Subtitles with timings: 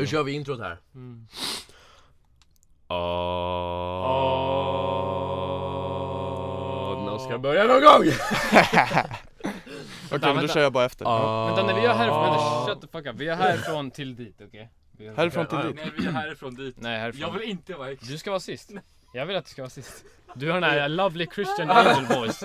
[0.00, 0.06] Ja.
[0.06, 0.78] kör vi introt här.
[0.94, 1.26] Mm.
[5.74, 8.12] Åh, nu ska jag börja någon gång!
[10.12, 11.04] Okej men då kör jag bara efter.
[11.46, 13.16] Vänta, när vi är härifrån, vänta, shut the fuck up.
[13.16, 14.70] Vi är härifrån till dit, okej?
[14.98, 15.76] Är- Härifrån till dit.
[15.76, 16.74] Nej, vi är härifrån dit.
[16.78, 17.20] Nej, härifrån.
[17.20, 17.90] Jag vill inte vara.
[18.00, 18.70] Du ska vara sist.
[19.12, 20.04] Jag vill att du ska vara sist.
[20.34, 22.44] Du har den här lovely Christian angel voice.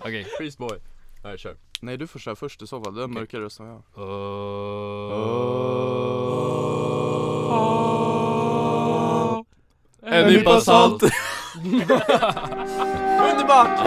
[0.00, 0.26] Okej.
[0.38, 0.78] Priest boy.
[1.24, 1.56] Nej, kör.
[1.80, 3.82] Nej du får köra först i så fall, du har mörkare röst än jag.
[10.04, 11.02] En nypa salt.
[13.22, 13.86] Underbart!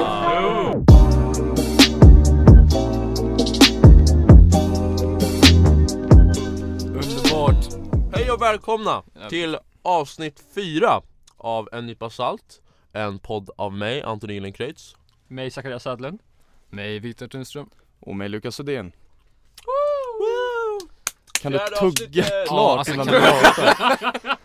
[6.94, 7.66] Underbart!
[8.14, 11.02] Hej och välkomna till avsnitt 4
[11.38, 12.62] av En nypa salt.
[12.94, 14.96] En podd av mig, Anton Gyllenkreutz.
[15.28, 16.20] Mig Zacharias Södlund.
[16.70, 17.70] Mig Viktor Tunström.
[18.00, 18.92] Och mig Lukas Odén.
[21.46, 22.26] Kan du Fjärde tugga avsnittet.
[22.28, 24.38] Ja, klart alltså, innan kan du du- pratar?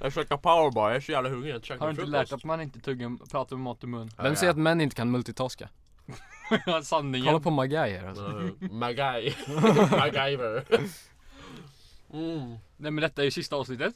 [0.00, 2.12] Jag käkar powerbar, jag är så jävla hungrig, jag har du inte frukost.
[2.12, 4.10] lärt att man inte tuggar, pratar med mat i mun?
[4.18, 5.68] Vem säger att män inte kan multitaska?
[6.82, 7.26] Sanningen.
[7.26, 8.24] Kolla på Magai här alltså.
[8.26, 9.34] Uh, Magai.
[9.90, 10.64] MacGyver.
[12.12, 12.48] Mm.
[12.76, 13.94] Nej men detta är ju sista avsnittet.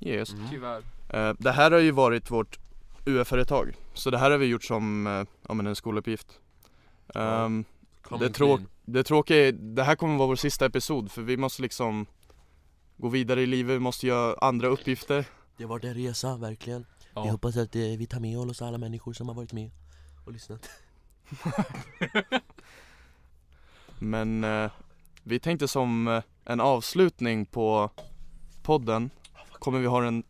[0.00, 0.32] Yes.
[0.32, 0.46] Mm.
[0.50, 0.82] Tyvärr.
[1.08, 2.58] Eh, det här har ju varit vårt
[3.06, 3.74] UF-företag.
[3.94, 6.26] Så det här har vi gjort som eh, ja, men en skoluppgift.
[7.14, 7.64] Ehm,
[8.02, 8.68] Coming Det är tråk- clean.
[8.84, 12.06] Det tråkiga är, det här kommer vara vår sista episod för vi måste liksom
[12.96, 15.24] gå vidare i livet, vi måste göra andra uppgifter.
[15.56, 16.86] Det var en resa, verkligen.
[17.14, 17.30] Jag Ja.
[17.30, 19.70] hoppas att eh, vi tar med oss alla människor som har varit med
[20.26, 20.68] och lyssnat.
[23.98, 24.70] Men eh,
[25.22, 27.90] vi tänkte som eh, en avslutning på
[28.62, 29.10] podden
[29.52, 30.22] kommer vi ha den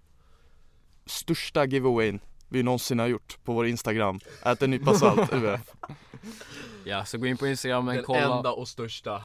[1.06, 4.20] största giveawayn vi någonsin har gjort på vår Instagram.
[4.44, 5.60] Ät en nypa salt UF.
[6.84, 8.36] Ja, så gå in på Instagram och Den kolla.
[8.36, 9.22] enda och största.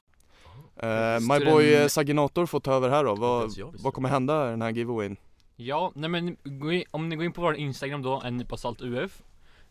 [0.76, 3.14] Eh, my boy eh, Saginator får ta över här då.
[3.14, 5.16] Vad, vad kommer hända i den här giveawayn?
[5.56, 8.80] Ja, nej men in, om ni går in på vår Instagram då, en nypa salt
[8.80, 9.22] UF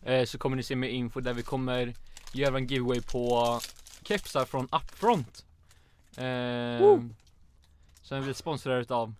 [0.02, 1.94] eh, Så kommer ni se mer info där vi kommer
[2.32, 3.58] göra en giveaway på
[4.02, 5.44] kepsar från Upfront
[6.16, 7.00] eh,
[8.02, 9.14] Som vi sponsrar utav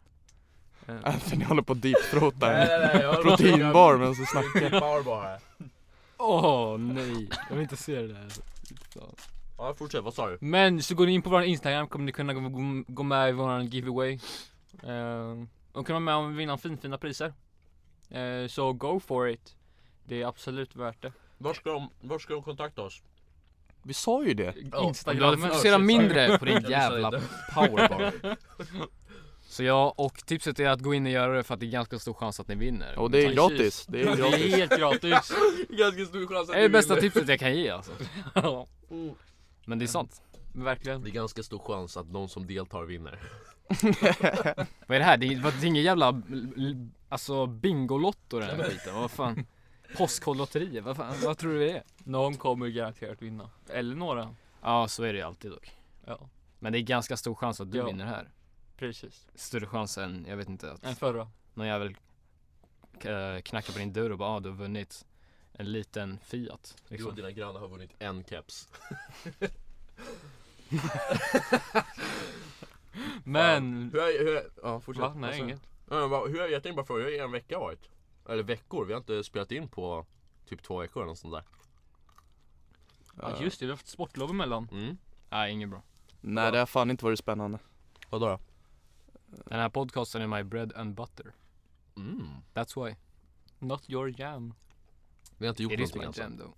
[0.86, 4.70] eh, Anthony håller på att deepthroata Nej, en proteinbar medan vi snackar.
[4.70, 5.38] Proteinbar.
[6.19, 8.28] Åh nej, jag vill inte se det där.
[9.58, 10.38] Ja, fortsätt, vad sa du?
[10.41, 13.28] Men så går ni in på vår Instagram kommer ni kunna gå, gå, gå med
[13.28, 14.19] i vår giveaway
[14.82, 17.32] eh, Och kunna vara med och vinna finfina priser
[18.10, 19.56] eh, Så go for it
[20.04, 23.03] Det är absolut värt det Var ska de, var ska de kontakta oss?
[23.82, 24.48] Vi sa ju det.
[24.48, 27.10] Om du Instagram hade fokuserat mindre på din jävla
[27.54, 28.12] powerbar.
[29.50, 31.70] Så ja, och tipset är att gå in och göra det för att det är
[31.70, 32.98] ganska stor chans att ni vinner.
[32.98, 33.86] Och det är gratis.
[33.88, 34.54] Det är Det är gratis.
[34.56, 35.32] helt gratis
[35.68, 37.08] Ganska stor chans att Det är det vi bästa vinner.
[37.10, 37.92] tipset jag kan ge alltså.
[39.64, 40.22] Men det är sant.
[40.52, 43.18] Verkligen Det är ganska stor chans att någon som deltar vinner.
[44.86, 45.16] Vad är det här?
[45.16, 46.22] Det är, det är ingen jävla
[47.08, 48.94] alltså bingolotto den här skiten.
[48.94, 49.46] Vad fan?
[49.96, 51.82] Postkodlotterier, vad fan, vad tror du det är?
[51.98, 55.70] Någon kommer garanterat vinna Eller några Ja, så är det ju alltid dock.
[56.06, 56.28] Ja,
[56.58, 57.86] Men det är ganska stor chans att du Ja.
[57.86, 58.28] vinner här.
[58.80, 61.96] Precis Större chans än, jag vet inte, att En förra någon jävel
[63.00, 65.06] eh, knackar på din dörr och bara ah, du har vunnit
[65.52, 66.76] en liten Fiat.
[66.78, 67.14] Du och Liksom.
[67.14, 68.68] dina grannar har vunnit en keps.
[73.24, 75.02] Men Hur är, hur är, ja fortsätt.
[75.02, 75.14] Va?
[75.14, 75.60] Nej Alltså, inget
[75.91, 77.88] Ja, men vad- hur är, jag tänkte bara fråga, hur har er vecka varit?
[78.28, 80.06] Eller veckor, vi har inte spelat in på
[80.48, 81.44] typ två veckor eller något sånt där.
[83.22, 84.98] Ja just det, vi har haft sportlov emellan Mm.
[85.30, 85.82] Nej, inget bra.
[86.20, 87.58] Nej det har fan inte varit spännande.
[88.10, 88.38] Vadå då?
[89.30, 91.32] Den här podcasten är my bread and butter.
[91.96, 92.28] Mm.
[92.54, 92.94] That's why.
[93.58, 94.54] Not your jam
[95.38, 96.22] Ni har inte gjort It is någonting alltså?
[96.22, 96.52] jam though.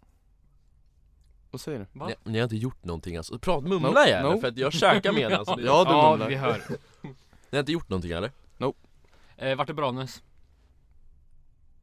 [1.50, 1.98] Vad säger du?
[1.98, 2.06] Va?
[2.06, 3.38] Ni, ni har inte gjort någonting alltså?
[3.38, 4.40] Prat, mumla No, gärna no.
[4.40, 5.56] för att jag käkar med alltså.
[5.56, 6.28] Ni, Ja, du Ja, mumlar.
[6.28, 6.62] vi hör.
[7.02, 7.10] ni
[7.50, 8.30] har inte gjort någonting eller?
[9.36, 10.22] eh, Vart är Branäs?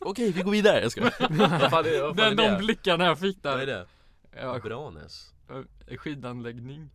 [0.00, 2.56] Okej, vi går vidare, jag ska Vad fan är, vad fan är Den, de det?
[2.58, 3.86] blickarna jag fick Vad är där det?
[4.40, 6.90] ja, Branäs sk- Skidanläggning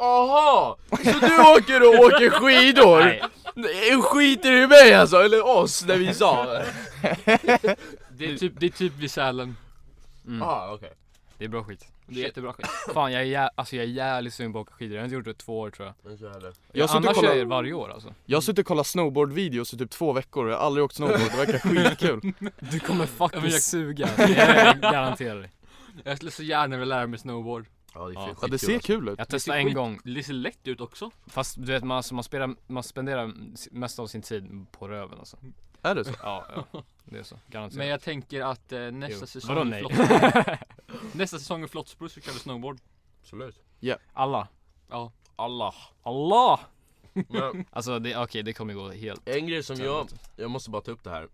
[0.00, 0.76] Aha!
[0.90, 0.96] Så
[1.26, 3.00] du åker och åker skidor?
[3.54, 4.02] Nej.
[4.02, 5.16] Skiter du i mig alltså?
[5.16, 6.62] Eller oss när vi sa?
[8.10, 9.56] Det är typ, det är typ vid Sälen
[10.26, 10.42] Mm.
[10.42, 10.92] ah, okej
[11.38, 11.86] Det är bra skit.
[12.06, 14.66] Det är jättebra skit Fan jag är, jä- alltså jag är jävligt sugen på att
[14.66, 14.94] åka skidor.
[14.96, 16.18] Jag har inte gjort det i två år tror jag.
[16.18, 16.24] Det.
[16.24, 18.14] Jag har suttit och Annars kollat- är det varje år alltså.
[18.26, 20.94] Jag har suttit och kollat snowboardvideos i typ två veckor och jag har aldrig åkt
[20.94, 21.58] snowboard, det verkar
[21.88, 22.32] skitkul.
[22.58, 24.08] Du kommer fucking men jag- suga.
[24.18, 25.50] Jag garanterar dig.
[26.04, 28.34] Jag skulle så gärna vilja lära mig snowboard Ja det är Ja.
[28.42, 28.86] Ja det ser alltså.
[28.86, 29.18] kul ut.
[29.18, 30.00] Jag Det testade en gång.
[30.04, 33.32] Det ser lätt ut också Fast du vet man, alltså, man, spelar, man spenderar
[33.70, 35.36] mest av sin tid på röven alltså.
[35.82, 36.12] Är det så?
[36.22, 36.82] Ja, ja.
[37.04, 37.38] Det är så.
[37.46, 37.78] Garanterat.
[37.78, 39.84] Men jag tänker att eh, nästa säsong Vadå nej?
[41.12, 42.78] Nästa säsong i Flottsbro så kör vi snowboard
[43.20, 43.60] Absolut
[44.12, 44.48] Alla.
[44.88, 45.12] Ja.
[46.02, 46.60] Allah!
[47.12, 50.82] Men Alltså det, okej det kommer gå helt en grej som jag, jag måste bara
[50.82, 51.28] ta upp det här.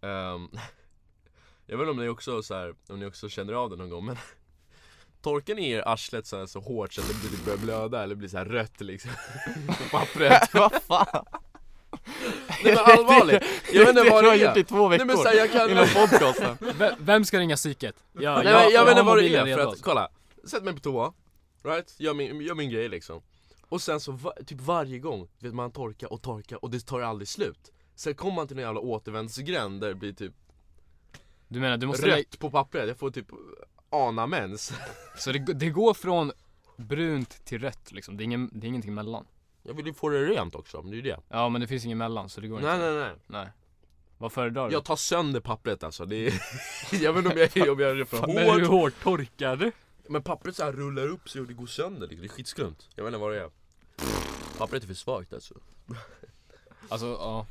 [0.00, 0.48] Ehm,
[1.66, 3.90] jag vet inte om ni också så här, om ni också känner av det någon
[3.90, 4.16] gång men
[5.22, 8.28] Torkar ni er arslet så, så hårt så att det blir- börjar blöda eller blir
[8.28, 9.10] så här rött liksom
[9.66, 10.48] på pappret?
[10.54, 11.24] Vad fan?
[12.64, 13.42] Nej men allvarligt!
[13.72, 14.64] Jag vet inte vad det jag gjort i är!
[14.64, 15.70] två Nej veckor men så här, jag kan...
[15.70, 17.94] innan podcasten V- Vem ska ringa psyket?
[18.12, 20.08] Ja, Nej, men jag vet inte vad det är för att, kolla
[20.44, 21.12] Sätt mig på toa,
[21.64, 21.94] right?
[22.00, 23.22] Gör min, gör min grej liksom
[23.68, 27.00] Och sen så, va, typ varje gång, vet man torkar och torkar och det tar
[27.00, 30.32] aldrig slut Sen kommer man till en jävla återvändsgränd där det blir typ
[31.48, 33.26] Du menar du måste rött på pappret, jag får typ
[33.90, 34.72] ana mens.
[35.18, 36.32] Så det, det går från
[36.76, 39.26] brunt till rött liksom, det är, ingen, det är ingenting mellan.
[39.62, 41.20] Jag vill ju få det rent också, men det är ju det.
[41.28, 42.86] Ja men det finns ingen mellan så det går Nej inte.
[42.90, 43.12] nej nej.
[43.26, 43.48] Nej.
[44.18, 44.72] Vad föredrar du?
[44.74, 46.42] Jag tar sönder pappret alltså, det är,
[47.02, 48.62] jag vet inte om jag, om jag är för Men hur hård.
[48.62, 49.72] hårt torkar du?
[50.08, 52.20] Men pappret så här rullar upp sig och det går sönder liksom.
[52.20, 52.76] det är skitskumt.
[52.94, 53.50] Jag vet inte vad det är.
[54.58, 55.54] Pappret är för svagt alltså.
[56.88, 57.46] Alltså ja.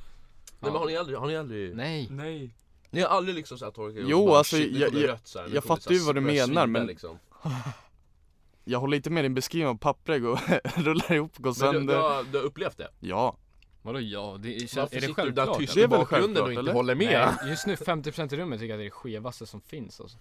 [0.60, 2.08] Nej men har ni aldrig, har ni aldrig Nej.
[2.12, 2.52] Nej
[2.98, 5.64] Ni har aldrig liksom såhär torkat och Jo, bara, alltså, shit, jag- jag- rött jag
[5.64, 7.20] fattar ju vad du börja menar, men- liksom.
[8.66, 10.40] Jag håller inte med din beskrivning av pappret går,
[10.84, 12.88] rullar ihop, går Men du, du, sönder har, du har upplevt det?
[13.00, 13.38] Ja,
[13.82, 14.38] Vadå ja?
[14.40, 15.58] Det är, Varför är det sitter du där självklart?
[15.60, 16.74] tyst Det i är väl bakgrunden och självklart, inte eller?
[16.74, 17.34] håller med?
[17.42, 20.02] Nej, just nu 50% i rummet tycker jag att det är det skevaste som finns
[20.02, 20.18] alltså.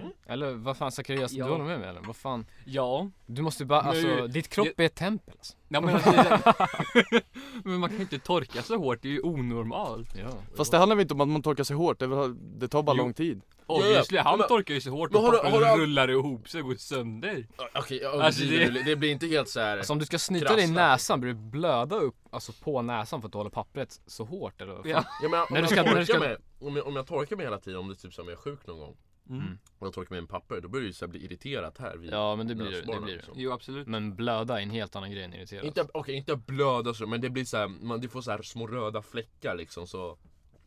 [0.00, 0.12] Mm.
[0.26, 1.44] Eller vad fan Zacharias, Ja.
[1.46, 2.00] du håller med mig eller?
[2.00, 2.46] Vad fan?
[2.64, 5.56] Ja Du måste bara, Men- alltså ditt kropp är ett tempel alltså.
[5.68, 6.10] Ja men alltså,
[7.64, 10.28] Men man kan ju inte torka så hårt, det är ju onormalt Ja.
[10.56, 12.82] fast det handlar väl inte om att man torkar sig hårt, det, väl- det tar
[12.82, 13.02] bara Jo.
[13.02, 14.22] lång tid Obviously, ja.
[14.22, 16.60] han Men- torkar ju så hårt och har du- pappret har du- rullar ihop sig
[16.60, 19.76] och går sönder Okej, ja, Alltså, det, det- blir inte helt så här.
[19.76, 22.82] Alltså om du ska snyta Krassla, dig i näsan, blir du blöda upp, alltså på
[22.82, 24.74] näsan för att du håller pappret så hårt eller?
[24.74, 25.04] Ja.
[25.22, 26.96] Ja, men om, När du jag ska- när du torkar ska- mig, om, jag, om
[26.96, 28.96] jag torkar mig hela tiden, om det är typ som jag är sjuk någon gång
[29.30, 29.58] mm.
[29.78, 32.12] Och jag torkar mig med en papper, då börjar det ju bli irriterat här vid
[32.12, 33.16] Ja men det blir det, det blir det.
[33.16, 33.34] liksom.
[33.36, 35.64] Jo absolut Men blöda är en helt annan grej än irriterat.
[35.64, 38.42] Inte, okej, inte blöda så, men det blir så här, man, du får så här
[38.42, 40.18] små röda fläckar liksom så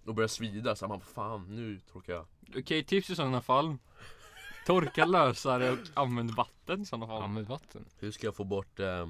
[0.06, 2.25] Och börjar svida, så här, man fan nu torkar jag
[2.57, 3.77] Okej, tips i sådana fall
[4.66, 7.86] Torka lösare och använd vatten i sådana fall Använd vatten.
[8.00, 9.07] Hur ska jag få bort eh,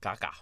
[0.00, 0.34] kaka?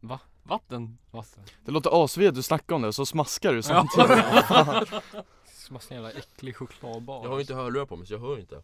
[0.00, 0.20] Va?
[0.42, 0.98] Vatten?
[1.10, 1.44] Vatten?
[1.64, 4.10] Det låter asvidrigt att du snackar om det, så smaskar du samtidigt
[5.70, 7.22] En jävla äcklig chokladbar.
[7.22, 8.62] Jag har ju inte hörlurar på mig så jag hör inte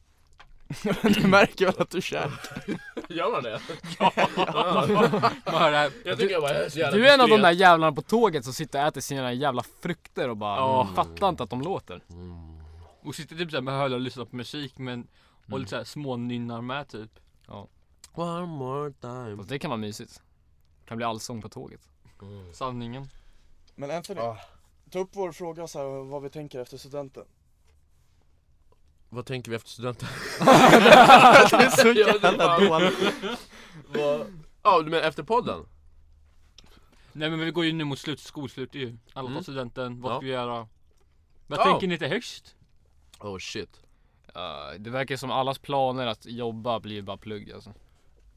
[1.22, 2.64] Du märker väl att du käkar?
[3.08, 3.60] Gör man det?
[5.44, 7.40] Det här, Jag tycker jag bara jag är så jävla Du är en av de
[7.40, 10.88] där jävlarna på tåget som sitter och äter sina jävla frukter och bara Ja.
[10.94, 12.02] fattar inte att de låter.
[12.10, 12.60] mm.
[13.02, 15.06] och sitter typ såhär med hörlurar och lyssnar på musik men
[15.52, 17.10] Och lite såhär smånynnar med typ
[18.14, 20.22] One more time Fast det kan vara mysigt.
[20.86, 21.80] Kan bli allsång på tåget.
[22.22, 22.54] mm.
[22.54, 23.08] Sanningen
[23.74, 24.36] Men Anthony, ah.
[24.90, 27.24] Ta upp vår fråga så här, vad vi tänker efter studenten
[29.08, 30.08] Vad tänker vi efter studenten?
[30.40, 33.14] Det är så Ja, det är jävla dåligt
[33.94, 34.26] Vad-
[34.62, 35.66] Ja, du menar efter podden?
[37.12, 39.42] Nej men vi går ju nu mot slut, skolslut ju Alla tar Mm.
[39.42, 40.16] studenten, vad Ja.
[40.16, 40.68] ska vi göra?
[41.46, 41.64] Vad Ja.
[41.64, 42.54] tänker ni till höst?
[43.20, 43.80] Oh shit
[44.34, 47.72] Ja, det verkar som allas planer att jobba blir bara plugg alltså.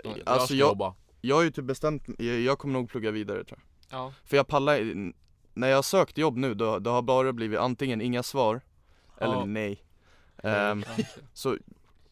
[0.03, 3.43] Jag Alltså, jag- jobba Jag har ju typ bestämt jag, jag kommer nog plugga vidare
[3.43, 3.59] tror
[3.89, 5.13] jag Ja För jag pallar,
[5.53, 8.61] när jag har sökt jobb nu då, då har bara blivit antingen inga svar
[9.17, 9.45] eller Ja.
[9.45, 9.83] nej
[10.43, 10.77] Ja.
[11.33, 11.57] Så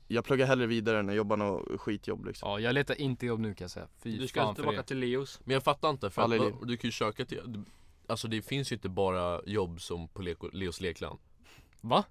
[0.08, 3.40] jag pluggar hellre vidare än att jobba något skitjobb liksom Ja, jag letar inte jobb
[3.40, 3.88] nu kan jag säga.
[4.04, 4.84] Fy Du ska fan för tillbaka det.
[4.84, 7.64] till Leos Men jag fattar inte, för att, du kan ju söka till du-
[8.08, 11.20] Alltså det finns ju inte bara jobb som på Leko, Leos lekland
[11.82, 12.04] Va?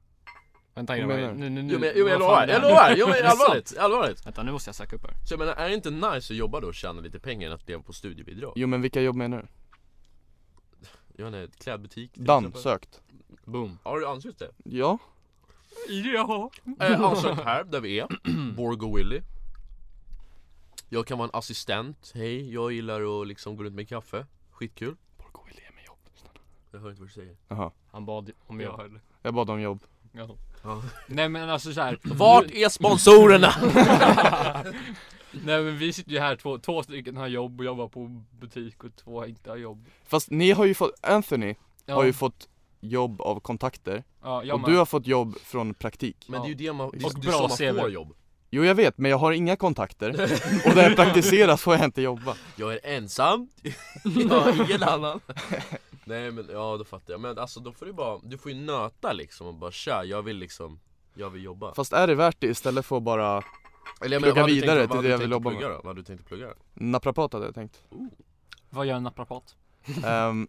[0.75, 1.73] Vänta grabbar, nu, nu, nu.
[1.73, 2.69] Jo men, jo, jag lovar, jag det?
[2.69, 2.95] lovar!
[2.97, 4.27] Jo men det allvarligt, allvarligt!
[4.27, 5.15] Vänta nu måste jag söka upp här.
[5.27, 7.55] Så jag menar, är det inte nice att jobba då och tjäna lite pengar än
[7.55, 8.53] att leva på studiebidrag?
[8.57, 9.49] Jo men vilka jobb menar du?
[11.21, 12.63] Jag vet inte, klädbutik till Dan, exempel.
[12.63, 13.01] sökt
[13.45, 13.79] Boom.
[13.83, 14.51] Har du ansökt det?
[14.65, 14.99] Ja,
[15.89, 16.51] Ja.
[16.81, 18.09] Eh, ansökt här, där vi är,
[18.57, 19.21] Borgo Willy.
[20.89, 24.27] Jag kan vara en assistent, hej, jag gillar att liksom gå runt med kaffe.
[24.51, 24.97] Skitkul.
[25.19, 25.99] Borgå vill ge mig jobb.
[26.73, 27.37] Jag hör inte vad du säger.
[27.49, 29.83] Jaha, Han bad om Jag hörde jag bad om jobb.
[30.13, 30.29] Ja.
[30.63, 30.83] Ja.
[31.07, 31.99] Nej men alltså så här.
[32.03, 33.53] Vart är sponsorerna?
[35.33, 38.85] Nej men vi sitter ju här, två, två stycken har jobb och jobbar på butik
[38.85, 39.87] och två inte har jobb.
[40.07, 41.55] Fast ni har ju fått, Anthony
[41.87, 42.49] Ja, har ju fått
[42.81, 44.05] jobb av kontakter.
[44.23, 44.71] Ja jag och med.
[44.71, 46.27] du har fått jobb från praktik.
[46.29, 48.15] Men det är ju det man, det Och det bra så man får jobb.
[48.51, 50.11] Jo jag vet, men jag har inga kontakter.
[50.67, 52.37] Och där jag praktiserat får jag inte jobba.
[52.57, 53.49] Jag är ensam,
[54.05, 55.21] jag har ingen annan.
[56.05, 58.59] Nej men ja då fattar jag, men alltså då får du bara, du får ju
[58.59, 60.81] nöta liksom och bara tja, jag vill liksom,
[61.15, 61.75] jag vill jobba.
[61.75, 63.43] Fast är det värt det istället för att bara
[64.01, 65.61] Eller jag plugga du vidare tänkt- till vad det jag du vill jobba med?
[65.63, 65.69] då?
[65.69, 66.49] Vad hade du tänkt plugga?
[66.75, 67.83] Naprapat hade jag tänkt
[68.71, 69.57] Vad gör en naprapat?
[70.07, 70.49] Ehm,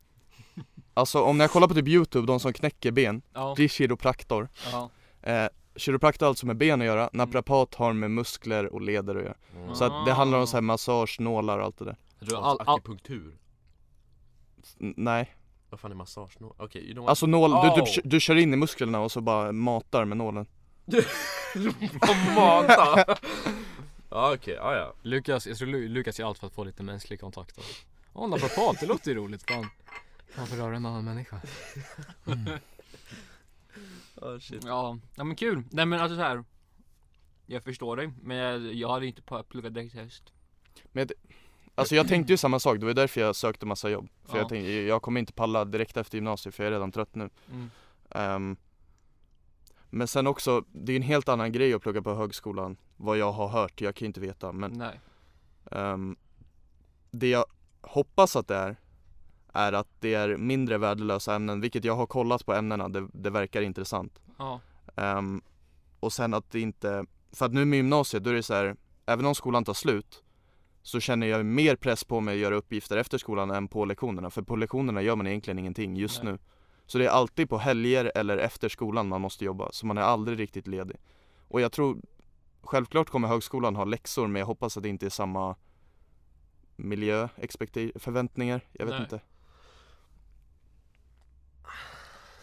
[0.93, 4.50] Alltså om jag kollar på typ youtube, de som knäcker ben, Ja, det är kiropraktor
[4.72, 4.89] ja,
[5.22, 9.24] eh, kiropraktor har alltså med ben att göra, naprapat har med muskler och leder att
[9.24, 9.36] göra.
[9.55, 9.75] Mm.
[9.75, 11.98] Så att det handlar om så här massage, nålar och allt det där.
[12.19, 13.38] Jag tror Alltså, all, all, akupunktur?
[14.79, 15.36] N- nej,
[15.69, 16.31] Vad fan är massage?
[16.41, 16.53] No?
[16.58, 17.10] Okej, you know what?
[17.10, 17.75] alltså nål, du, Oh.
[17.96, 20.46] du, du kör in i musklerna och så bara matar med nålen.
[22.36, 23.05] Mata!
[24.10, 26.84] Ja okej, ja ja Lukas, jag tror Lu- Lukas gör allt för att få lite
[26.84, 27.62] mänsklig kontakt då.
[28.13, 29.69] Åh, oh, naprapat, det låter ju roligt fan
[30.36, 31.41] Kan få röra en annan människa
[34.15, 34.63] oh, shit.
[34.65, 35.63] Ja, ja men kul.
[35.72, 36.43] Nej men alltså så här.
[37.46, 40.24] Jag förstår dig, men jag, jag hade inte på- pluggat direkt i höst.
[41.75, 44.10] Alltså jag tänkte ju samma sak, det var därför jag sökte massa jobb.
[44.25, 44.41] För Ja.
[44.41, 47.29] jag tänkte, jag kommer inte palla direkt efter gymnasiet för jag är redan trött nu.
[47.51, 47.69] Mm.
[48.10, 48.55] Ehm,
[49.89, 53.31] men sen också, det är en helt annan grej att plugga på högskolan, vad jag
[53.31, 54.84] har hört, jag kan inte veta men
[55.72, 56.15] ehm,
[57.12, 57.46] Det jag
[57.81, 58.75] hoppas att det är,
[59.53, 63.29] är att det är mindre värdelösa ämnen, vilket jag har kollat på ämnena, det, det
[63.29, 64.19] verkar intressant.
[64.38, 64.60] Ja.
[64.96, 65.41] Ehm,
[66.00, 68.75] och sen att det inte, för att nu med gymnasiet då är det så här,
[69.05, 70.24] även om skolan tar slut
[70.81, 74.29] så känner jag mer press på mig att göra uppgifter efter skolan än på lektionerna,
[74.29, 76.34] för på lektionerna gör man egentligen ingenting just Nej.
[76.34, 76.39] nu.
[76.89, 80.01] Så det är alltid på helger eller efter skolan man måste jobba, så man är
[80.01, 80.98] aldrig riktigt ledig.
[81.48, 81.98] Och jag tror,
[82.62, 85.55] självklart kommer högskolan ha läxor men jag hoppas att det inte är samma
[86.75, 87.27] miljö,
[87.96, 89.01] förväntningar, jag vet Nej.
[89.01, 89.19] inte.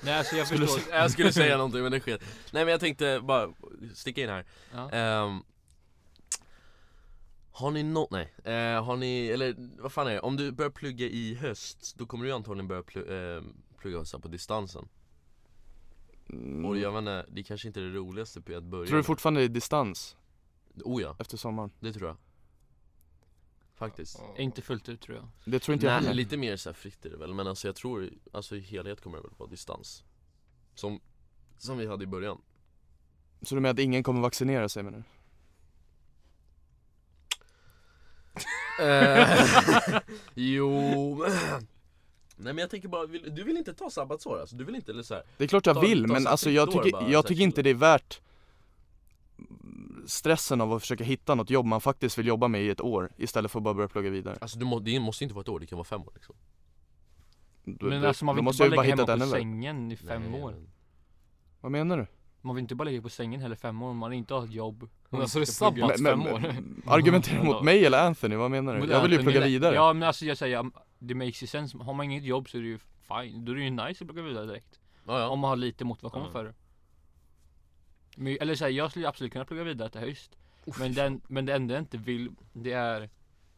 [0.01, 0.95] Nej alltså jag Skulle förstår.
[0.95, 2.19] Jag skulle säga någonting men det sker
[2.53, 3.53] Nej men jag tänkte bara
[3.95, 4.91] sticka in här Ja.
[4.91, 5.43] Ehm,
[7.53, 10.21] Har ni något, nej, Eh, har ni, eller vad fan är det?
[10.21, 13.43] Om du börjar plugga i höst, då kommer du antagligen börja pl- eh,
[13.79, 14.89] plugga så här på distansen
[16.31, 16.65] Mm.
[16.65, 19.07] Och jag inte, det kanske inte är det roligaste på att börja Tror du med.
[19.07, 20.17] fortfarande det är distans
[20.85, 21.71] Oh ja, efter sommaren?
[21.81, 22.17] det tror jag
[23.75, 25.29] Faktiskt Inte fullt ut tror jag.
[25.45, 26.15] Det tror inte jag Nej, heller.
[26.15, 29.01] lite mer så här fritt är det väl, men alltså jag tror, alltså i helhet
[29.01, 30.05] kommer det väl vara distans
[30.75, 31.01] Som,
[31.59, 32.39] som vi hade i början
[33.43, 35.05] Så du menar att ingen kommer vaccinera sig menar du?
[38.85, 40.01] Eh,
[40.35, 41.25] jo,
[42.37, 44.57] Nej men jag tänker bara, vill, du vill inte ta sabbatsår alltså?
[44.57, 46.29] Du vill inte eller så här, Det är klart jag Ta- vill ta men så
[46.29, 48.21] alltså jag tycker, bara, jag tycker inte det är värt
[50.07, 53.11] stressen av att försöka hitta något jobb man faktiskt vill jobba med i ett år
[53.17, 54.37] istället för att bara börja plugga vidare.
[54.41, 56.35] Alltså du må, det måste inte vara ett år, det kan vara fem år liksom
[57.65, 59.31] Då, Men alltså man vill måste inte bara lägga hemma på värre.
[59.31, 60.55] sängen i fem Nej, år.
[61.61, 62.07] Vad menar du?
[62.41, 64.53] Man vill inte bara ligga på sängen heller fem år om man inte har ett
[64.53, 64.89] jobb.
[65.11, 66.55] Men alltså det är sabbat fem år
[66.87, 68.93] Argumentera mot mig eller Anthony, vad menar du?
[68.93, 69.75] Jag vill ju plugga vidare.
[69.75, 71.79] Ja men alltså jag säger, det makes ju sense.
[71.79, 73.45] Har man inget jobb så är det ju fine.
[73.45, 74.81] Då är det ju nice att plugga vidare direkt.
[75.07, 75.29] Ja, ja.
[75.29, 76.31] Om man har lite motivation Ja.
[76.31, 76.55] för det.
[78.17, 80.37] Men, eller säga jag skulle absolut kunna plugga vidare till höst.
[80.79, 83.11] Men, den, men det enda jag inte vill, det är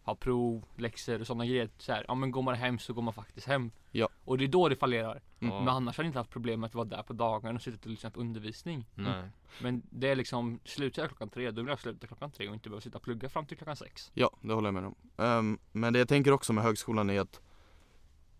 [0.08, 1.70] ha prov, läxor och sådana grejer.
[1.78, 3.70] Så här, ja men går man hem så går man faktiskt hem.
[3.90, 4.08] Ja.
[4.24, 5.22] Och det är då det fallerar.
[5.40, 5.54] Mm.
[5.56, 7.78] Men annars har jag inte haft problem med att vara där på dagarna och sitta
[7.84, 8.86] och lyssna på undervisning.
[8.94, 9.22] Nej
[9.62, 12.54] Men det är liksom, slutar jag klockan tre, då vill jag sluta klockan tre och
[12.54, 14.10] inte behöva sitta och plugga fram till klockan sex.
[14.14, 14.94] Ja, det håller jag med om.
[15.16, 17.40] Ehm, men det jag tänker också med högskolan är att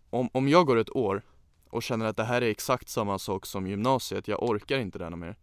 [0.09, 1.21] om, om jag går ett år
[1.69, 5.05] och känner att det här är exakt samma sak som gymnasiet, jag orkar inte det
[5.05, 5.35] här mer.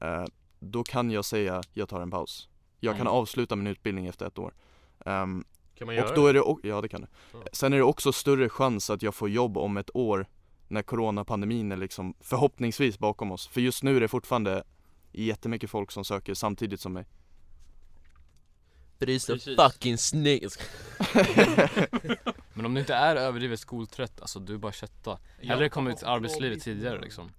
[0.00, 0.24] eh,
[0.58, 2.48] då kan jag säga, jag tar en paus.
[2.80, 3.12] Jag kan Mm.
[3.12, 4.54] avsluta min utbildning efter ett år.
[5.06, 6.30] Ehm, Kan man och göra då det?
[6.30, 7.08] är det, o- ja det kan det.
[7.32, 7.38] Ja.
[7.52, 10.26] Sen är det också större chans att jag får jobb om ett år
[10.68, 13.46] när coronapandemin är liksom förhoppningsvis bakom oss.
[13.48, 14.64] För just nu är det fortfarande
[15.12, 17.04] jättemycket folk som söker samtidigt som mig.
[18.98, 19.56] But it's a Precis.
[19.56, 20.48] fucking snake
[22.54, 26.02] Men om du inte är överdrivet skoltrött, alltså du är bara kötta Hellre komma ut
[26.02, 27.30] i arbetslivet tidigare liksom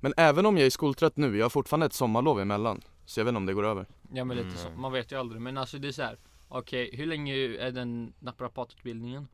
[0.00, 2.80] Men även om jag är skoltrött nu, jag har fortfarande ett sommarlov emellan.
[3.06, 3.86] Så jag vet inte om det går över.
[4.12, 4.58] Ja men lite Mm.
[4.58, 5.40] så, man vet ju aldrig.
[5.42, 6.16] Men alltså det är så här.
[6.50, 9.28] Okej hur länge är den naprapatutbildningen?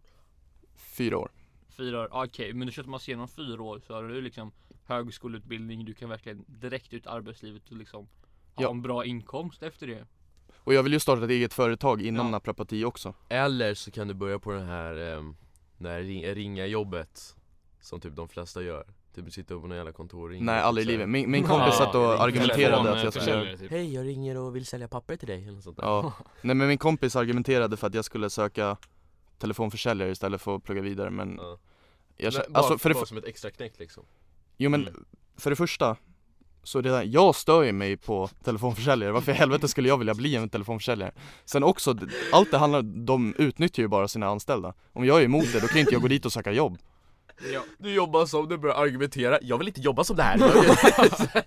[0.74, 1.30] Fyra år.
[1.68, 4.20] Fyra år, okej men du kör att man ser igenom fyra år så har du
[4.20, 4.52] liksom
[4.84, 8.08] högskoleutbildning, du kan verkligen direkt ut i arbetslivet och liksom
[8.54, 8.70] ha Ja.
[8.70, 10.06] en bra inkomst efter det.
[10.56, 12.30] Och jag vill ju starta ett eget företag inom Ja.
[12.30, 13.14] naprapati också.
[13.28, 15.36] Eller så kan du börja på den här, um,
[15.78, 17.36] det här ring, ringa jobbet
[17.80, 18.84] Som typ de flesta gör
[19.24, 21.08] Typ sitta på någon jävla kontor och ringa Nej, aldrig i livet.
[21.08, 23.70] Min, min kompis satt och argumenterade att jag skulle typ.
[23.70, 26.54] Hej jag ringer och vill sälja papper till dig eller något sånt där Ja, nej
[26.56, 28.76] men min kompis argumenterade för att jag skulle söka
[29.38, 31.58] telefonförsäljare istället för att plugga vidare men Ja.
[32.16, 34.04] jag, Nej, bara, alltså för det, bara f- som ett extra knäck liksom
[34.56, 35.04] jo men Mm.
[35.36, 35.96] för det första
[36.62, 40.14] så det där, jag stör ju mig på telefonförsäljare, varför i helvete skulle jag vilja
[40.14, 41.12] bli en telefonförsäljare?
[41.44, 41.94] Sen också,
[42.32, 45.66] allt det handlar, de utnyttjar ju bara sina anställda Om jag är emot det, då
[45.66, 46.78] kan inte jag gå dit och söka jobb
[47.52, 47.64] Ja.
[47.78, 50.38] Du jobbar som, du börjar argumentera, jag vill inte jobba som det här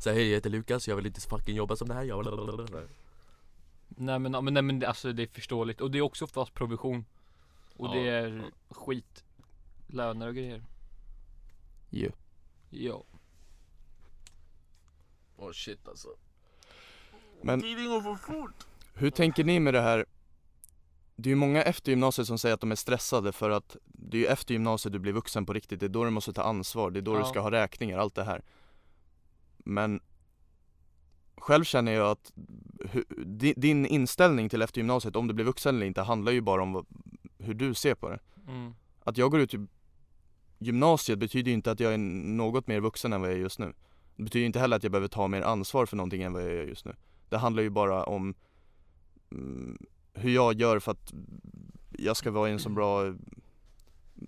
[0.00, 2.24] Så hej jag heter Lukas, jag vill inte fucking jobba som det här, jag
[3.88, 6.54] Nej men, men, nej, men det- alltså det är förståeligt och det är också oftast
[6.54, 7.04] provision.
[7.76, 9.24] Och Ja, det är skit
[9.86, 10.62] löner och grejer.
[11.90, 12.10] Ju.
[12.70, 13.04] Ja.
[15.36, 16.08] Åh shit alltså
[17.42, 20.06] Men Tiden går för fort hur tänker ni med det här?
[21.16, 24.16] Det är ju många efter gymnasiet som säger att de är stressade för att det
[24.16, 26.42] är ju efter gymnasiet du blir vuxen på riktigt, det är då du måste ta
[26.42, 27.24] ansvar, det är då du Ja.
[27.24, 28.42] ska ha räkningar, allt det här.
[29.58, 30.00] Men
[31.36, 32.32] själv känner jag att
[33.56, 36.86] din inställning till efter gymnasiet, om du blir vuxen eller inte, handlar ju bara om
[37.38, 38.18] hur du ser på det.
[38.48, 38.74] Mm.
[39.04, 39.54] Att jag går ut
[40.58, 43.58] gymnasiet betyder ju inte att jag är något mer vuxen än vad jag är just
[43.58, 43.72] nu.
[44.16, 46.50] Det betyder inte heller att jag behöver ta mer ansvar för någonting än vad jag
[46.52, 46.94] är just nu.
[47.28, 48.34] Det handlar ju bara om
[49.32, 49.78] mm,
[50.12, 51.12] hur jag gör för att
[51.98, 53.14] jag ska vara i en så bra,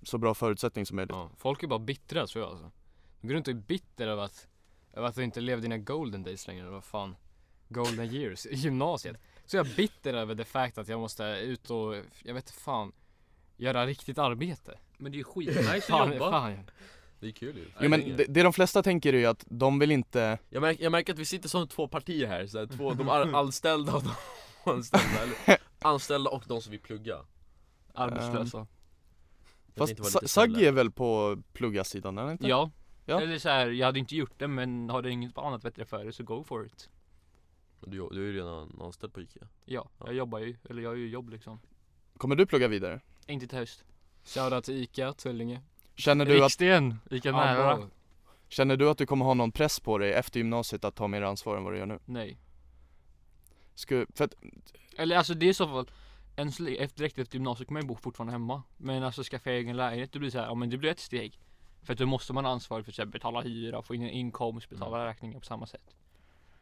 [0.02, 1.10] så bra förutsättning som möjligt.
[1.14, 2.70] Ja, folk är bara bittra tror jag alltså.
[3.20, 4.46] De går runt och är bitter över att,
[4.92, 7.16] över att du inte lever dina golden days längre, eller vad fan
[7.68, 9.16] Golden years, gymnasiet
[9.46, 12.52] Så jag är bitter över det fact att jag måste ut och, jag vet inte
[12.52, 12.92] fan
[13.56, 16.30] Göra riktigt arbete Men det är ju skitnice att jobba.
[16.30, 16.70] fan
[17.20, 19.78] Det är kul ju Jo men det, det de flesta tänker är ju att de
[19.78, 22.66] vill inte, jag, märker, jag märker att vi sitter som två partier här, så här
[22.66, 24.12] två, de anställda och de
[24.70, 27.16] anställda eller, Anställda och de som vill plugga
[27.94, 28.58] Arbetslösa.
[28.58, 28.66] Jag
[29.86, 32.46] fast Saggi är väl på pluggarsidan, han inte?
[32.48, 32.70] Ja.
[33.06, 33.20] Ja.
[33.20, 36.04] Eller så här, jag hade inte gjort det men har du inget annat bättre för
[36.04, 36.88] dig så go for it.
[37.80, 40.06] Du, du är ju redan anställd på Ica Ja, Ja.
[40.06, 41.60] jag jobbar ju, eller jag har ju jobb liksom.
[42.16, 43.00] Kommer du plugga vidare?
[43.26, 43.84] Inte till höst.
[44.24, 45.60] Shoutout till Ica, Tullinge
[45.96, 47.76] Känner du, att, Riksten, Ica nära.
[47.76, 47.86] bro.
[48.48, 51.22] känner du att du kommer ha någon press på dig efter gymnasiet att ta mer
[51.22, 51.98] ansvar än vad du gör nu?
[52.04, 52.38] Nej.
[53.74, 54.34] Sku, för att,
[54.96, 55.86] Eller alltså det är i så fall
[56.36, 58.62] än så efter, direkt efter gymnasiet kommer jag bo fortfarande hemma.
[58.76, 61.38] Men alltså skaffa egen lägenhet, det blir så här, ja men det blir ett steg.
[61.82, 64.70] För att då måste man ha ansvar för att betala hyra, få in en inkomst,
[64.70, 65.96] betala räkningar på samma sätt.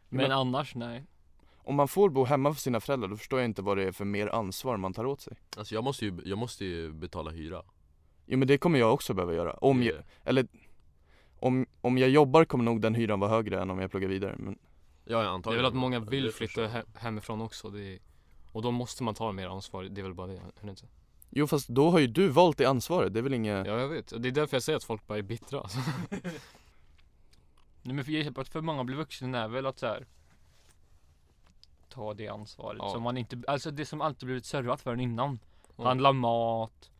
[0.08, 1.04] Men, Men- annars nej.
[1.56, 3.92] om man får bo hemma för sina föräldrar, då förstår jag inte vad det är
[3.92, 5.36] för mer ansvar man tar åt sig.
[5.56, 7.62] Alltså jag måste ju, jag måste ju betala hyra
[8.26, 9.52] Jo men det kommer jag också behöva göra.
[9.52, 10.46] Om jag, eller
[11.40, 14.34] om, om jag jobbar kommer nog den hyran vara högre än om jag pluggar vidare.
[14.38, 14.58] Men
[15.04, 17.98] Ja, jag Det är väl att många vill flytta hemifrån också det är,
[18.52, 20.86] Och då måste man ta mer ansvar, det är väl bara det, det inte?
[21.30, 23.88] jo fast då har ju du valt det ansvaret, det är väl inget Ja jag
[23.88, 25.78] vet, och det är därför jag säger att folk bara är bittra alltså.
[27.82, 30.06] Nej men för jag på att för många blir vuxna är väl att så här
[31.88, 32.90] ta det ansvaret Ja.
[32.90, 35.38] som man inte, alltså det som alltid blivit servat för en innan.
[35.76, 35.84] Ja.
[35.84, 36.90] Handla mat,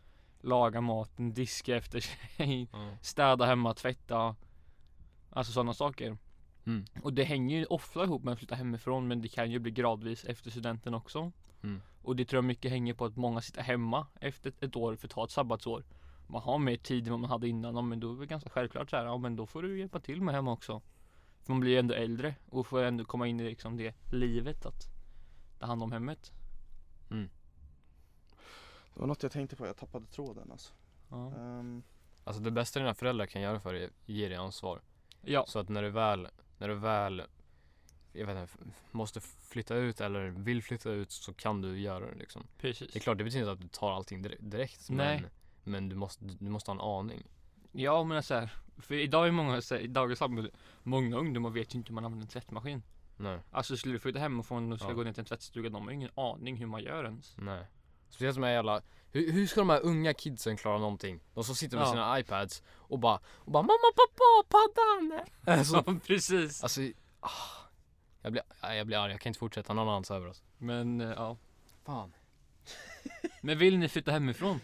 [0.40, 2.96] laga maten, diska efter sig, Ja.
[3.02, 4.36] städa hemma, tvätta.
[5.30, 6.16] Alltså sådana saker.
[6.68, 6.84] Mm.
[7.02, 9.70] Och det hänger ju ofta ihop med att flytta hemifrån men det kan ju bli
[9.70, 11.32] gradvis efter studenten också.
[11.62, 11.80] Mm.
[12.02, 15.06] Och det tror jag mycket hänger på att många sitter hemma efter ett år för
[15.06, 15.84] att ta ett sabbatsår.
[16.26, 18.50] Man har mer tid än vad man hade innan, ja, men då är det ganska
[18.50, 20.82] självklart så här, ja men då får du hjälpa till med hemma också.
[21.42, 24.66] För man blir ju ändå äldre och får ändå komma in i liksom det livet
[24.66, 24.86] att
[25.58, 26.32] ta hand om hemmet.
[28.94, 30.72] Det var något jag tänkte på, jag tappade tråden alltså.
[31.10, 31.32] Ja.
[31.36, 31.82] Ehm,
[32.24, 34.80] Alltså det bästa dina föräldrar kan göra för dig är ge dig ansvar
[35.28, 35.44] ja.
[35.46, 36.28] Så att när du väl,
[36.58, 37.22] när du väl
[38.12, 42.14] jag vet inte, måste flytta ut eller vill flytta ut så kan du göra det
[42.14, 42.92] liksom Precis.
[42.92, 45.20] Det är klart, det betyder inte att du tar allting dire- direkt Nej.
[45.20, 45.30] men,
[45.72, 47.26] men du måste, du måste ha en aning
[47.72, 50.50] Ja men så här, för idag är många, så här, i dagens samhälle,
[50.82, 52.82] många ungdomar vet ju inte hur man använder en tvättmaskin.
[53.16, 54.94] Nej, Alltså skulle du flytta hemifrån och ska Ja.
[54.94, 57.34] gå ner till en tvättstuga, de har ingen aning hur man gör ens.
[57.38, 57.64] nej
[58.08, 58.80] Speciellt som är jävla,
[59.12, 61.20] hur, hur ska de här unga kidsen klara någonting?
[61.34, 61.90] De som sitter med Ja.
[61.90, 65.20] sina iPads och bara, och bara mamma, pappa, paddan!
[65.58, 66.62] Alltså, precis.
[66.62, 66.80] alltså
[67.20, 67.28] ah,
[68.22, 71.00] jag, blir, ja, jag blir arg, jag kan inte fortsätta, någon annan över oss Men
[71.00, 71.36] eh, ja.
[71.86, 72.12] Fan
[73.40, 74.60] Men vill ni flytta hemifrån?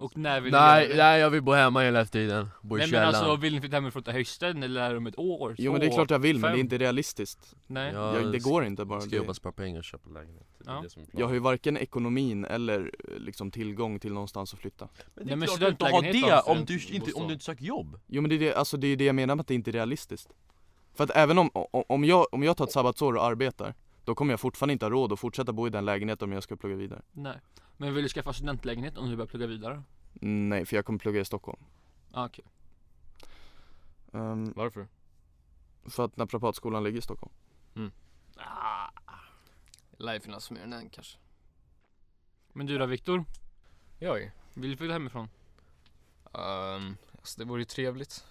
[0.00, 2.86] Och när vill Nej, ni nej jag vill bo hemma hela tiden, bo i Nej
[2.86, 5.54] men källaren alltså vill ni flytta hemifrån till hösten eller om ett år?
[5.58, 7.54] jo men det är klart jag vill men det är inte realistiskt.
[7.66, 7.92] Nej.
[7.94, 8.14] Ja.
[8.20, 9.00] jag, det går inte bara.
[9.00, 10.80] Ska Det, jobba, spara pengar och köpa lägenhet Det är Ja.
[10.82, 14.60] det som är jag har ju varken ekonomin eller eh, liksom tillgång till någonstans att
[14.60, 14.88] flytta.
[14.94, 17.12] Men Nej, det men är klart du inte har studentlägenhet det då, om du, inte,
[17.12, 19.14] om du inte söker jobb Jo men det är det, alltså det är det jag
[19.14, 20.28] menar med att det inte är realistiskt.
[20.94, 24.14] För att även om, om, om, jag, om jag tar ett sabbatsår och arbetar, då
[24.14, 26.56] kommer jag fortfarande inte ha råd att fortsätta bo i den lägenheten om jag ska
[26.56, 27.02] plugga vidare.
[27.12, 27.36] Nej.
[27.80, 29.82] Men vill du skaffa studentlägenhet om du börjar plugga vidare?
[30.12, 31.64] Nej, för jag kommer plugga i Stockholm.
[32.12, 32.44] Ah, okej.
[34.12, 34.88] Ehm, Varför?
[35.84, 37.32] för att naprapatskolan ligger i Stockholm.
[38.36, 38.88] Ah.
[39.98, 41.18] Lär ju finnas mer än en kanske
[42.52, 43.24] Men du då Viktor?
[43.98, 45.28] Jag Vill du flytta hemifrån?
[46.32, 48.24] Um, alltså det vore ju trevligt.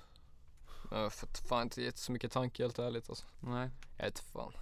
[0.91, 3.25] Uh, för att fan inte gett så mycket tanke helt ärligt alltså.
[3.39, 3.69] Nej.
[3.97, 4.53] Jag vet fan.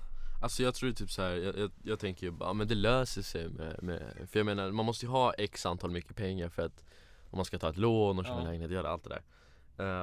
[0.41, 3.21] Alltså jag tror typ så här, jag, jag, jag tänker ju bara, men det löser
[3.21, 6.62] sig med, med För jag menar, man måste ju ha x antal mycket pengar för
[6.65, 6.86] att
[7.30, 8.39] Om man ska ta ett lån och köpa Ja.
[8.41, 9.21] en lägenhet, göra allt det där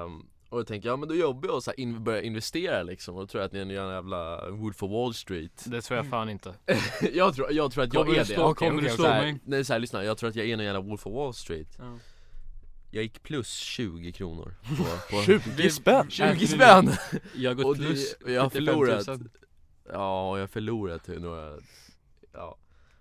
[0.05, 2.83] Ehm, Och jag tänker, ja men då jobbar jag och så här in, börja investera
[2.83, 5.81] liksom och då tror jag att ni är en jävla Wood for Wall Street Det
[5.83, 6.55] tror jag fan inte.
[7.13, 8.97] jag, tror, jag tror att jag Kommer är du det slå- Okej, kommer du okej,
[8.97, 9.41] slå mig?
[9.45, 11.99] Nej såhär lyssna, jag tror att jag är en jävla Wolf of Wall Street Ja.
[12.91, 15.23] jag gick plus 20 kronor på, på
[15.57, 16.11] 20 spänn!
[16.11, 16.91] 20 spänn!
[17.35, 19.29] Jag har gått Och det- plus och jag har 75 förlorat 000.
[19.93, 21.59] Ja, och jag har förlorat till några
[22.33, 22.57] Ja.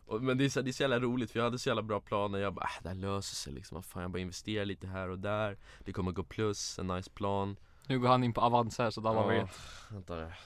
[0.06, 1.82] Och, Men det är, så, det är så jävla roligt för jag hade så jävla
[1.82, 2.40] bra planer.
[2.40, 5.20] Jag bara, äh, det här löser sig liksom, fan jag bara investerar lite här och
[5.20, 5.58] där.
[5.80, 7.56] Det kommer gå plus, en nice plan.
[7.88, 10.40] Nu går han in på Avanza här så alla vet vänta där.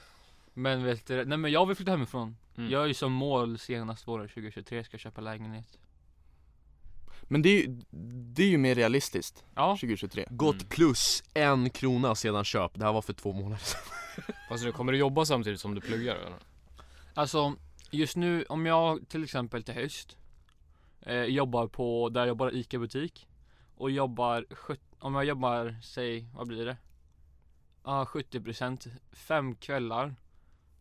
[0.54, 2.36] Men vet du, nej men jag vill flytta hemifrån.
[2.56, 2.70] Mm.
[2.70, 5.78] Jag är ju som mål senast våren 2023 ska köpa lägenhet
[7.28, 7.80] Men det är ju,
[8.34, 10.66] det är ju mer realistiskt, Ja, 2023 Gått Mm.
[10.68, 13.80] plus en krona sedan köp, det här var för två månader sedan
[14.48, 16.38] Fast du kommer du jobba samtidigt som du pluggar eller?
[17.14, 17.54] alltså
[17.90, 20.16] just nu om jag till exempel till höst
[21.00, 23.28] eh, Jobbar på, där jag jobbar i ICA-butik
[23.76, 26.76] Och jobbar, sjut- om jag jobbar, säg, vad blir det?
[27.84, 30.14] Ja, 70% Fem kvällar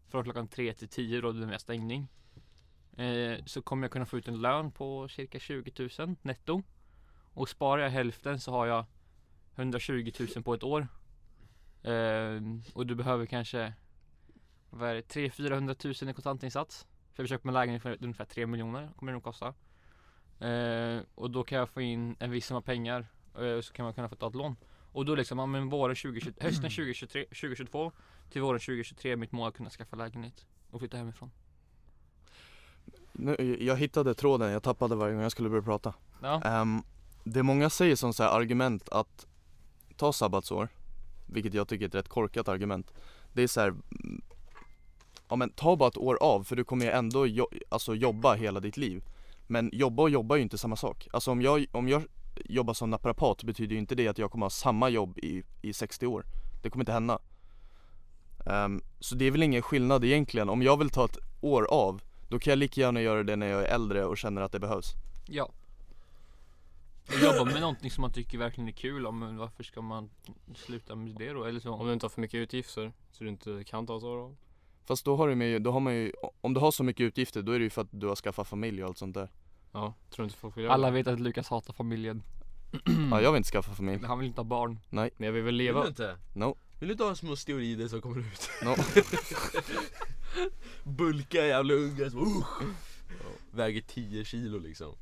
[0.10, 2.08] Från klockan 3 till 10 då det är stängning
[2.98, 6.64] eh, Så kommer jag kunna få ut en lön på cirka 20 000 netto.
[7.34, 8.86] Och sparar jag hälften så har jag
[9.56, 10.88] 120 000 på ett år.
[11.84, 12.42] Eh,
[12.74, 13.74] Och du behöver kanske
[14.70, 15.02] Vad är det?
[15.16, 16.88] 300-400 000 i kontantinsats.
[17.14, 19.54] För jag köper en lägenhet för ungefär 3 miljoner kommer det nog kosta.
[20.40, 23.08] Eh, Och då kan jag få in en viss summa pengar
[23.40, 24.56] eh, Så kan man kunna få ta ett lån.
[24.92, 27.92] Och då liksom, ja men våren 2020, hösten 2023, 2022
[28.30, 31.32] Till våren 2023 är mitt mål att kunna skaffa lägenhet Och flytta hemifrån
[33.18, 35.94] nu, Jag hittade tråden, jag tappade varje gång jag skulle börja prata.
[36.22, 36.82] Ja, Ehm,
[37.24, 39.28] Det många säger som så här argument att
[39.98, 40.68] ta sabbatsår,
[41.26, 42.94] vilket jag tycker är ett rätt korkat argument.
[43.34, 43.74] Det är så här,
[45.30, 48.34] ja men ta bara ett år av för du kommer ju ändå jo- alltså jobba
[48.34, 49.04] hela ditt liv.
[49.48, 51.08] Men jobba och jobba är ju inte samma sak.
[51.14, 52.04] Alltså om jag, om jag
[52.46, 55.74] jobbar som naprapat betyder ju inte det att jag kommer ha samma jobb i, i
[55.74, 56.24] 60 år.
[56.64, 57.20] Det kommer inte hända.
[58.46, 62.02] Ehm, Så det är väl ingen skillnad egentligen, om jag vill ta ett år av
[62.30, 64.60] Då kan jag lika gärna göra det när jag är äldre och känner att det
[64.60, 64.94] behövs
[65.26, 65.50] ja
[67.08, 70.10] Och jobba med någonting som man tycker verkligen är kul om, men varför ska man
[70.56, 71.44] sluta med det då?
[71.44, 71.72] Eller så?
[71.74, 74.36] Om du inte har för mycket utgifter så du inte kan ta år av.
[74.86, 76.12] Fast då har du med, då har man ju,
[76.42, 78.48] om du har så mycket utgifter då är det ju för att du har skaffat
[78.48, 79.30] familj och allt sånt där
[79.72, 82.24] Ja, tror du inte folk vill göra Alla vet att Lukas hatar familjen
[83.12, 85.44] Ja jag vill inte skaffa familj, Han vill inte ha barn Men jag vill väl
[85.44, 86.18] Vill leva du inte?
[86.34, 88.50] no, Vill du inte ha små steroider som kommer ut?
[88.64, 88.76] no.
[90.84, 92.44] Bulka jävla ungar som uh,
[93.52, 94.96] Väger 10 kilo liksom.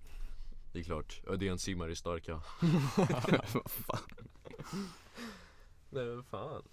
[0.73, 2.41] Det är klart, ödenszymmar är starka.
[5.89, 6.63] Nej men fan.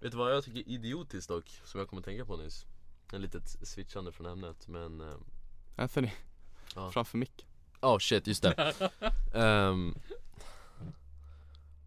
[0.00, 2.66] Vet du vad jag tycker är idiotiskt dock, som jag kommer att tänka på nyss?
[3.12, 5.16] En litet switchande från ämnet men eh,
[5.76, 6.10] Anthony,
[6.74, 6.90] Ja.
[6.90, 7.46] framför mick.
[7.80, 8.74] Oh shit, just det.
[9.34, 9.94] Ehm,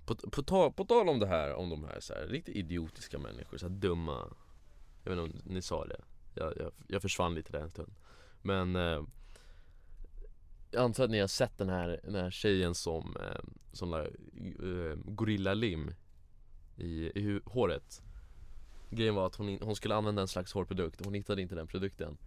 [0.05, 3.19] på, på, tal, på tal om det här, om de här, så här riktigt idiotiska
[3.19, 4.27] människor, så dumma
[5.03, 6.01] jag vet inte om ni sa det.
[6.35, 7.93] Jag, jag, jag försvann lite där en stund.
[8.41, 9.03] Men eh,
[10.71, 14.01] Jag antar att ni har sett den här, den här tjejen som, eh, som la
[14.01, 15.91] eh, Gorilla Lim
[16.77, 18.01] i, i hu- håret.
[18.89, 22.17] Grejen var att hon, hon skulle använda en slags hårprodukt, hon hittade inte den produkten.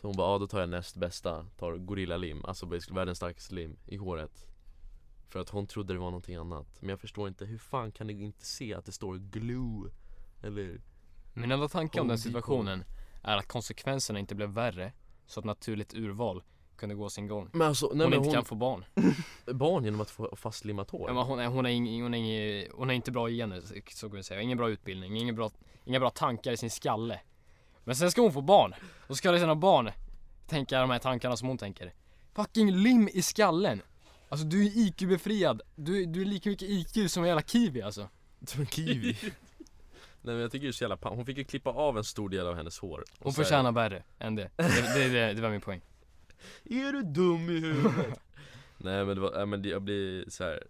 [0.00, 3.18] Så hon bara, ja då tar jag näst bästa, tar Gorilla Lim, alltså basically världens
[3.18, 4.46] starkaste lim i håret.
[5.28, 6.66] För att hon trodde det var någonting annat.
[6.80, 9.90] Men jag förstår inte, hur fan kan ni inte se att det står glue?
[10.42, 10.80] Eller?
[11.34, 12.84] Min enda tanke om den situationen
[13.22, 14.92] är att konsekvenserna inte blev värre
[15.26, 16.42] så att naturligt urval
[16.76, 17.48] kunde gå sin gång.
[17.52, 18.84] Men alltså, nej Hon men inte hon, kan få barn.
[19.46, 21.04] barn genom att få fastlimmat hår?
[21.08, 23.62] Ja, men hon, är, hon, är ing, hon, är ing, hon är inte bra gener
[23.90, 24.40] så kan vi säga.
[24.40, 25.50] Ingen bra utbildning, ingen bra,
[25.84, 27.20] inga bra tankar i sin skalle.
[27.84, 28.74] Men sen ska hon få barn.
[29.08, 29.90] Då ska sina barn
[30.46, 31.92] tänka de här tankarna som hon tänker.
[32.34, 33.82] Fucking lim i skallen.
[34.28, 35.60] Alltså du är IQ-befriad.
[35.74, 38.08] Du, du är lika mycket IQ som en jävla kiwi alltså.
[38.46, 39.16] Som en kiwi
[40.24, 42.04] Nej men jag tycker det är så jävla pa- Hon fick ju klippa av en
[42.04, 44.50] stor del av hennes hår Och Hon så här- förtjänar värre än det.
[44.56, 45.80] Det, det, det, det var min poäng.
[46.64, 48.20] Är du dum i huvudet?
[48.78, 50.66] Nej men det var, ja, men det, jag blir så här.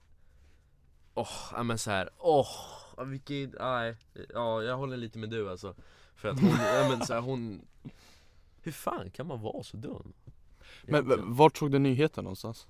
[1.14, 2.10] Åh, ja men så här.
[2.18, 2.46] åh,
[2.96, 3.96] oh, vilken, nej,
[4.34, 5.74] ja jag håller lite med du alltså
[6.14, 7.66] För att hon, ja men så här, hon
[8.62, 10.12] Hur fan kan man vara så dum?
[10.82, 11.34] Men v- Egentligen.
[11.36, 12.66] vart såg du nyheten någonstans?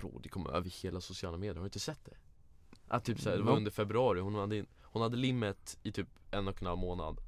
[0.00, 2.14] Bro, det kommer över hela sociala medier, har du inte sett det?
[2.88, 4.66] Att typ såhär, det var under februari, hon hade, in-
[4.98, 7.20] hon hade limmet i typ en och en halv månad.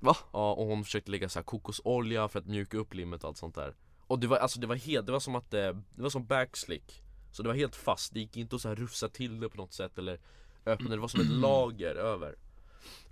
[0.00, 0.16] Va?
[0.32, 3.36] Ja, och hon försökte lägga så här kokosolja för att mjuka upp limmet och allt
[3.36, 3.74] sånt där.
[4.06, 6.26] Och det var, alltså det var helt, det var som att det, det var som
[6.26, 7.02] backslick.
[7.32, 9.56] Så det var helt fast, det gick inte att så här rufsa till det på
[9.56, 10.20] något sätt eller
[10.66, 12.36] öppna det, det var som ett lager över.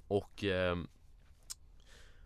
[0.09, 0.89] Och ehm,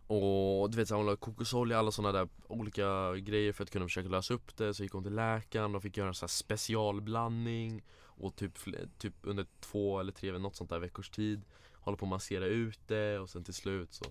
[0.07, 3.71] och du vet så här, hon la kokosolja, alla sådana där olika grejer för att
[3.71, 4.75] kunna försöka lösa upp det.
[4.75, 7.83] Så gick hon till läkaren och fick göra en så här specialblandning.
[7.97, 8.59] Och typ,
[8.99, 11.45] typ under två eller tre, något sånt där veckors tid
[11.85, 14.05] Hålla på att massera ut det och sen till slut så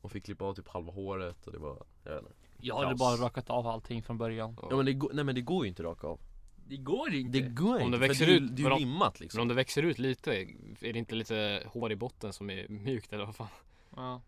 [0.00, 2.88] Hon fick klippa av typ halva håret och det var, jag vet inte Jag hade
[2.88, 2.98] Kaos.
[2.98, 5.68] bara rakat av allting från början Ja men det går, nej men det går ju
[5.68, 6.20] inte raka av
[6.68, 7.38] Det går inte.
[7.40, 9.14] Det går Om inte, det växer det, är- ut- det är men ju om- limmat
[9.20, 10.34] Men liksom om det växer ut lite,
[10.80, 13.48] är det inte lite hår i botten som är mjukt eller vad fan?
[13.96, 14.22] Ja.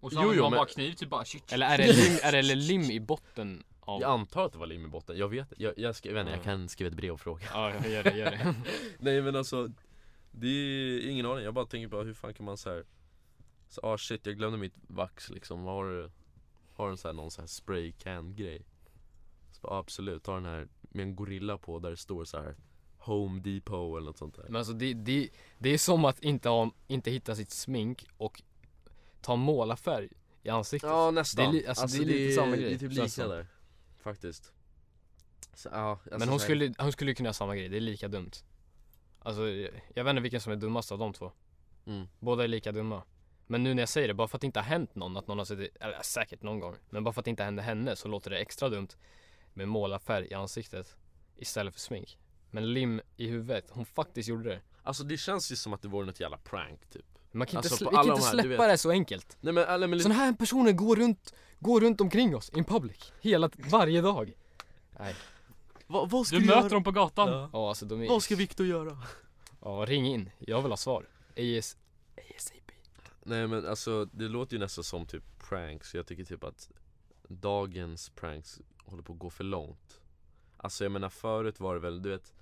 [0.00, 1.92] Och så Jo, använder jo, man men- bara kniv typ bara shit, Eller är det
[1.92, 4.00] lim, är det lim i botten av...
[4.00, 6.20] Jag antar att det var lim i botten, jag vet jag, jag, ska, jag, vet
[6.20, 6.44] inte, jag Ja.
[6.44, 8.54] kan skriva ett brev och fråga Ja, jag gör det, gör det.
[8.98, 9.70] Nej men alltså
[10.32, 12.84] Det är ingen aning, jag bara tänker på hur fan kan man så här
[13.68, 16.10] så, ah shit jag glömde mitt vax liksom, har du
[16.74, 18.66] Har du en så här, någon så här spray can grej?
[19.52, 22.38] Så bara, ah, absolut, ta den här med en gorilla på där det står så
[22.38, 22.56] här
[22.98, 26.48] Home Depot eller något sånt där Men alltså det, det, det är som att inte,
[26.48, 28.42] ha, inte hitta sitt smink och
[29.20, 30.08] ta målarfärg
[30.42, 30.90] i ansiktet.
[30.90, 33.28] Ja nästan, Det är li- alltså, det är lite samma grej, Det är typ lika
[33.28, 33.46] där
[34.02, 34.52] Faktiskt
[35.54, 37.76] så, ja, alltså, Men hon så här- skulle, hon skulle kunna göra samma grej, det
[37.76, 38.30] är lika dumt.
[39.24, 41.32] Alltså jag, jag vet inte vilken som är dummast av de två.
[41.86, 42.06] mm.
[42.20, 43.02] Båda är lika dumma.
[43.46, 45.26] Men nu när jag säger det, bara för att det inte har hänt någon, att
[45.28, 47.96] någon har suttit, eller säkert någon gång, men bara för att det inte hände henne
[47.96, 48.88] så låter det extra dumt
[49.54, 50.96] med målarfärg i ansiktet
[51.36, 52.18] istället för smink.
[52.50, 54.60] Men lim i huvudet, hon faktiskt gjorde det.
[54.82, 57.74] Alltså det känns ju som att det vore något jävla prank typ Man kan Alltså,
[57.74, 59.36] inte, slä, kan inte de här, du släppa det så enkelt.
[59.40, 63.12] Nej men, eller, men Sådana här personer går runt, går runt omkring oss in public,
[63.20, 64.32] hela, varje dag.
[64.98, 65.14] Nej,
[65.92, 66.68] vad, vad ska Du du, möter göra?
[66.68, 67.28] dem på gatan.
[67.28, 67.50] Ja.
[67.52, 68.08] ja alltså de är...
[68.08, 68.98] Vad ska Viktor göra?
[69.60, 70.30] Ja, ring in.
[70.38, 71.06] Jag vill ha svar.
[71.36, 71.76] AS...
[72.36, 72.70] ASAP.
[73.22, 76.70] Nej men alltså det låter ju nästan som typ pranks, jag tycker typ att
[77.28, 80.00] dagens pranks håller på att gå för långt
[80.56, 82.34] Alltså jag menar förut var det väl, du vet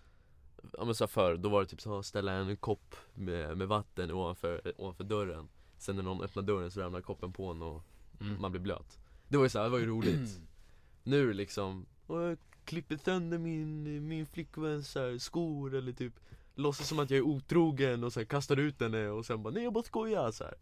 [0.78, 3.68] Ja men så här förr, då var det typ så ställa en kopp med, med
[3.68, 7.82] vatten ovanför, ovanför dörren Sen när någon öppnar dörren så ramlar koppen på en och
[8.20, 8.40] Mm.
[8.40, 10.40] man blir blöt Det var ju såhär, det var ju roligt
[11.02, 12.38] Nu liksom, "Åh, jag
[12.70, 16.12] klipper sönder min, min flickväns här, skor eller typ
[16.54, 19.62] Låtsas som att jag är otrogen och sen kastar ut henne och sen bara nej
[19.64, 20.54] jag bara skojar så här.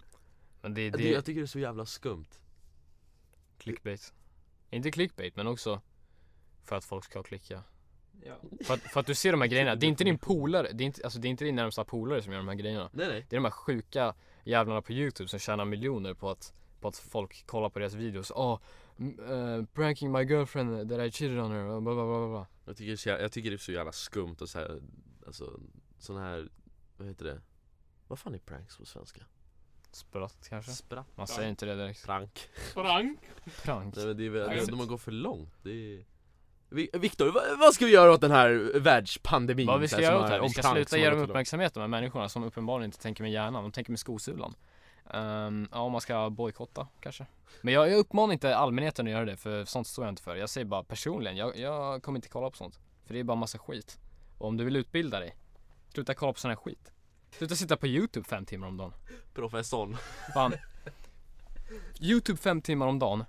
[0.63, 2.29] Men det, Det, det jag tycker det är så jävla skumt
[3.59, 4.13] clickbait.
[4.71, 5.81] Inte clickbait, men också
[6.65, 7.63] för att folk ska klicka.
[8.25, 8.35] Ja.
[8.65, 10.85] För att, för att du ser de här grejerna, det är inte din polare, det
[10.85, 12.91] är inte, alltså det är inte din närmsta polare som gör de här grejerna.
[12.93, 16.53] Nej nej Det är de här sjuka jävlarna på youtube som tjänar miljoner på att,
[16.81, 18.33] på att folk kollar på deras videos.
[18.35, 18.59] Åh, oh,
[19.01, 22.77] uh, pranking my girlfriend that I cheated on her, och bla bla bla bla, jag
[22.77, 24.81] tycker, det är så jävla, jag tycker det är så jävla skumt och så här,
[25.27, 25.61] alltså
[25.99, 26.49] sån här,
[26.97, 27.41] vad heter det?
[28.09, 29.21] Vad fan är pranks på svenska?
[29.91, 30.73] Spratt kanske?
[30.73, 31.07] Spratt?
[31.17, 32.05] Man säger inte det direkt.
[32.05, 32.49] Prank?
[32.75, 33.19] Frank.
[33.63, 33.97] Prank.
[33.97, 36.05] Nej men det är väl, Nej, de, de har gått för långt det är...
[36.71, 39.67] Vi- Viktor, vad, vad ska vi göra åt den här världspandemin?
[39.67, 40.41] Vad vi ska göra åt det här?
[40.41, 43.33] Vi om ska sluta ge dem uppmärksamhet de här människorna som uppenbarligen inte tänker med
[43.33, 44.55] hjärnan, de tänker med skosulan.
[45.15, 47.27] Um, ja, man ska bojkotta kanske.
[47.61, 50.37] Men jag, jag uppmanar inte allmänheten att göra det, för sånt står jag inte för.
[50.37, 52.79] Jag säger bara personligen, jag, jag kommer inte kolla på sånt.
[53.05, 53.99] För det är bara massa skit.
[54.39, 55.37] Och om du vill utbilda dig,
[55.95, 56.93] sluta kolla på sån här skit.
[57.31, 58.93] Sluta sitta på youtube fem timmar om dagen.
[59.35, 59.97] Professorn
[60.35, 60.55] Fan.
[62.01, 63.25] Youtube fem timmar om dagen.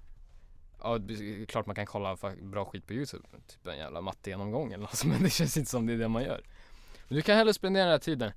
[0.82, 3.28] Ja, det är klart man kan kolla bra skit på Youtube.
[3.48, 6.24] Typ en jävla mattegenomgång eller något, men det känns inte som det är det man
[6.24, 6.42] gör.
[7.08, 8.32] Men du kan hellre spendera den här tiden,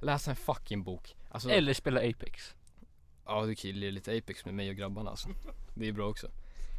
[0.00, 1.16] läsa en fucking bok.
[1.30, 2.54] Alltså, Eller spela Apex
[3.28, 5.28] ja du kan ju lira lite Apex med mig och grabbarna alltså.
[5.74, 6.28] Det är bra också.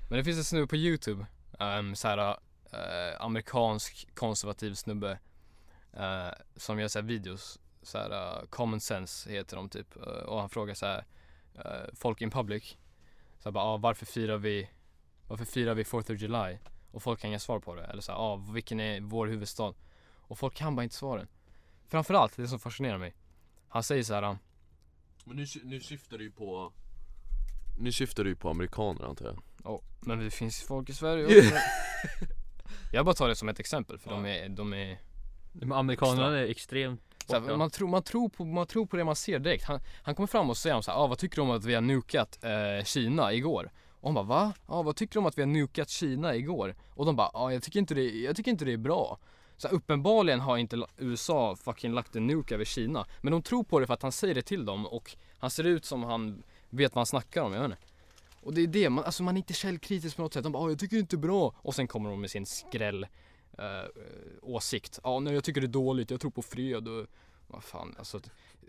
[0.09, 1.25] Men det finns en snubbe på Youtube,
[1.59, 2.35] ehm, um, såhär uh,
[2.79, 5.19] eh, amerikansk konservativ snubbe.
[5.97, 9.97] uh, som gör såhär videos, såhär uh, eh, common sense heter de typ.
[9.97, 11.05] uh, och han frågar såhär,
[11.55, 12.77] uh, folk in public.
[13.39, 14.69] Såhär bara, ah, varför firar vi,
[15.27, 16.57] varför firar vi 4th of July?
[16.91, 17.83] Och folk kan inga svar på det.
[17.83, 19.73] Eller såhär, ah, vilken är vår huvudstad?
[20.15, 21.27] Och folk kan bara inte svaren.
[21.87, 23.15] Framförallt, det som fascinerar mig.
[23.67, 24.37] Han säger såhär,
[25.29, 26.73] men nu, nu syftar du ju på
[27.79, 31.25] Nu syftar du ju på amerikaner antar jag Ja, men det finns folk i Sverige
[31.39, 31.55] också.
[32.91, 34.99] Jag bara tar det som ett exempel för de är, de är
[35.53, 39.03] De amerikanerna är extremt så här, man, tror, man, tror på, man tror på det
[39.03, 39.63] man ser direkt.
[39.63, 41.73] Han, han kommer fram och säger så här, ah, vad tycker du om att vi
[41.73, 43.71] har nukat eh, Kina igår?
[43.89, 44.53] Och hon bara va?
[44.65, 46.75] Ah, vad tycker du om att vi har nukat Kina igår?
[46.89, 49.19] Och de bara, ah, jag tycker inte det, jag tycker inte det är bra.
[49.61, 53.05] Så uppenbarligen har inte USA fucking lagt en nuke över Kina.
[53.21, 55.63] Men de tror på det för att han säger det till dem och han ser
[55.63, 57.83] ut som han vet vad han snackar om, jag vet inte.
[58.43, 60.43] Och det är det, man, alltså man är inte källkritisk på något sätt.
[60.43, 61.53] De bara, ah, jag tycker inte det är bra.
[61.57, 63.03] Och sen kommer de med sin skräll
[63.57, 63.89] eh,
[64.41, 64.99] åsikt.
[65.03, 67.05] Ja, nej jag tycker det är dåligt, jag tror på fred och
[67.47, 68.19] vad fan, alltså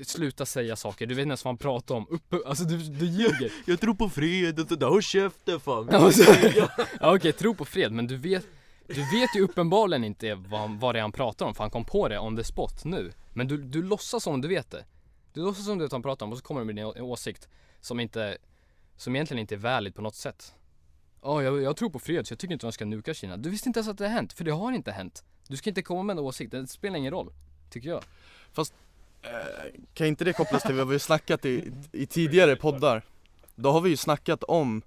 [0.03, 2.07] Sluta säga saker, du vet inte ens vad han pratar om.
[2.11, 3.53] Uppe, alltså du, du ljuger.
[3.67, 6.23] Jag tror på fred och sådär, håll käften fan Ja, så-
[7.01, 8.47] ja okej, tro på fred, men du vet
[8.95, 11.85] du vet ju uppenbarligen inte vad, vad det är han pratar om för han kom
[11.85, 13.13] på det on the spot nu.
[13.33, 14.85] Men du, du låtsas som du vet det.
[15.33, 16.85] Du låtsas som du vet vad han pratar om och så kommer du med din
[16.85, 17.49] å- åsikt
[17.81, 18.39] som inte
[18.97, 20.55] Som egentligen inte är valid på något sätt.
[21.23, 23.37] Ja, jag, jag tror på fred så jag tycker inte de ska nuka Kina.
[23.37, 25.25] Du visste inte ens att det har hänt, för det har inte hänt.
[25.49, 27.33] Du ska inte komma med en åsikt, det spelar ingen roll.
[27.71, 28.03] Tycker jag.
[29.23, 29.31] Eh,
[29.95, 33.05] Kan inte det kopplas till vad vi har snackat i, i tidigare poddar?
[33.55, 34.83] Då har vi ju snackat om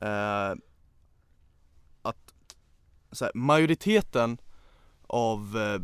[0.00, 0.52] eh,
[3.20, 4.38] här, majoriteten
[5.06, 5.80] av eh,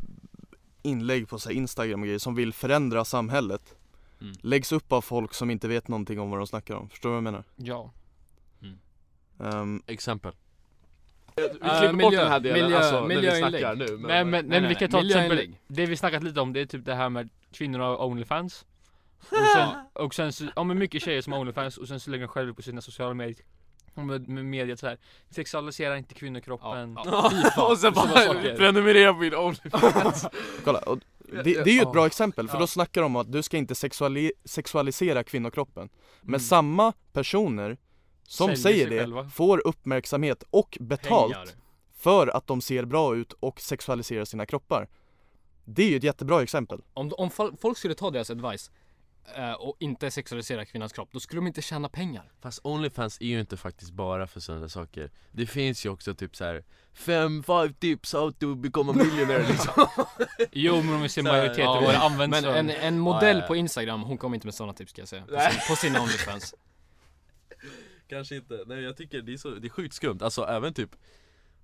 [0.82, 3.74] inlägg på så här, Instagram och grejer som vill förändra samhället
[4.20, 4.32] Mm.
[4.42, 6.88] läggs upp av folk som inte vet någonting om vad de snackar om.
[6.88, 7.44] Förstår du vad jag menar?
[7.56, 7.90] Ja.
[9.40, 10.32] Ehm, Exempel.
[10.32, 13.60] Eh, Vi klipper bort miljö- den här delen, miljö- alltså, när vi miljöinlägg.
[13.60, 13.86] snackar nu.
[13.96, 15.60] Men, Nej men, nej, nej, men vi nej, kan ta till exempel, miljöinlägg.
[15.66, 18.64] det vi snackat lite om det är typ det här med kvinnor och Onlyfans
[19.20, 22.10] Och sen, och sen så, ja men mycket tjejer som har Onlyfans och sen så
[22.10, 23.36] lägger de själva på sina sociala medier
[24.02, 24.98] med, med mediet så här.
[25.30, 27.68] Sexualisera inte kvinnokroppen Ja, ja.
[27.70, 28.56] Och sen bara saker.
[28.56, 30.26] prenumerera på min Onlyfans.
[30.64, 32.06] kolla, och det, det är ju ett bra Ja.
[32.06, 32.60] exempel för Ja.
[32.60, 35.88] då snackar de om att du ska inte sexuali- sexualisera kvinnokroppen.
[36.20, 36.40] Men Mm.
[36.40, 37.76] samma personer
[38.28, 39.28] som Säljer säger det själva.
[39.28, 41.48] får uppmärksamhet och betalt Pengar.
[41.98, 44.88] för att de ser bra ut och sexualiserar sina kroppar.
[45.64, 46.80] Det är ju ett jättebra exempel.
[46.94, 48.70] Om, om fol- folk skulle ta deras advice
[49.58, 52.32] och inte sexualisera kvinnans kropp, då skulle de inte tjäna pengar.
[52.40, 56.36] Fast Onlyfans är ju inte faktiskt bara för sådana saker Det finns ju också typ
[56.36, 59.86] så här fem, five tips how to become a millionaire liksom
[60.52, 63.48] Jo men om vi ser majoriteten ja, används Men en, en modell Ja, ja.
[63.48, 65.22] på Instagram, hon kommer inte med sådana tips ska jag säga.
[65.22, 66.54] På, sin, på sina Onlyfans.
[68.08, 70.90] Kanske inte, nej jag tycker det är, så, det är sjukt skumt, alltså även typ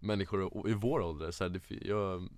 [0.00, 2.28] människor i vår ålder, så här, det, fi- jag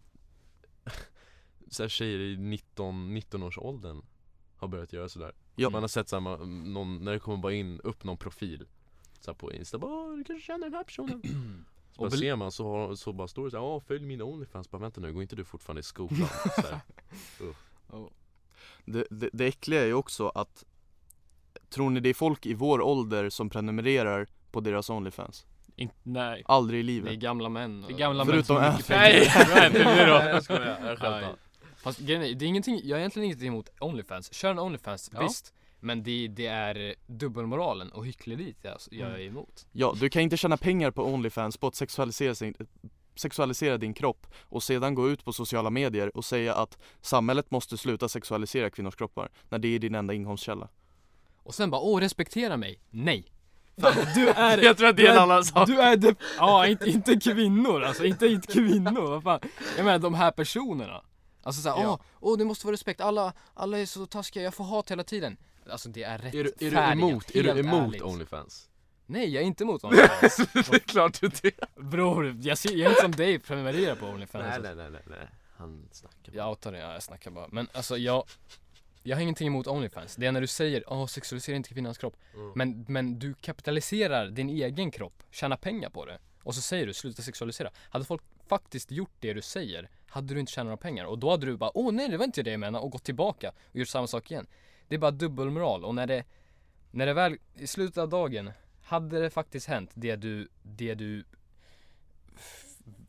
[1.70, 4.02] så här, tjejer i 19, 19 års åldern
[4.56, 5.70] har börjat göra sådär Ja.
[5.70, 8.66] Man har sett såhär, man- någon, när det kommer bara in upp någon profil
[9.20, 11.22] så här, på Insta, bara "Åh, du kanske känner den här personen
[11.92, 14.70] Så bara ser man så, har, så bara står det såhär, ja följ mina Onlyfans,
[14.70, 16.28] bara vänta nu, går inte du fortfarande i skolan?
[16.56, 16.80] så här.
[18.84, 20.64] Det, det, det äckliga är ju också att
[21.68, 25.46] Tror ni det är folk i vår ålder som prenumererar på deras Onlyfans?
[25.76, 26.42] In, nej.
[26.46, 27.18] Aldrig i Det är livet.
[27.18, 27.80] gamla män.
[27.80, 29.08] Det är och- gamla män Förutom som har Anthony.
[29.18, 29.70] mycket pengar.
[29.84, 30.18] Nej, då.
[30.18, 30.96] Nej, jag skojar, jag Nej.
[30.96, 31.36] skämtar
[31.84, 34.34] Fast grejen är, det är ingenting, jag har egentligen ingenting emot Onlyfans.
[34.34, 35.22] Kör en Onlyfans, Ja.
[35.22, 35.52] visst.
[35.80, 39.66] Men det, det är dubbelmoralen och hyckleriet jag, jag är emot.
[39.72, 42.54] Ja, du kan inte tjäna pengar på Onlyfans på att sexualisera, sin,
[43.14, 47.76] sexualisera din kropp och sedan gå ut på sociala medier och säga att samhället måste
[47.78, 50.68] sluta sexualisera kvinnors kroppar när det är din enda inkomstkälla.
[51.42, 52.80] Och sen bara, åh respektera mig.
[52.90, 53.24] Nej.
[53.80, 56.66] Fan, du är Jag tror att det är en annan sak Du är det, ja
[56.66, 59.40] inte, inte kvinnor alltså, inte, inte kvinnor, vad fan.
[59.76, 61.02] Jag menar de här personerna.
[61.44, 61.90] Alltså såhär, Ja.
[61.92, 65.04] åh, åh det måste vara respekt, alla, alla är så taskiga, jag får hat hela
[65.04, 65.36] tiden.
[65.70, 68.68] Alltså det är rätt Är du, är du emot, är du emot Onlyfans?
[69.06, 70.36] Nej jag är inte emot Onlyfans.
[70.36, 74.06] det är klart du det Bror, jag, ser, jag är inte som dig, prenumererar på
[74.06, 74.44] Onlyfans.
[74.48, 75.28] Nej nej nej nej, nej.
[75.56, 77.48] han snackar bara Jag outar det, ja, jag snackar bara.
[77.50, 78.24] Men alltså jag,
[79.02, 80.16] jag har ingenting emot Onlyfans.
[80.16, 82.16] Det är när du säger, åh sexualisera inte kvinnans kropp.
[82.34, 82.52] Mm.
[82.54, 86.18] Men, men du kapitaliserar din egen kropp, tjänar pengar på det.
[86.42, 87.70] Och så säger du, sluta sexualisera.
[87.90, 88.22] Hade folk
[88.58, 91.04] faktiskt gjort det du säger, hade du inte tjänat några pengar.
[91.04, 93.04] Och då hade du bara, åh nej det var inte det jag menade, och gått
[93.04, 94.46] tillbaka och gjort samma sak igen.
[94.88, 95.84] Det är bara dubbelmoral.
[95.84, 96.24] Och när det,
[96.90, 98.50] när det väl, i slutet av dagen,
[98.82, 101.24] hade det faktiskt hänt det du, det du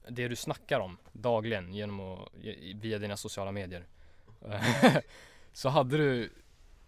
[0.08, 2.30] det du snackar om dagligen genom att,
[2.76, 3.86] via dina sociala medier
[5.54, 6.30] Så hade du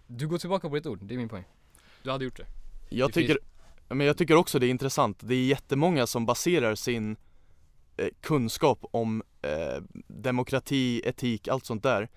[0.07, 1.43] Du går tillbaka på ditt ord, det är min poäng
[2.03, 2.45] Du hade gjort det
[2.89, 3.39] Jag Det finns- tycker,
[3.95, 5.17] men jag tycker också det är intressant.
[5.21, 7.17] Det är jättemånga som baserar sin
[8.21, 12.09] kunskap om eh, demokrati, etik, allt sånt där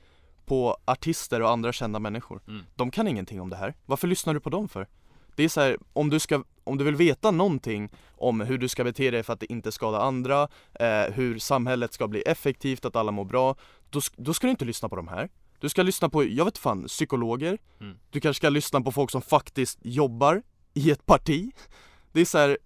[0.44, 2.42] på artister och andra kända människor.
[2.48, 2.62] Mm.
[2.76, 3.74] De kan ingenting om det här.
[3.86, 4.88] Varför lyssnar du på dem för?
[5.36, 8.68] Det är så här, om du ska, om du vill veta någonting om hur du
[8.68, 12.96] ska bete dig för att inte skadar andra, eh, hur samhället ska bli effektivt, att
[12.96, 13.56] alla mår bra,
[13.90, 15.28] då, då ska du inte lyssna på de här.
[15.60, 17.58] Du ska lyssna på, jag vet fan, psykologer.
[17.80, 17.98] Mm.
[18.10, 20.42] Du kanske ska lyssna på folk som faktiskt jobbar
[20.74, 21.52] i ett parti.
[22.12, 22.58] Det är så här,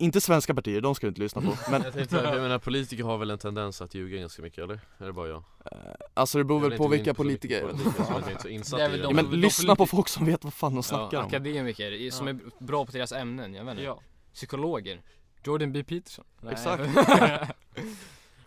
[0.00, 1.56] inte svenska partier, de ska du inte lyssna på.
[1.70, 4.80] Men Jag tänkte, jag menar politiker har väl en tendens att ljuga ganska mycket eller?
[4.98, 5.44] Är det bara jag?
[5.72, 5.78] eh,
[6.14, 7.60] alltså det beror väl på vilka politiker.
[7.60, 9.02] politik, så jag är inte så insatt i det.
[9.02, 11.26] Ja, men lyssna på folk som vet vad fan de snackar ja, om.
[11.26, 14.00] Akademiker som är bra på deras ämnen, jag vet inte Ja.
[14.34, 15.02] Psykologer
[15.44, 16.52] Jordan B Peterson Nej.
[16.52, 16.82] Exakt.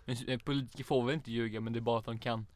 [0.04, 2.46] Men eh, politiker får väl inte ljuga men det är bara att de kan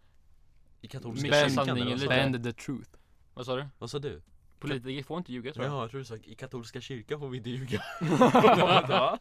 [0.80, 1.98] I katolska kyrkan?
[2.08, 2.90] Bend the truth
[3.34, 3.66] Vad sa du?
[3.78, 4.22] Vad sa du?
[4.60, 7.28] Politiker får inte ljuga tror jag Jaha, jag tror du sa i katolska kyrkan får
[7.28, 7.82] vi inte ljuga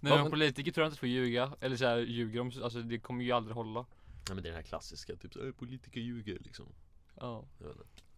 [0.00, 2.98] Nej men politiker tror jag inte får ljuga, eller så här, ljuger de, alltså det
[2.98, 6.00] kommer ju aldrig hålla Nej men det är den här klassiska, typ så, "Äh, politiker
[6.00, 6.66] ljuger liksom
[7.20, 7.44] Ja.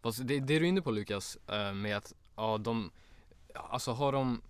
[0.03, 2.91] Fast det, det är du inne på Lukas, eh, med att, ja de,
[3.55, 4.43] alltså har de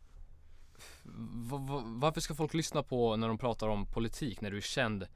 [1.05, 4.61] va, va, Varför ska folk lyssna på när de pratar om politik när du är
[4.61, 5.07] känd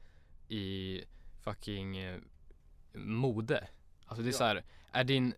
[0.47, 1.01] i
[1.43, 2.17] fucking eh,
[2.93, 3.67] mode?
[4.05, 4.37] Alltså det är Ja.
[4.37, 5.33] så här, är din,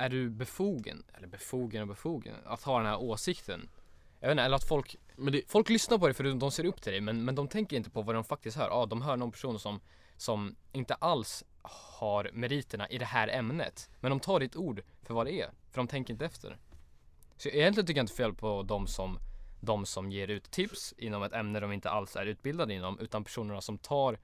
[0.00, 3.68] är du befogen, eller befogen och befogen, att ha den här åsikten?
[4.20, 6.64] Jag vet inte, eller att folk, Men det, folk lyssnar på dig för de ser
[6.64, 8.68] upp till dig men, men de tänker inte på vad de faktiskt hör.
[8.68, 9.80] Ja, de hör någon person som,
[10.16, 13.90] som inte alls har meriterna i det här ämnet.
[14.00, 15.50] Men de tar ditt ord för vad det är.
[15.70, 16.56] För de tänker inte efter.
[17.36, 19.18] Så egentligen tycker jag inte fel på de som,
[19.60, 22.98] de som ger ut tips inom ett ämne de inte alls är utbildade inom.
[22.98, 24.18] Utan personerna som tar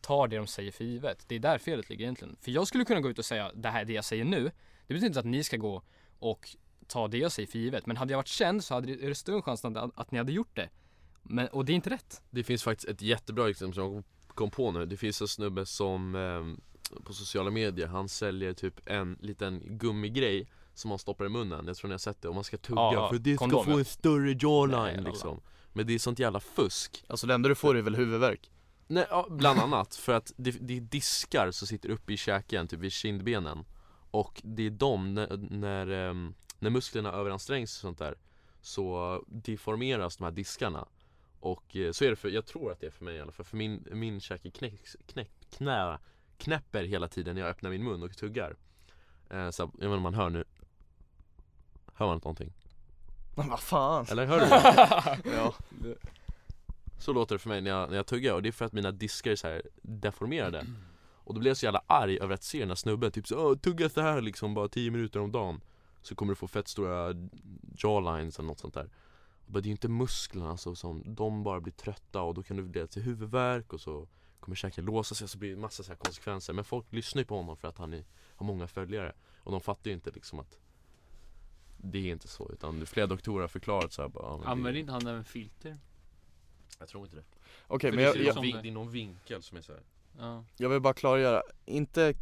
[0.00, 1.24] tar det de säger för givet.
[1.28, 2.36] Det är där felet ligger egentligen.
[2.40, 4.50] För jag skulle kunna gå ut och säga det här, det jag säger nu.
[4.86, 5.82] Det betyder inte att ni ska gå
[6.18, 6.56] och
[6.86, 7.86] ta det jag säger för givet.
[7.86, 10.18] Men hade jag varit känd så hade det, är det större chans att, att ni
[10.18, 10.68] hade gjort det.
[11.22, 12.22] Men, och det är inte rätt.
[12.30, 15.66] Det finns faktiskt ett jättebra exempel som jag kom på nu Det finns en snubbe
[15.66, 16.60] som ehm,
[17.04, 21.76] på sociala medier, han säljer typ en liten gummigrej som man stoppar i munnen, jag
[21.76, 23.84] tror ni har sett det, och man ska tugga Ja, för det ska få en
[23.84, 25.10] större Nej, jawline alla.
[25.10, 25.40] liksom
[25.72, 28.50] Men det är sånt jävla fusk Alltså det enda du får är väl huvudvärk?
[28.86, 32.68] Nej, ja, bland annat, för att det, det är diskar som sitter uppe i käken,
[32.68, 33.64] typ vid kindbenen
[34.16, 38.14] Och det är de, när, när, ehm, när musklerna överansträngs och sånt där
[38.60, 40.88] Så deformeras de här diskarna
[41.40, 43.32] Och eh, så är det för, jag tror att det är för mig i alla
[43.32, 45.98] fall, för min, min käke knäcks, knäck, knä,
[46.38, 48.56] knäpper hela tiden när jag öppnar min mun och tuggar
[49.30, 50.44] eh, Så jag om man hör nu
[51.94, 52.52] Hör man någonting?
[53.36, 54.06] Men vad fan?
[54.10, 55.30] Eller hör du det?
[55.36, 55.54] Ja,
[56.98, 58.72] Så låter det för mig när jag, när jag tuggar och det är för att
[58.72, 60.66] mina diskar är så här deformerade
[61.26, 63.50] Och då blir jag så jävla arg över att se den här snubben typ så
[63.50, 65.60] "Åh, tugga så här liksom bara 10 minuter om dagen.
[66.02, 67.14] Så kommer du få fett stora
[67.76, 68.90] jawlines eller något sånt där.
[69.46, 72.42] Och bara, Det är ju inte musklerna alltså, som, de bara blir trötta och då
[72.42, 74.08] kan det leda till huvudvärk och så
[74.40, 75.24] kommer käken låsa sig.
[75.24, 76.52] Och så blir det massa så här konsekvenser.
[76.52, 78.04] Men folk lyssnar ju på honom för att han är,
[78.36, 79.12] har många följare.
[79.38, 80.58] Och de fattar ju inte liksom att
[81.78, 84.80] Det är inte så utan flera doktorer har förklarat så här bara, ja, men Använder
[84.80, 85.78] inte han även filter?
[86.78, 87.24] Jag tror inte det.
[87.66, 89.82] Okej För men det jag, jag, det är någon vinkel som är så här.
[90.18, 90.44] Ja.
[90.56, 92.14] jag vill bara klargöra, inte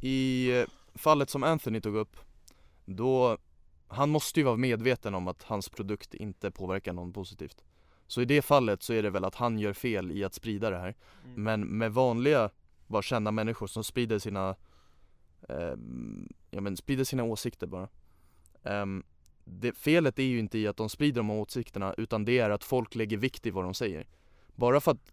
[0.00, 2.16] i eh, fallet som Anthony tog upp
[2.84, 3.38] Då,
[3.88, 7.64] han måste ju vara medveten om att hans produkt inte påverkar någon positivt
[8.06, 10.70] Så i det fallet så är det väl att han gör fel i att sprida
[10.70, 10.94] det här
[11.24, 11.42] Mm.
[11.42, 12.50] Men med vanliga,
[12.86, 14.56] bara kända människor som sprider sina
[15.48, 15.74] eh,
[16.50, 17.88] Ja men sprider sina åsikter bara
[18.68, 19.02] Ehm,
[19.44, 22.50] det, Felet är ju inte i att de sprider de här åsikterna utan det är
[22.50, 24.06] att folk lägger vikt i vad de säger
[24.54, 25.12] Bara för att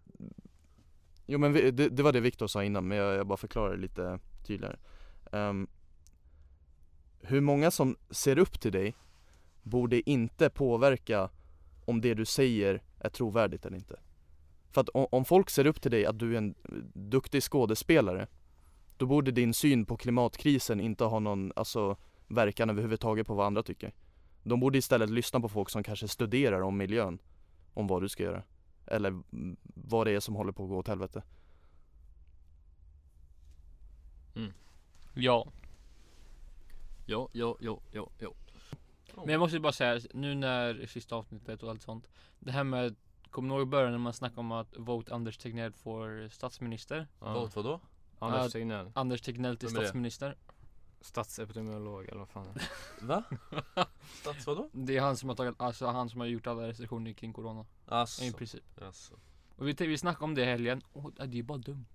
[1.25, 3.71] Jo men vi- det, det var det Viktor sa innan men jag, jag bara förklarar
[3.71, 4.77] det lite tydligare.
[5.31, 5.67] Um,
[7.21, 8.95] Hur många som ser upp till dig
[9.63, 11.29] borde inte påverka
[11.85, 13.99] om det du säger är trovärdigt eller inte.
[14.71, 16.55] För att om, om folk ser upp till dig att du är en
[16.93, 18.27] duktig skådespelare
[18.97, 21.97] Då borde din syn på klimatkrisen inte ha någon, alltså
[22.27, 23.93] verkan överhuvudtaget på vad andra tycker.
[24.43, 27.19] De borde istället lyssna på folk som kanske studerar om miljön
[27.73, 28.43] Om vad du ska göra.
[28.87, 31.23] Eller mm, vad det är som håller på att gå åt helvete
[35.15, 35.47] Ja.
[37.05, 38.33] Ja, ja, ja, ja, ja.
[39.15, 42.07] Men jag måste bara säga, nu när sista avsnittet och allt sånt
[42.39, 42.95] Det här med,
[43.29, 47.07] kommer ni ihåg i början när man snackade om att vote Anders Tegnell för statsminister?
[47.19, 47.33] ja.
[47.33, 47.79] Vote vadå?
[48.19, 48.51] Anders.
[48.51, 48.91] Tegnell.
[48.95, 50.35] Anders Tegnell till statsminister
[51.01, 52.61] Statsepidemiolog eller vad fan är?
[53.05, 53.23] Va?
[54.21, 54.69] Stats vadå?
[54.71, 57.65] Det är han som har tagit, alltså han som har gjort alla restriktioner kring corona
[57.85, 59.13] Alltså, I princip alltså.
[59.55, 61.85] Och vi, vi snackade om det i helgen, och det är ju bara dumt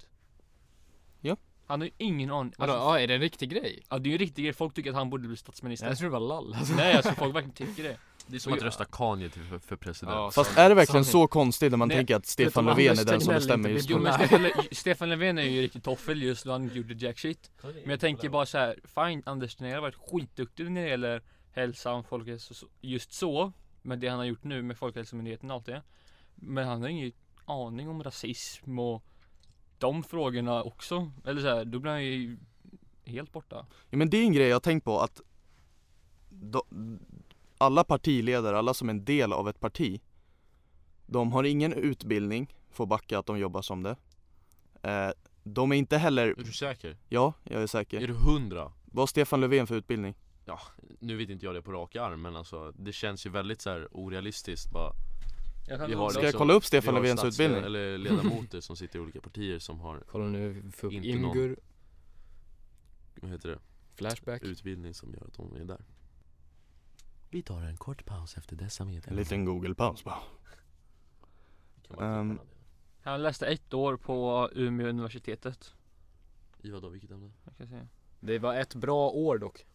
[1.21, 1.37] Ja.
[1.71, 2.55] Han har ju ingen aning.
[2.57, 3.83] Vadå, alltså, ja är det en riktig grej?
[3.89, 5.89] Ja det är ju en riktig grej, folk tycker att han borde bli statsminister.
[5.89, 6.55] Jag tror det var lall.
[6.55, 6.75] Alltså.
[6.75, 7.97] Nej alltså folk verkligen tycker det.
[8.27, 10.17] Det är som att rösta Kanye till för, för president.
[10.17, 13.05] Ja, Fast är det verkligen så konstigt när man Nej, tänker att Stefan Löfven är
[13.05, 14.51] den som bestämmer just nu?
[14.73, 17.51] Stefan, Löfven är ju riktigt toffel just då han gjorde jack shit.
[17.63, 21.23] Men jag tänker bara så här, fine Anders Tegnell har varit skitduktig när det gäller
[21.53, 23.53] hälsa och folkhälsa just så.
[23.83, 25.83] Med det han har gjort nu med Folkhälsomyndigheten och allt det.
[26.35, 27.13] Men han har ingen
[27.45, 29.05] aning om rasism och
[29.81, 32.39] de frågorna också Eller så här, då blir han ju
[33.05, 35.21] helt borta Ja, men det är en grej jag har tänkt på att
[36.29, 36.63] de,
[37.59, 40.01] alla partiledare, alla som är en del av ett parti
[41.07, 43.97] De har ingen utbildning, får backa att de jobbar som det
[44.83, 45.11] eh,
[45.43, 46.97] De är inte heller, Är du säker?
[47.09, 48.73] ja jag är säker Är du hundra?
[48.85, 50.15] Vad har Stefan Löfven för utbildning?
[50.99, 53.71] Nu vet inte jag det på rak arm men alltså det känns ju väldigt så
[53.71, 54.93] här orealistiskt bara
[55.79, 57.65] har Ska liksom- jag kolla upp Stefan Löfvens utbildning?
[57.65, 61.05] Eller ledamöter som sitter i olika partier som har, Kolla nu, upp någon.
[61.05, 61.57] Imgur,
[63.15, 63.59] vad heter det?
[63.95, 64.43] Flashback.
[64.43, 65.85] Utbildning som gör att de är där
[67.31, 70.19] Vi tar en kort paus efter dessa En meddelanden liten google-paus bara
[71.99, 72.39] det?
[73.03, 75.75] Han läste ett år på Umeå universitetet
[76.63, 77.31] I vadå, vilket ämne?
[77.45, 77.89] jag kan säga.
[78.21, 79.67] Det var ett bra år dock.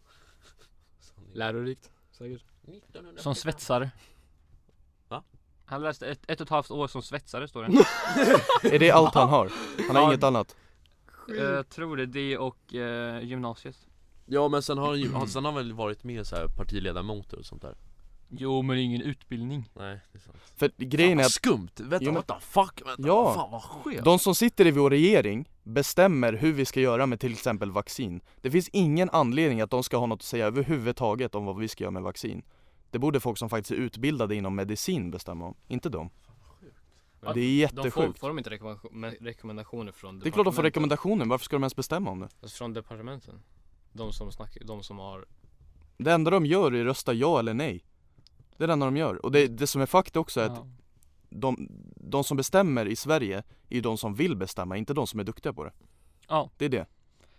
[1.32, 2.44] Lärorikt, säkert.
[2.62, 3.22] 1900.
[3.22, 3.90] Som svetsare
[5.08, 5.24] Va?
[5.66, 8.74] Han läste ett, ett och ett halvt år som svetsare står det.
[8.74, 9.52] Är det allt han har?
[9.86, 10.08] Han har Ja.
[10.08, 10.56] inget annat?
[11.38, 13.76] Jag tror det, det och eh, gymnasiet.
[14.26, 16.46] Ja men sen har han ju, han- sen har han väl varit med så här
[16.56, 17.74] partiledamoter och sånt där.
[18.28, 19.70] Jo men ingen utbildning.
[19.74, 20.36] Nej det är sant.
[20.56, 23.34] För grejen är vad att skumt, vänta Jo, men- what the fuck, vänta, Ja.
[23.34, 27.20] fan vad skevt de som sitter i vår regering bestämmer hur vi ska göra med
[27.20, 28.20] till exempel vaccin.
[28.40, 31.68] Det finns ingen anledning att de ska ha något att säga överhuvudtaget om vad vi
[31.68, 32.42] ska göra med vaccin
[32.96, 36.10] Det borde folk som faktiskt är utbildade inom medicin bestämma om, inte de
[37.20, 38.18] Det är De får, jättesjukt.
[38.20, 41.56] får de inte rekommendation, men- rekommendationer från Det är klart de får rekommendationer, varför ska
[41.56, 42.28] de ens bestämma om det?
[42.42, 43.42] Alltså från departementen?
[43.92, 45.24] De som snackar, de som har
[45.96, 47.84] Det enda de gör är rösta ja eller nej
[48.56, 50.52] Det är det enda de gör, och det, det som är fakt också är att
[50.56, 50.66] Ja.
[51.30, 55.24] de, de som bestämmer i Sverige är de som vill bestämma, inte de som är
[55.24, 55.72] duktiga på det
[56.28, 56.50] Ja.
[56.58, 56.86] Det är det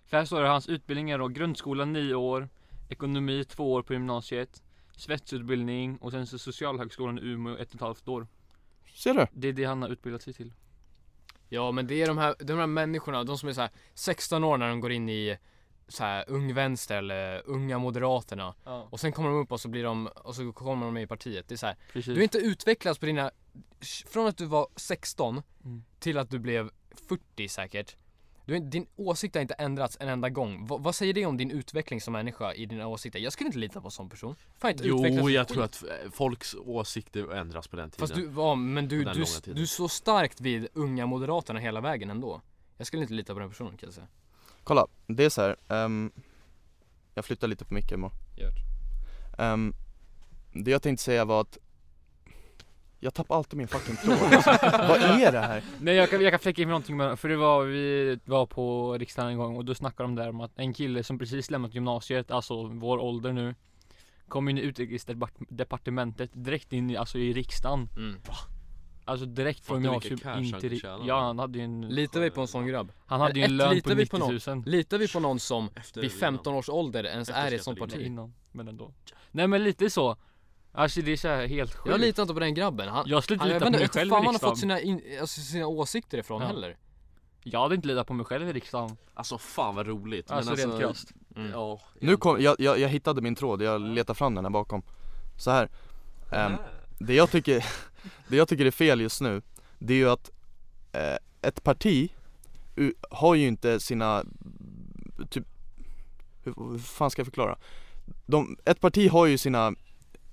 [0.06, 2.50] För här står det hans utbildningar då, grundskola 9 år,
[2.90, 4.64] ekonomi 2 år på gymnasiet,
[4.98, 8.28] svetsutbildning och sen så socialhögskolan i Umeå ett och ett halvt år.
[8.94, 9.28] Ser du?
[9.34, 10.54] Det är det han har utbildat sig till.
[11.50, 14.44] Ja men det är de här, de här människorna, de som är så här 16
[14.44, 15.38] år när de går in i
[15.88, 19.68] så här Ung Vänster eller Unga Moderaterna Ja, och sen kommer de upp och så
[19.70, 21.48] blir de, och så kommer de med i partiet.
[21.48, 22.06] Det är så här, precis.
[22.14, 23.32] du har inte utvecklats på dina,
[24.08, 25.84] från att du var 16 Mm.
[26.00, 26.70] till att du blev
[27.10, 27.96] 40 säkert.
[28.48, 30.68] Du, din åsikt har inte ändrats en enda gång.
[30.68, 33.20] Va, vad säger det om din utveckling som människa i dina åsikter?
[33.20, 34.36] Jag skulle inte lita på en sån person.
[34.58, 38.32] Fan inte Jo, jag tror att eh, folks åsikter ändras på den tiden Fast du,
[38.36, 42.42] ja, men du, du, du är så starkt vid unga moderaterna hela vägen ändå.
[42.78, 44.08] Jag skulle inte lita på den personen kan jag säga.
[44.64, 45.56] Kolla, det är så här.
[45.68, 46.12] ehm,
[47.14, 48.12] jag flyttar lite på micken bara.
[48.38, 48.52] Gör
[49.38, 49.74] Ehm,
[50.54, 51.58] Det jag tänkte säga var att
[53.00, 54.50] jag tappar alltid min fucking tråd alltså,
[54.88, 55.64] Vad är det här?
[55.80, 58.94] Nej jag kan, jag kan fläcka in någonting med, för det var, vi var på
[58.98, 61.74] riksdagen en gång och då snackade de där om att en kille som precis lämnat
[61.74, 63.56] gymnasiet, alltså vår ålder nu
[64.28, 68.16] Kom in i utrikesdepartementet direkt in i, alltså i riksdagen Mm.
[69.06, 71.04] Alltså direkt från han in till, kunde ri- tjäna.
[71.08, 72.92] ja han hade ju en Litar vi på en sån grabb?
[73.06, 75.40] Han hade ju en lön på litar vi på 90 000 Litar vi på någon
[75.40, 78.02] som Efter vid 15 års ålder ens Efter är i ett sånt parti?
[78.02, 78.92] innan, men ändå
[79.32, 80.18] Nej men lite så
[80.78, 82.88] Alltså det är så här helt sjukt Jag litar inte på den grabben.
[82.90, 85.02] Han, Jag skulle inte lita på mig själv fan i han har fått sina, in,
[85.22, 86.48] alltså, sina åsikter ifrån Ja.
[86.48, 86.78] heller.
[87.44, 90.80] Jag hade inte litat på mig själv i riksdagen Alltså fan vad roligt Alltså, rent
[90.80, 91.52] krasst Mm.
[91.52, 94.82] Ja, Nu kom, jag, jag, jag hittade min tråd, jag letar fram den här bakom
[95.38, 95.70] Så här.
[96.32, 96.54] ehm,
[97.00, 97.66] det jag tycker,
[98.28, 99.42] det jag tycker är fel just nu
[99.80, 100.32] Det är ju att
[100.92, 102.10] eh, ett parti
[102.76, 104.24] u- har ju inte sina,
[105.30, 105.46] typ,
[106.44, 107.58] hur, hur fan ska jag förklara?
[108.26, 109.74] De, ett parti har ju sina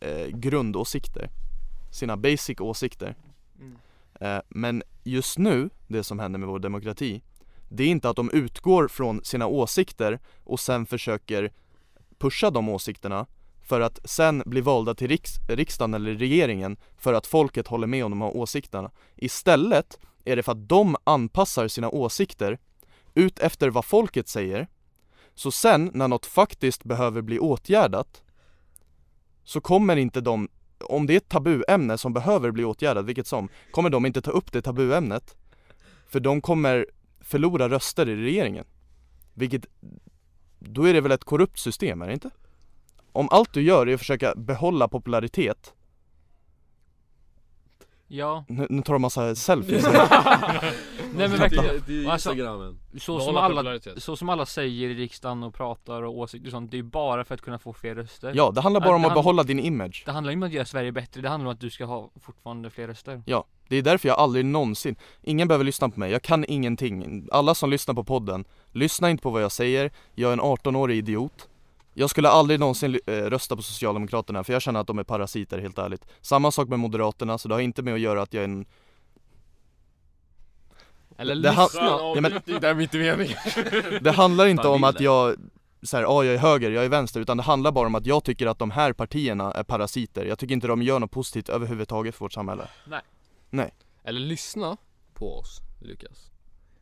[0.05, 1.31] eh, grundåsikter
[1.91, 3.15] Sina basic åsikter
[3.61, 3.77] Mm.
[4.21, 7.23] eh, Men just nu, det som händer med vår demokrati
[7.69, 11.53] Det är inte att de utgår från sina åsikter och sen försöker
[12.19, 13.27] pusha de åsikterna
[13.63, 18.05] för att sen bli valda till riks riksdagen eller regeringen för att folket håller med
[18.05, 18.91] om de här åsikterna.
[19.17, 22.59] Istället är det för att de anpassar sina åsikter
[23.15, 24.69] ut efter vad folket säger.
[25.35, 28.23] Så sen när något faktiskt behöver bli åtgärdat
[29.45, 33.49] så kommer inte de, om det är ett tabuämne som behöver bli åtgärdat, vilket som,
[33.70, 35.36] kommer de inte ta upp det tabuämnet.
[36.09, 36.86] För de kommer
[37.20, 38.64] förlora röster i regeringen.
[39.34, 39.66] Vilket,
[40.59, 42.30] då är det väl ett korrupt system, är det inte?
[43.12, 45.74] Om allt du gör är att försöka behålla popularitet,
[48.09, 49.85] Ja, nu, nu tar de massa selfies.
[51.17, 51.65] Nej men verkligen.
[51.65, 55.55] Det, det är Alltså, instagrammen så som, alla, så som alla säger i riksdagen och
[55.55, 58.33] pratar och åsikter och sånt Det är bara för att kunna få fler röster.
[58.37, 60.03] Ja, det handlar bara Ja, om det att behålla din image.
[60.07, 62.11] Det handlar inte om att göra Sverige bättre, det handlar om att du ska ha
[62.21, 63.23] fortfarande fler röster.
[63.27, 67.29] Ja, det är därför jag aldrig någonsin, ingen behöver lyssna på mig, jag kan ingenting.
[67.33, 70.99] Alla som lyssnar på podden, lyssna inte på vad jag säger, jag är en 18-årig
[70.99, 71.49] idiot
[71.95, 75.59] Jag skulle aldrig någonsin eh, rösta på Socialdemokraterna för jag känner att de är parasiter
[75.59, 76.07] helt ärligt.
[76.20, 78.66] Samma sak med Moderaterna, så det har inte med att göra att jag är en
[81.16, 81.80] Eller det, lyssna.
[81.80, 83.36] ja, men, Det är inte meningen.
[84.01, 85.36] Det handlar inte om att jag
[85.82, 88.07] så här, ja jag är höger, jag är vänster, utan det handlar bara om att
[88.07, 90.24] jag tycker att de här partierna är parasiter.
[90.24, 92.68] Jag tycker inte de gör något positivt överhuvudtaget för vårt samhälle.
[94.05, 94.76] Eller lyssna
[95.14, 96.30] på oss, Lukas.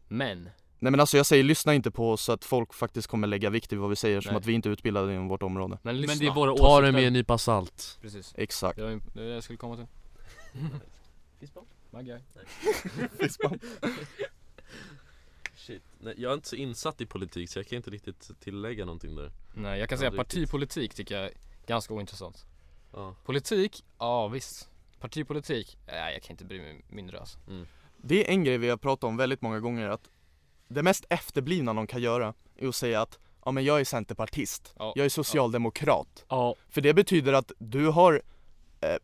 [0.08, 0.48] Men,
[0.82, 3.50] Nej men alltså jag säger lyssna inte på oss så att folk faktiskt kommer lägga
[3.50, 4.38] vikt vid vad vi säger som Nej.
[4.38, 6.12] att vi inte är utbildade inom vårt område men lyssna.
[6.12, 8.34] Men det är våra Ta det åsikter med en nypa salt Precis.
[8.36, 9.86] Exakt Det var det jag skulle komma till.
[11.90, 12.18] My guy.
[15.56, 15.82] Shit.
[15.98, 19.16] Nej, jag är inte så insatt i politik så jag kan inte riktigt tillägga någonting
[19.16, 21.32] där Nej jag kan säga partipolitik tycker jag är
[21.66, 22.46] ganska ointressant.
[22.92, 23.14] ja.
[23.24, 24.70] Politik, ja visst.
[24.98, 27.38] Partipolitik, nej jag kan inte bry mig mindre alltså.
[27.96, 30.10] Det är en grej vi har pratat om väldigt många gånger att
[30.72, 34.74] det mest efterblivna någon kan göra är att säga att ja men jag är centerpartist,
[34.78, 34.92] Ja.
[34.96, 38.22] jag är socialdemokrat Ja, För det betyder att du har
[38.80, 38.96] eh,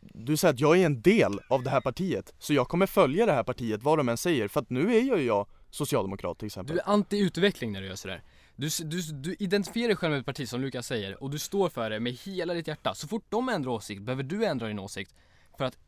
[0.00, 3.26] Du säger att jag är en del av det här partiet Så jag kommer följa
[3.26, 6.46] det här partiet vad de än säger för att nu är ju jag socialdemokrat till
[6.46, 8.22] exempel Du är anti-utveckling när du gör sådär.
[8.56, 11.68] Du, du, du identifierar dig själv med ett parti som Lukas säger och du står
[11.68, 12.94] för det med hela ditt hjärta.
[12.94, 15.14] Så fort de ändrar åsikt behöver du ändra din åsikt.
[15.58, 15.78] För att,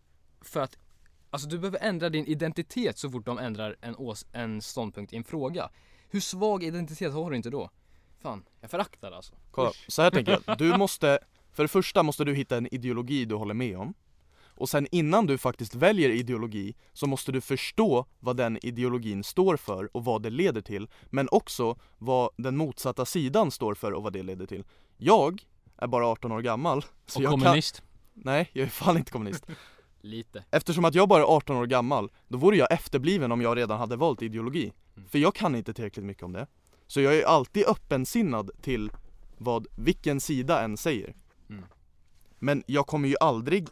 [0.40, 0.78] för att,
[1.36, 5.16] alltså du behöver ändra din identitet så fort de ändrar en, ås, en ståndpunkt i
[5.16, 5.70] en fråga.
[6.08, 7.70] Hur svag identitet har du inte då?
[8.22, 9.34] Fan, jag föraktar alltså.
[9.50, 11.18] Kolla, så här tänker jag, du måste
[11.52, 13.94] För det första måste du hitta en ideologi du håller med om
[14.44, 19.56] Och sen innan du faktiskt väljer ideologi så måste du förstå vad den ideologin står
[19.56, 20.88] för och vad det leder till.
[21.04, 24.64] Men också vad den motsatta sidan står för och vad det leder till.
[24.96, 25.42] Jag
[25.76, 26.84] är bara 18 år gammal.
[27.06, 27.76] Så Och jag kommunist.
[27.76, 27.86] Kan...
[28.14, 29.46] Nej, jag är fan inte kommunist.
[30.06, 30.44] Lite.
[30.50, 33.78] Eftersom att jag bara är 18 år gammal, då vore jag efterbliven om jag redan
[33.78, 34.72] hade valt ideologi.
[34.96, 35.08] Mm.
[35.08, 36.46] För jag kan inte tillräckligt mycket om det.
[36.86, 38.90] Så jag är alltid öppensinnad till
[39.38, 41.14] vad vilken sida än säger.
[41.50, 41.64] Mm.
[42.38, 43.68] Men jag kommer ju aldrig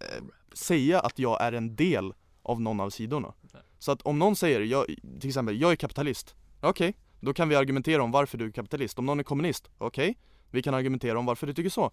[0.00, 3.34] eh, säga att jag är en del av någon av sidorna.
[3.40, 3.62] Nej.
[3.78, 4.86] Så att om någon säger, jag,
[5.20, 6.34] till exempel, jag är kapitalist.
[6.60, 8.98] Okej, då kan vi argumentera om varför du är kapitalist.
[8.98, 10.18] Om någon är kommunist, okej,
[10.50, 11.92] vi kan argumentera om varför du tycker så.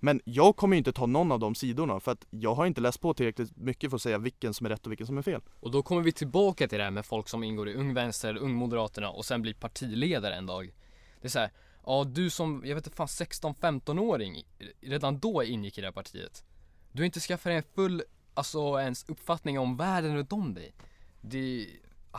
[0.00, 2.80] Men jag kommer ju inte ta någon av de sidorna för att jag har inte
[2.80, 5.22] läst på tillräckligt mycket för att säga vilken som är rätt och vilken som är
[5.22, 5.40] fel.
[5.60, 8.36] Och då kommer vi tillbaka till det här med folk som ingår i Ung Vänster,
[8.36, 10.74] Ung Moderaterna och sen blir partiledare en dag.
[11.20, 11.50] Det är så här,
[11.86, 14.42] ja du som, jag vet inte fan 16-15-åring,
[14.80, 16.44] redan då ingick i det här partiet.
[16.92, 18.02] Du har inte skaffat dig en full,
[18.34, 20.74] alltså ens uppfattning om världen runt om dig.
[21.20, 21.68] Det,
[22.10, 22.18] ah,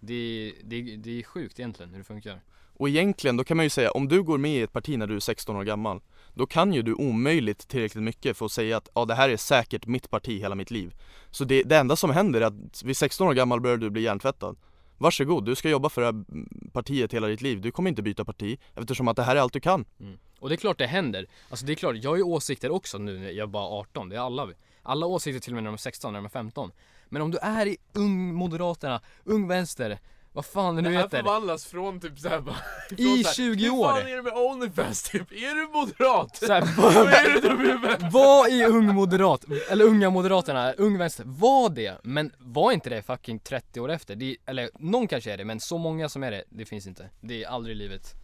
[0.00, 2.40] det, det, det är sjukt egentligen hur det funkar.
[2.76, 5.06] Och egentligen, då kan man ju säga, om du går med i ett parti när
[5.06, 6.00] du är 16 år gammal
[6.34, 9.36] då kan ju du omöjligt tillräckligt mycket för att säga att ja, det här är
[9.36, 10.94] säkert mitt parti hela mitt liv
[11.30, 14.02] Så det, det enda som händer är att vid 16 år gammal börjar du bli
[14.02, 14.56] hjärntvättad
[14.98, 16.24] Varsågod, du ska jobba för det här
[16.72, 19.52] partiet hela ditt liv, du kommer inte byta parti eftersom att det här är allt
[19.52, 20.18] du kan mm.
[20.44, 21.26] Och det är klart det händer.
[21.50, 24.08] Alltså det är klart, jag har ju åsikter också nu när jag är bara 18.
[24.08, 24.48] Det är alla.
[24.82, 26.70] Alla åsikter till och med när de är 16, när de är 15.
[27.08, 29.98] Men om du är i Ung Moderaterna, Ung Vänster,
[30.34, 31.18] vad fan det nu Det här heter.
[31.18, 32.56] förvandlas från typ såhär bara
[32.96, 34.08] I 20 Hur fan år.
[34.08, 35.32] är det med Onlyfans typ?
[35.32, 36.36] Är du moderat?
[36.36, 41.24] Så här, Vad är du dum var i Ung Moderat, eller Unga Moderaterna, Ung Vänster,
[41.26, 41.98] var det.
[42.02, 44.16] Men var inte det fucking 30 år efter?
[44.16, 47.10] Det, eller någon kanske är det, men så många som är det, det finns inte.
[47.20, 48.14] Det är aldrig i livet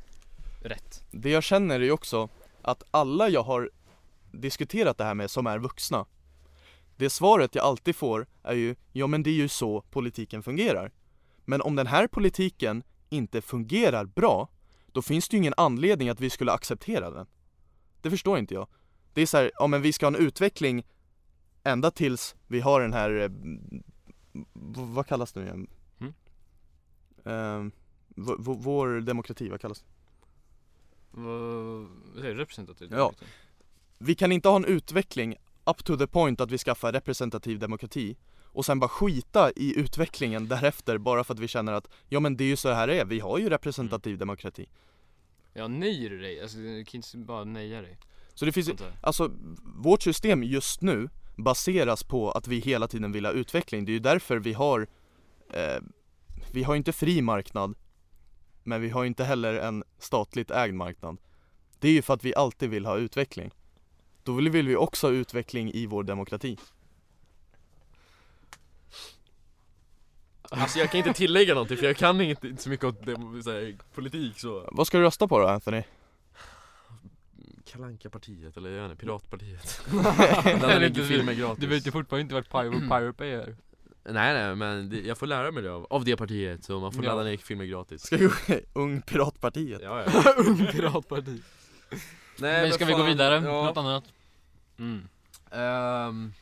[0.65, 1.03] rätt.
[1.11, 2.29] Det jag känner är ju också
[2.63, 3.71] att alla jag har
[4.33, 6.07] diskuterat det här med som är vuxna
[6.97, 10.93] Det svaret jag alltid får är ju, ja men det är ju så politiken fungerar
[11.51, 14.49] Men om den här politiken inte fungerar bra
[14.93, 17.27] Då finns det ju ingen anledning att vi skulle acceptera den
[18.03, 18.67] Det förstår inte jag
[19.15, 20.87] Det är så här, ja men vi ska ha en utveckling
[21.63, 23.29] ända tills vi har den här, eh,
[24.55, 25.67] v- vad kallas det nu igen?
[26.01, 26.13] Mm.
[27.25, 27.73] Eh,
[28.09, 29.87] v- v- vår demokrati, vad kallas det?
[31.11, 31.89] Vad
[32.21, 32.41] säger du?
[32.41, 32.91] Representativt?
[32.93, 33.13] Ja.
[33.99, 38.17] vi kan inte ha en utveckling up to the point att vi skaffar representativ demokrati
[38.53, 42.37] och sen bara skita i utvecklingen därefter bara för att vi känner att ja men
[42.37, 44.69] det är ju så här det är, vi har ju representativ demokrati.
[45.53, 46.43] Ja, nöjer du dig?
[46.43, 47.99] Alltså du kan inte bara nöja dig.
[48.35, 49.31] Så det finns ju, alltså
[49.77, 53.85] vårt system just nu baseras på att vi hela tiden vill ha utveckling.
[53.85, 54.87] Det är ju därför vi har,
[55.53, 55.83] eh,
[56.53, 57.75] vi har inte fri marknad
[58.63, 61.17] men vi har inte heller en statligt ägd marknad.
[61.79, 63.51] Det är ju för att vi alltid vill ha utveckling.
[64.23, 66.59] Då vill vi också ha utveckling i vår demokrati.
[70.53, 73.43] Alltså jag kan inte tillägga någonting för jag kan inte, inte så mycket om dem-
[73.43, 75.83] så här, politik så Vad ska du rösta på då Anthony?
[77.67, 79.81] Kalanka partiet eller jag vet inte, Piratpartiet
[80.61, 83.57] Där ligger filmer gratis Du vet ju fortfarande inte vart Pirate, Pirate Bay är
[84.05, 86.93] Nej nej men det, jag får lära mig det av, av det partiet så man
[86.93, 87.11] får Ja.
[87.11, 88.31] ladda ner filmer gratis Ska vi
[88.73, 89.81] Ung Piratpartiet?
[89.83, 91.43] Ja ja Ung Piratparti.
[92.39, 93.35] Nej, Men ska vi gå vidare?
[93.35, 93.65] Ja.
[93.65, 94.05] Något annat?
[94.79, 95.09] Mm.
[95.51, 96.33] Ehm,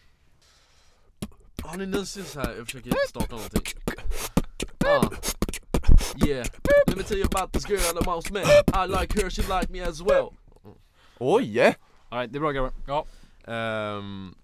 [1.63, 3.63] har ni någonsin så här, jag försöker starta någonting
[4.87, 5.11] Ah.
[6.27, 6.47] Yeah,
[6.87, 8.43] let me tell you about this girl I'm mouse man
[8.73, 10.31] I like her, she like me as well
[11.19, 11.57] Oj!
[11.57, 11.75] Yeah.
[12.09, 12.73] Alright, det är bra grabbar.
[12.87, 13.07] Ja.
[13.53, 14.35] Ehm,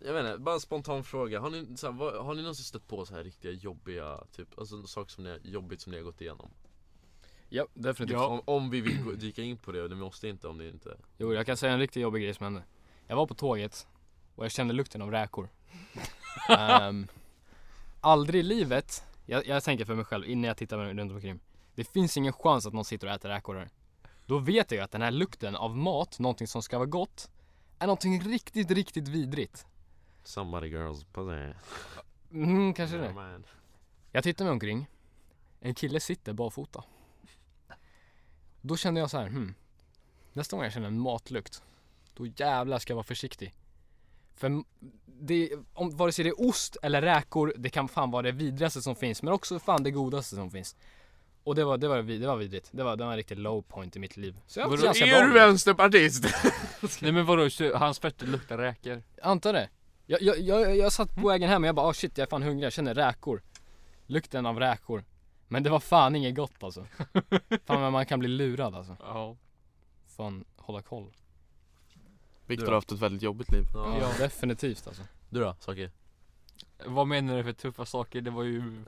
[0.00, 2.64] Jag vet inte, bara en spontan fråga Har ni, så här, vad, har ni någonsin
[2.64, 6.04] stött på så här riktiga jobbiga, typ, alltså saker som ni jobbigt som ni har
[6.04, 6.50] gått igenom?
[7.48, 8.18] Ja, definitivt.
[8.18, 10.96] Om, om vi vill dyka in på det, och det måste inte om det inte
[11.16, 12.62] Jo, jag kan säga en riktigt jobbig grej som hände.
[13.06, 13.86] Jag var på tåget
[14.38, 15.48] och jag kände lukten av räkor.
[16.48, 17.06] Ehm,
[18.00, 21.40] aldrig i livet, jag, jag tänker för mig själv innan jag tittar mig runt omkring.
[21.74, 23.68] Det finns ingen chans att någon sitter och äter räkor här.
[24.26, 27.30] Då vet jag att den här lukten av mat, någonting som ska vara gott,
[27.78, 29.66] är någonting riktigt, riktigt vidrigt.
[30.24, 31.56] Somebody girls på det
[32.32, 33.02] Mm, kanske det.
[33.02, 33.44] Yeah, man.
[34.12, 34.86] Jag tittar mig omkring.
[35.60, 36.84] En kille sitter barfota.
[38.60, 39.54] Då kände jag så här, hmm.
[40.32, 41.62] Nästa gång jag känner en matlukt,
[42.14, 43.54] då jävlar ska jag vara försiktig.
[44.38, 44.62] För
[45.20, 48.82] det, om, vare sig det är ost eller räkor, det kan fan vara det vidrigaste
[48.82, 50.76] som finns, men också fan det godaste som finns.
[51.44, 52.68] Och det var, det var, vid- det var vidrigt.
[52.72, 54.40] Det var, det var en riktig low point i mitt liv.
[54.46, 56.24] Så jag var Vadå, ganska Är du vänsterpartist?
[57.02, 59.02] Nej men vadå, hans fötter luktar räkor?
[59.22, 59.68] Antar det.
[60.06, 62.30] Jag, jag, jag, jag satt på vägen hem och jag bara, oh shit jag är
[62.30, 63.42] fan hungrig, jag känner räkor.
[64.06, 65.04] Lukten av räkor.
[65.48, 66.86] Men det var fan inget gott alltså.
[67.66, 68.96] Fan men man kan bli lurad alltså.
[69.00, 69.36] Ja
[70.16, 71.12] Fan, hålla koll.
[72.48, 73.64] Viktor Du har haft ett väldigt jobbigt liv.
[73.74, 73.98] Ja.
[74.00, 75.02] Ja, definitivt alltså.
[75.30, 75.90] Du då, Saki?
[76.86, 78.20] Vad menar du för tuffa saker?
[78.20, 78.84] Det var ju,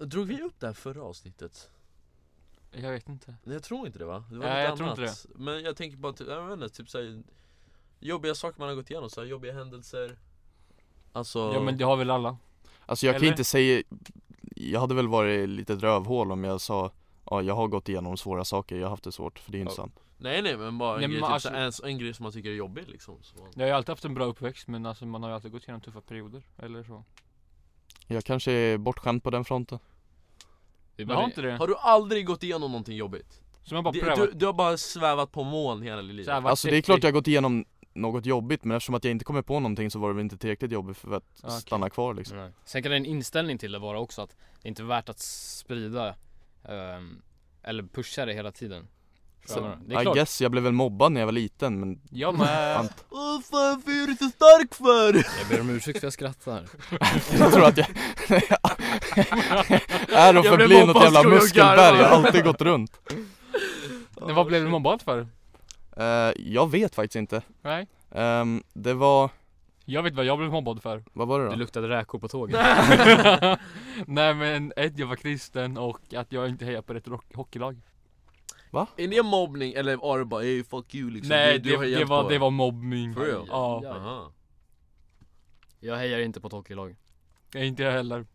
[0.00, 1.70] Eh, Drog vi upp det här förra avsnittet?
[2.70, 4.24] jag vet inte Nej, Jag tror inte det va?
[4.30, 5.26] Det var Nej, jag tror inte annat.
[5.34, 7.22] Men jag tänker bara, typ, jag vet inte, typ såhär
[8.00, 10.18] Jobbiga saker man har gått igenom, såhär jobbiga händelser
[11.12, 12.36] Alltså Ja men det har väl alla?
[12.86, 13.32] Alltså jag kan Eller?
[13.32, 13.82] inte säga,
[14.56, 16.90] jag hade väl varit lite ett rövhål om jag sa
[17.30, 19.60] Ja jag har gått igenom svåra saker, jag har haft det svårt, för det är
[19.60, 19.76] inte Ja.
[19.76, 22.22] sant Nej nej men bara en, Nej, grej, men typ, alltså- en, en grej som
[22.22, 23.36] man tycker är jobbig liksom så.
[23.54, 25.62] Jag har ju alltid haft en bra uppväxt men alltså man har ju alltid gått
[25.62, 27.04] igenom tuffa perioder, eller så
[28.06, 29.78] Jag kanske är bortskämd på den fronten
[30.96, 33.42] Det är Jag har inte det, Har du aldrig gått igenom någonting jobbigt?
[33.62, 36.24] som jag bara Det, prövat du, du har bara svävat på moln hela ditt liv?
[36.24, 37.64] Så här, varit Alltså det är klart jag har gått igenom
[37.94, 40.38] något jobbigt men eftersom att jag inte kommer på någonting så var det väl inte
[40.38, 41.60] tillräckligt jobbigt för att okej.
[41.60, 42.52] stanna kvar liksom Nej.
[42.64, 46.14] Sen kan en inställning till det vara också att det inte är värt att sprida
[46.64, 47.22] ehm,
[47.62, 48.88] eller pusha det hela tiden.
[49.46, 49.72] Så?
[49.86, 50.14] Det är I klart.
[50.16, 52.76] guess, jag blev väl mobbad när jag var liten men Jag med!
[53.08, 55.14] Vad fan vad är du så stark för?
[55.14, 56.64] Jag ber om ursäkt för att jag skrattar.
[57.38, 57.86] jag tror att jag
[60.08, 63.00] är och förblir något jävla muskelberg, jag har alltid gått runt
[64.26, 65.26] Men vad blev du mobbad för?
[65.96, 67.86] Eh, Jag vet faktiskt inte Nej?
[68.14, 69.30] Ehm, Det var,
[69.84, 71.56] Jag vet vad jag blev mobbad för vad var det Det då?
[71.56, 72.56] luktade räkor på tåget.
[74.06, 77.34] Nej men ett, jag var kristen och att jag inte hejar på rätt rock-
[78.70, 81.28] hockeylag Är det mobbning eller var det bara ey fuck you liksom?
[81.28, 83.46] Nej du, du det, det, hjälpt var, på det var mobbning For real?
[83.48, 83.90] Ja, Ja.
[83.96, 84.32] Aha.
[85.80, 86.96] Jag hejar inte på hockeylag.
[87.54, 88.26] Nej, inte jag heller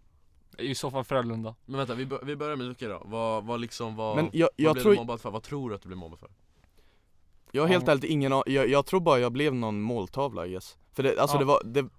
[0.57, 3.59] I så fall Frölunda Men vänta, vi, bör, vi börjar med Luca då, vad, vad
[3.59, 5.31] liksom, vad, Men jag, vad jag blev tror, du mobbad för?
[5.31, 6.29] Vad tror du att du blev mobbad för?
[7.51, 11.03] jag har helt ärligt ingen jag, jag tror bara jag blev någon måltavla guess För
[11.03, 11.39] det, alltså Ja.
[11.39, 11.89] det var, det,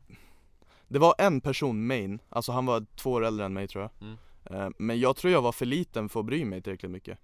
[0.89, 3.91] det var en person main, alltså han var två år äldre än mig tror jag
[4.09, 4.17] Mm.
[4.45, 7.19] Eh, Men jag tror jag var för liten för att bry mig tillräckligt mycket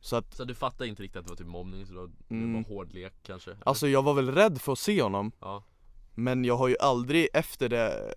[0.00, 2.10] Så att, Så du fattar inte riktigt att det var typ mobbning, så det var,
[2.28, 2.52] Mm.
[2.52, 3.50] det var hård lek kanske?
[3.50, 3.68] eller?
[3.68, 5.62] alltså jag var väl rädd för att se honom Ja,
[6.14, 8.14] Men jag har ju aldrig efter det,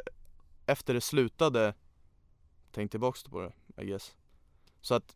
[0.65, 1.73] efter det slutade
[2.71, 3.53] tänkt tillbaks på det,
[3.84, 4.15] I guess
[4.82, 5.15] Så att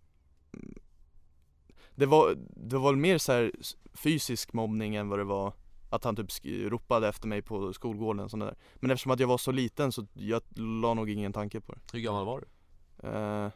[1.95, 3.51] det var, det var mer så
[3.93, 5.53] fysisk mobbning än vad det var
[5.89, 6.27] att han typ
[6.71, 9.91] ropade efter mig på skolgården och sånt där Men eftersom att jag var så liten
[9.91, 13.07] så jag la nog ingen tanke på det hur gammal var du?
[13.07, 13.49] eh,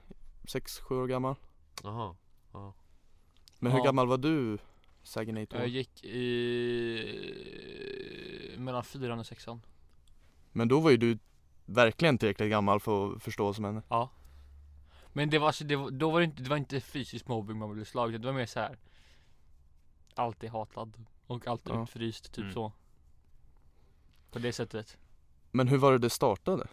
[0.48, 1.36] Sex, sju år gammal
[1.84, 2.16] Jaha
[3.60, 3.86] Men hur Ja.
[3.86, 4.58] gammal var du?
[5.04, 5.60] Saginator?
[5.60, 6.16] Jag gick i
[8.58, 9.62] mellan fyran och sexan
[10.52, 11.18] Men då var ju du
[11.66, 14.10] verkligen tillräckligt gammal för att förstå som hände Ja
[15.14, 17.58] Men det var alltså, det var, då var det inte, det var inte fysisk mobbing
[17.58, 18.78] man blev slagen, det var mer så här.
[20.16, 20.94] Alltid hatad
[21.28, 21.84] och alltid Ja.
[21.84, 22.54] utfryst, typ Mm.
[22.54, 22.72] så
[24.32, 24.98] På det sättet
[25.52, 26.68] Men hur var det det startade?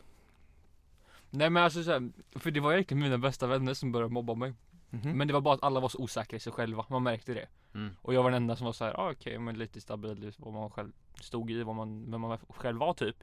[1.31, 4.35] Nej men alltså så här, för det var egentligen mina bästa vänner som började mobba
[4.35, 4.55] mig
[5.05, 5.19] Mhm.
[5.19, 7.47] Men det var bara att alla var så osäkra i sig själva, man märkte det
[7.75, 7.97] Mm.
[8.03, 10.33] Och jag var den enda som var så här, ah, okej men lite stabil i
[10.39, 13.17] vad man själv stod i, vad man, vem man själv var typ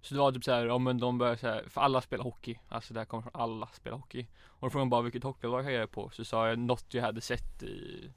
[0.00, 2.24] Så det var typ så här, ja men de började så här, för alla spelar
[2.24, 5.22] hockey, alltså det här kommer från alla spelar hockey Och då frågade de bara vilket
[5.22, 6.10] hockeylag jag på?
[6.10, 8.10] Så sa jag något jag hade sett i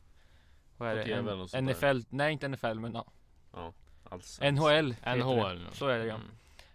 [0.77, 1.03] Vad är det?
[1.03, 1.93] TV eller N- något sånt där.
[1.93, 3.73] NFL, nej inte NFL men ja,
[4.09, 5.67] Alltså, NHL NHL.
[5.73, 6.27] Så är det ja Mm.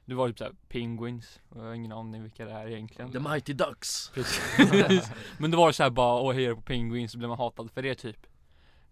[0.05, 3.18] Det var typ såhär Penguins, och jag har ingen aning vilka det är egentligen The
[3.20, 4.11] Mighty Ducks!
[4.14, 5.11] Precis.
[5.38, 7.82] Men det var så här bara, åh hejar på Penguins så blev man hatad för
[7.82, 8.26] det typ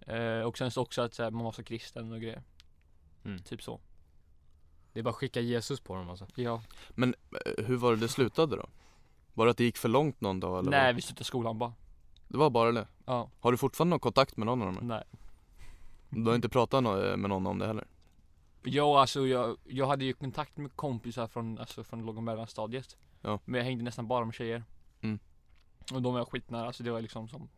[0.00, 2.42] eh, Och sen så också att så här, man var så kristen och grejer
[3.24, 3.42] Mm.
[3.42, 3.80] Typ så
[4.92, 6.26] Det är bara att skicka Jesus på dem alltså.
[6.34, 6.62] Ja
[6.96, 8.66] Eh, Hur var det det slutade då?
[9.34, 10.70] Var det att det gick för långt någon dag eller?
[10.70, 10.94] Nej vad?
[10.94, 11.72] vi slutade skolan bara
[12.28, 12.86] Det var bara det?
[13.06, 14.86] Ja, Har du fortfarande någon kontakt med någon av dem?
[14.88, 15.04] nej
[16.10, 17.86] Du har inte pratat no- med någon om det heller?
[18.62, 22.96] Ja alltså jag, jag hade ju kontakt med kompisar från, alltså från låg och mellanstadiet
[23.20, 23.40] Ja.
[23.44, 24.64] Men jag hängde nästan bara med tjejer
[25.00, 25.18] Mm.
[25.92, 27.48] Och de var jag skitnära, alltså det var liksom som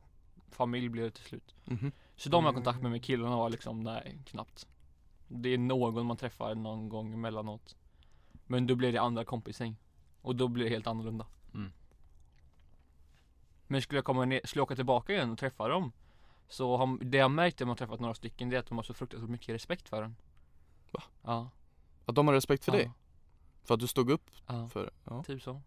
[0.50, 1.92] Familj blev det till slut Mhm.
[2.16, 4.66] Så de jag kontakt med, med killarna var liksom, nej knappt
[5.28, 7.76] Det är någon man träffar någon gång emellanåt
[8.46, 9.76] Men då blir det andra kompisgäng
[10.22, 11.72] Och då blir det helt annorlunda Mm.
[13.66, 15.92] Men skulle jag komma ner, skulle jag åka tillbaka igen och träffa dem
[16.48, 18.82] Så har, det jag märkt när man träffat några stycken det är att de har
[18.82, 20.16] så fruktansvärt mycket respekt för en
[20.90, 21.02] Va?
[21.22, 21.50] Ja
[22.06, 22.90] Att de har respekt för ja, dig?
[23.64, 24.90] För att du stod upp Ja, för?
[25.04, 25.22] Ja.
[25.24, 25.60] typ så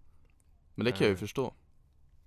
[0.75, 1.19] Men det kan jag ju Eh.
[1.19, 1.53] förstå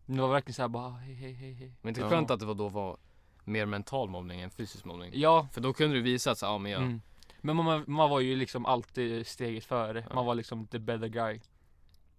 [0.07, 2.11] Det var verkligen såhär bara hej hej hej hej Men det är Ja.
[2.11, 2.97] skönt att det var då var
[3.45, 5.11] mer mental mobbning än fysisk mobbning.
[5.15, 7.01] Ja, För då kunde du visa att så, ja men jag, mm.
[7.41, 10.15] Men man, man var ju liksom alltid steget före Ja.
[10.15, 11.41] Man var liksom the better guy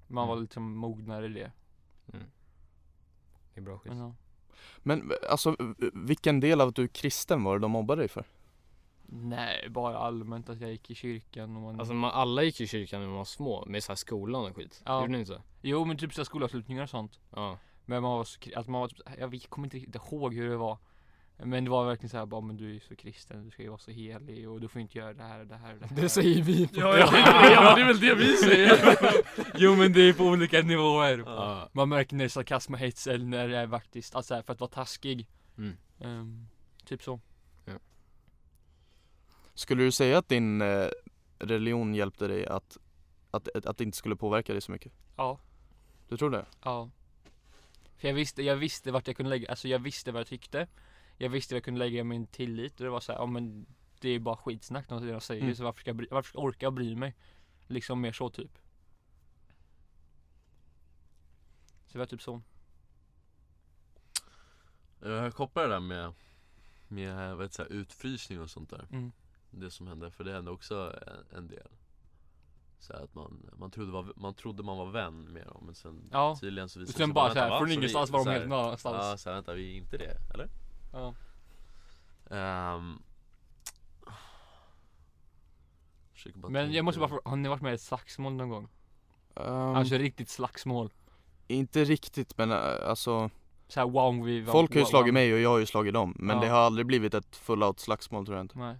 [0.07, 0.35] Man Mm.
[0.35, 1.51] var liksom mognare i det
[2.13, 2.25] mm.
[3.53, 3.91] Det är bra skit.
[3.93, 4.13] men, ja.
[4.77, 5.55] Men alltså
[5.93, 8.25] vilken del av att du är kristen var det de mobbade dig för?
[9.09, 12.67] Nej, bara allmänt att jag gick i kyrkan och man Alltså man, alla gick i
[12.67, 14.81] kyrkan när man var små, med så här skolan och skit.
[14.85, 14.99] Ja.
[15.01, 15.41] Gjorde ni inte så?
[15.61, 17.57] Jo men typ såhär skolavslutningar och sånt Ja.
[17.85, 20.57] Men man var så, att man var typ, jag kommer inte riktigt ihåg hur det
[20.57, 20.77] var
[21.43, 23.69] Men det var verkligen såhär bara, men du är ju så kristen, du ska ju
[23.69, 25.87] vara så helig och du får inte göra det här och det här och det
[25.87, 27.19] här Det säger vi på Ja, det,
[27.51, 28.79] ja, det är väl det vi säger
[29.55, 31.69] Jo men det är på olika nivåer Ja.
[31.73, 34.41] Man märker när det är sarkasm och hets eller när det är faktiskt, alltså här,
[34.41, 35.27] för att vara taskig
[35.57, 35.77] Mm.
[35.99, 36.47] Ehm,
[36.85, 37.19] Typ så
[39.57, 40.87] Skulle du säga att din eh,
[41.39, 42.77] religion hjälpte dig att,
[43.31, 44.93] att, att det inte skulle påverka dig så mycket?
[45.15, 45.39] Ja,
[46.07, 46.45] Du tror det?
[46.63, 46.89] ja
[47.97, 50.67] För jag visste, jag visste vart jag kunde lägga, alltså jag visste vad jag tyckte
[51.17, 53.65] Jag visste vad jag kunde lägga min tillit och det var så här, ja men
[53.99, 55.55] Det är bara skitsnack något jag säger Mm.
[55.55, 57.15] så varför ska jag, bry, varför ska jag orka bry mig?
[57.67, 58.57] Liksom mer så typ
[61.85, 62.41] Så det var typ så
[65.01, 66.13] Jag kopplar det där med,
[66.87, 69.11] med vad heter det, så här, utfrysning och sånt där mm.
[69.49, 71.67] Det som hände, för det hände också en, en del
[72.79, 76.09] så att man, man, trodde var, man trodde man var vän med dem men sen
[76.11, 76.37] Ja.
[76.41, 77.57] tydligen så visade sen sig bara såhär, va?
[77.57, 79.77] från Så vi- ingenstans var de så helt någonstans Ja, så här, vänta vi är
[79.77, 80.49] inte det, eller?
[80.93, 81.13] Ja.
[86.35, 88.67] Bara Men jag måste bara fråga, har ni varit med i ett slagsmål någon gång?
[89.35, 89.45] Ehm,
[89.75, 90.93] Alltså riktigt slagsmål?
[91.47, 92.57] Inte riktigt men eh,
[92.89, 93.29] alltså
[93.67, 95.13] Såhär wow vi Folk har ju slagit wow.
[95.13, 96.43] mig och jag har ju slagit dem Men Ja.
[96.43, 98.75] det har aldrig blivit ett full out slagsmål tror jag inte Nej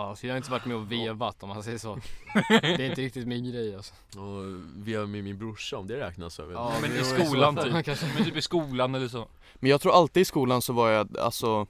[0.00, 1.94] Ja, så jag har inte varit med och vevat om man säger så.
[2.48, 3.94] Det är inte riktigt min grej alltså.
[4.20, 7.84] Och vi har med min brorsa om det räknas vet Ja, men i skolan typ.
[7.84, 8.06] kanske.
[8.16, 9.28] Men typ i skolan eller så.
[9.54, 11.66] Men jag tror alltid i skolan så var jag, alltså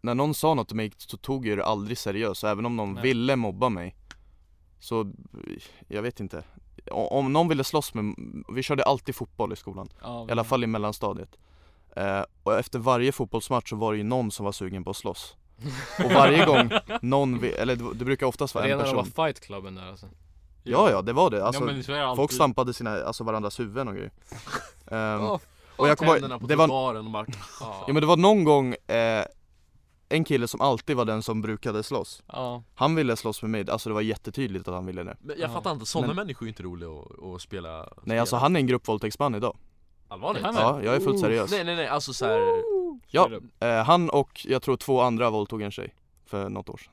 [0.00, 2.92] När någon sa något till mig så tog jag det aldrig seriöst, även om någon
[2.94, 3.02] Nej.
[3.02, 3.96] ville mobba mig
[4.80, 5.12] Så,
[5.88, 6.42] jag vet inte.
[6.90, 8.14] Om någon ville slåss med,
[8.54, 9.88] vi körde alltid fotboll i skolan.
[10.02, 11.38] Ja, I alla fall i mellanstadiet.
[11.96, 14.96] Eh, Och efter varje fotbollsmatch så var det ju någon som var sugen på att
[14.96, 15.36] slåss
[16.04, 16.70] Och varje gång
[17.02, 18.96] någon, eller det, det brukar oftast vara en person.
[18.96, 20.06] var fight-klubben där alltså.
[20.62, 22.16] Ja ja, det var det, alltså ja, men så är det alltid.
[22.16, 24.10] Folk stampade sina, alltså varandras huvuden och grejer.
[24.90, 25.38] Ehm, Åh,
[25.76, 27.26] Och jag kommer Händerna ihåg, på det var, trottoaren och bara
[27.60, 27.84] ja.
[27.86, 29.24] ja men det var någon gång eh,
[30.08, 32.22] En kille som alltid var den som brukade slåss.
[32.26, 35.16] Ja, Han ville slåss med mig, alltså det var jättetydligt att han ville det.
[35.20, 35.54] Men jag Ja.
[35.54, 38.60] fattar inte, sådana Men- människor är inte roliga att, att spela Nej alltså han är
[38.60, 39.56] en gruppvåldtäktsman idag.
[40.08, 40.42] Allvarligt?
[40.44, 41.50] Ja, jag är fullt seriös.
[41.50, 42.40] Nej nej nej, alltså såhär
[43.08, 43.30] Ja,
[43.60, 46.92] eh, han och jag tror två andra våldtog en tjej För något år sedan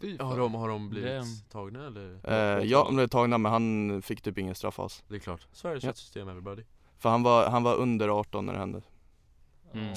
[0.00, 0.38] Fy Har fan.
[0.38, 1.40] de, har de blivit Damn.
[1.50, 2.18] tagna eller?
[2.58, 5.46] eh, Ja, de blev tagna men han fick typ ingen straff alls Det är klart,
[5.52, 5.90] Sveriges Ja.
[5.90, 6.62] rättssystem everybody
[6.98, 8.82] För han var, han var under 18 när det hände
[9.72, 9.94] Mm.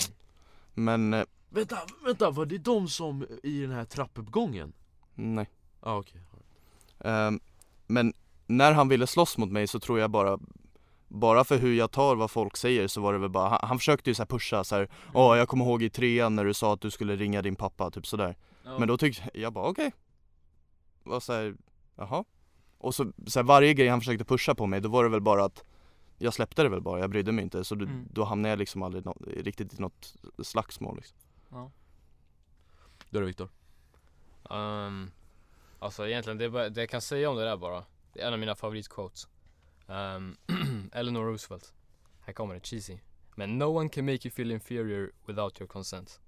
[0.74, 4.74] Men, eh, Vänta, vänta, var det de som i den här trappuppgången?
[5.16, 5.50] nej
[5.82, 6.22] Ja ah, okej
[7.00, 7.40] Ehm,
[7.88, 8.14] Men
[8.48, 10.40] när han ville slåss mot mig så tror jag bara
[11.12, 13.78] Bara för hur jag tar vad folk säger så var det väl bara, han, han
[13.78, 14.90] försökte ju så här pusha så här.
[15.14, 17.92] Åh jag kommer ihåg i trean när du sa att du skulle ringa din pappa,
[17.92, 18.80] typ sådär ja.
[18.80, 19.92] Men då tyckte jag bara okej
[21.04, 21.56] Var såhär,
[21.96, 22.24] jaha
[22.78, 25.22] Och så, så här, varje grej han försökte pusha på mig, då var det väl
[25.22, 25.64] bara att
[26.18, 28.08] Jag släppte det väl bara, jag brydde mig inte så då, Mm.
[28.14, 31.18] då hamnade jag liksom aldrig nå, riktigt i något slagsmål liksom.
[33.10, 33.50] Då är det Viktor
[34.50, 35.12] Ehm,
[35.80, 37.84] alltså egentligen, det, bara, det jag kan säga om det där bara
[38.14, 39.28] Det är en av mina favoritquotes
[39.90, 40.38] um,
[40.94, 41.74] Eleanor Roosevelt.
[42.20, 42.98] Här kommer det, cheesy.
[43.36, 46.22] Men no one can make you feel inferior without your consent.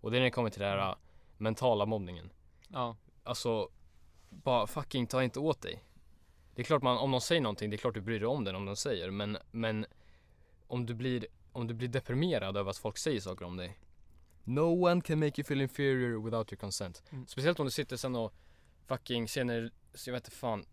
[0.00, 0.96] Och det är när det kommer till det här uh,
[1.38, 2.32] mentala mobbningen.
[2.68, 2.96] Ja,
[3.26, 3.68] Alltså,
[4.30, 5.84] bara fucking ta inte åt dig.
[6.54, 8.44] Det är klart man, om någon säger någonting, det är klart du bryr dig om
[8.44, 9.10] den om de säger.
[9.10, 9.86] Men, men
[10.66, 13.78] om du blir, om du blir deprimerad över att folk säger saker om dig.
[14.44, 17.02] No one can make you feel inferior without your consent.
[17.10, 17.26] Mm.
[17.26, 18.34] Speciellt om du sitter sen och
[18.86, 20.66] fucking känner, så jag vet inte fan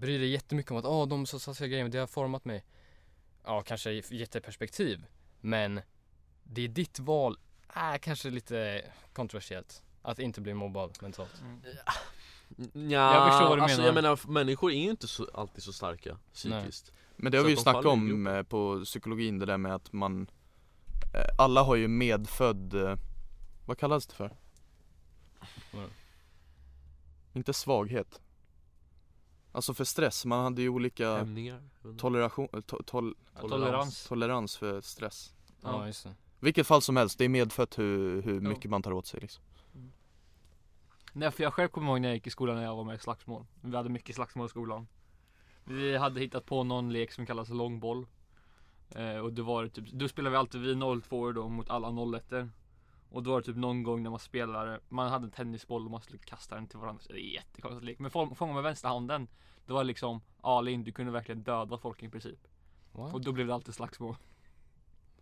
[0.00, 2.64] Bryr dig jättemycket om att åh de sa så grejer, det har format mig
[3.44, 5.04] Ja kanske jätteperspektiv
[5.40, 5.80] Men
[6.44, 7.38] det är ditt val,
[7.68, 11.60] är kanske lite kontroversiellt Att inte bli mobbad mentalt mm.
[12.90, 13.88] Ja, Jag förstår vad du alltså menar.
[13.88, 17.46] jag menar människor är ju inte så, alltid så starka psykiskt Men det har Så
[17.46, 18.36] vi ju de snackat om gropen.
[18.36, 20.30] eh, på psykologin, det där med att man
[21.14, 22.96] eh, Alla har ju medfödd, eh,
[23.66, 24.36] vad kallas det för?
[25.72, 25.88] Vadå?
[27.32, 28.20] Inte svaghet
[29.52, 31.62] Alltså för stress, man hade ju olika Hämningar
[31.98, 34.04] toleration, eh, to, tol, Tolerans.
[34.08, 35.34] tolerans för stress.
[35.62, 35.86] Ja, Ja.
[35.86, 36.14] just det.
[36.40, 38.48] Vilket fall som helst, det är medfött hur, hur Ja.
[38.48, 39.44] mycket man tar åt sig liksom.
[41.12, 42.94] Nej för jag själv kommer ihåg när jag gick i skolan när jag var med
[42.94, 43.46] i slagsmål.
[43.60, 44.86] Vi hade mycket slagsmål i skolan.
[45.64, 48.06] Vi hade hittat på någon lek som kallas långboll.
[48.90, 52.48] Eh, Och det var typ, då spelade vi alltid vi 02 då mot alla 01
[53.12, 55.90] Och då var det typ någon gång när man spelade, man hade en tennisboll och
[55.90, 58.62] man skulle kasta den till varandra så Det är jättekonstigt lek Men få- fånga med
[58.62, 59.28] vänsterhanden
[59.66, 62.38] Det var liksom all in, du kunde verkligen döda folk i princip
[62.92, 63.14] What?
[63.14, 64.16] Och då blev det alltid slagsmål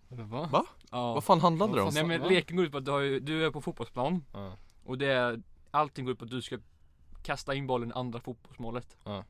[0.09, 0.49] Va?
[0.53, 0.67] Va?
[0.91, 1.91] Ja Vad fan handlade det om?
[1.95, 2.29] Nej men va?
[2.29, 4.53] leken går ut på att du, har ju, du är på fotbollsplan Ja.
[4.85, 6.59] och det är Allting går ut på att du ska
[7.23, 9.25] kasta in bollen i andra fotbollsmålet Ja.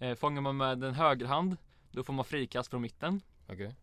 [0.00, 1.56] eh, Fångar man med den högerhand
[1.90, 3.74] Då får man frikast från mitten Okej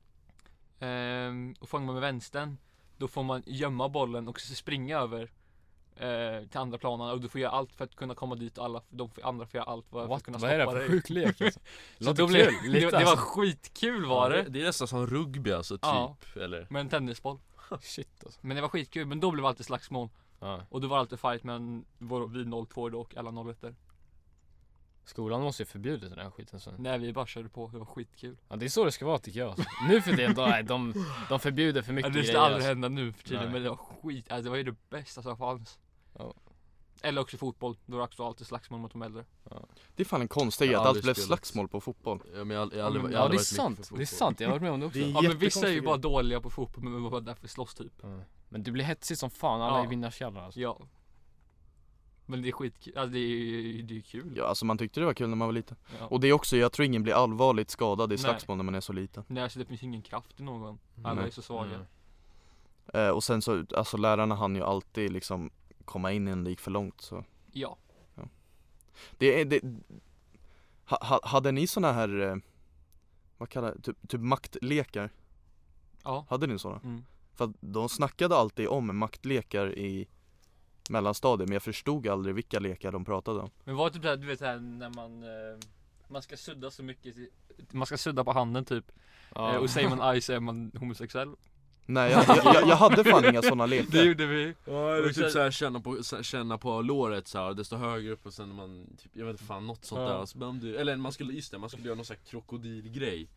[0.79, 2.57] ehm, Och fångar man med vänstern
[2.97, 5.31] Då får man gömma bollen och springa över
[5.95, 8.65] eh, till andra planen och du får göra allt för att kunna komma dit och
[8.65, 10.23] alla, de andra får göra allt för att What?
[10.23, 10.89] kunna Vad är det stoppa för dig.
[10.89, 11.59] sjuk lek alltså?
[11.99, 13.15] Så Låter då blev, kul, det, det var alltså.
[13.17, 14.49] skitkul var Ja, det.
[14.49, 15.81] Det är nästan som rugby alltså, typ.
[15.83, 16.15] Ja.
[16.35, 16.67] Eller?
[16.69, 17.39] Med en tennisboll.
[17.81, 18.39] Shit alltså.
[18.43, 20.09] Men det var skitkul, men då blev det alltid slagsmål.
[20.39, 20.61] Ja.
[20.69, 21.85] Och då var det alltid fight mellan
[22.29, 23.65] vi 02 då och alla 01
[25.07, 26.71] Skolan måste ju förbjudit den här skiten så.
[26.77, 28.37] Nej vi bara körde på, det var skitkul.
[28.49, 29.63] Ja det är så det ska vara tycker jag alltså.
[29.89, 30.93] Nu för tiden, då, nej, de,
[31.29, 32.67] de förbjuder för Ja, mycket det skulle grejer aldrig alltså.
[32.67, 33.51] hända nu för tiden Nej.
[33.53, 35.79] men det var skit, alltså det var ju det bästa som fanns.
[36.19, 36.33] Ja.
[37.01, 39.25] Eller också fotboll, då var det också alltid slagsmål mot de äldre.
[39.95, 42.19] Det är fan en konstig grej Jag att har allt aldrig blev slagsmål på fotboll.
[42.35, 43.91] Ja, men jag, jag, jag, Ja, aldrig- jag har Ja det är aldrig mycket sant,
[43.95, 44.99] det är sant, jag har varit med om det också.
[44.99, 47.47] Det är Ja men vissa är ju bara dåliga på fotboll men de bara därför
[47.47, 47.93] slåss typ.
[48.01, 48.19] Ja.
[48.49, 49.83] Men det blir hetsigt som fan, alla Ja.
[49.83, 50.59] är vinnarskallar alltså.
[50.59, 50.79] Ja.
[52.29, 54.33] Men det är skitkul, alltså det är ju det är kul.
[54.37, 55.77] Ja alltså man tyckte det var kul när man var liten.
[55.99, 56.07] Ja.
[56.07, 58.81] Och det är också, jag tror ingen blir allvarligt skadad i slagsmål när man är
[58.81, 59.23] så liten.
[59.27, 60.79] Nej alltså det finns ingen kraft i någon.
[61.03, 61.27] Alla Nej.
[61.27, 61.75] är så svaga.
[61.75, 61.85] Mm.
[62.93, 65.49] Eh, och sen så, alltså lärarna hann ju alltid liksom
[65.85, 67.23] komma in innan det gick för långt så.
[67.51, 67.77] Ja.
[69.17, 69.61] Det är, det,
[70.85, 72.35] ha, ha, hade ni såna här, eh,
[73.37, 75.09] vad kallar det, typ, typ maktlekar?
[76.03, 76.25] Ja.
[76.29, 76.79] Hade ni såna?
[76.83, 77.05] Mm.
[77.33, 80.07] För att de snackade alltid om maktlekar i
[80.89, 83.49] mellanstadiet men jag förstod aldrig vilka lekar de pratade om.
[83.63, 85.57] Men var det typ såhär, du vet såhär när man eh,
[86.07, 87.15] Man ska sudda så mycket
[87.71, 88.85] Man ska sudda på handen typ
[89.35, 89.53] Ja.
[89.53, 91.35] eh, Och säger man aj så är man homosexuell
[91.89, 94.03] Nej jag, jag, jag, jag hade fan inga såna Det lekar.
[94.03, 98.25] gjorde vi Ja eller typ såhär känna på, känna på låret såhär, desto högre upp
[98.25, 100.07] och sen när man, typ, jag vet inte fan något sånt Ja.
[100.07, 102.15] där alltså, men om du, Eller man skulle, just det, man skulle göra någon sån
[102.15, 103.27] här krokodilgrej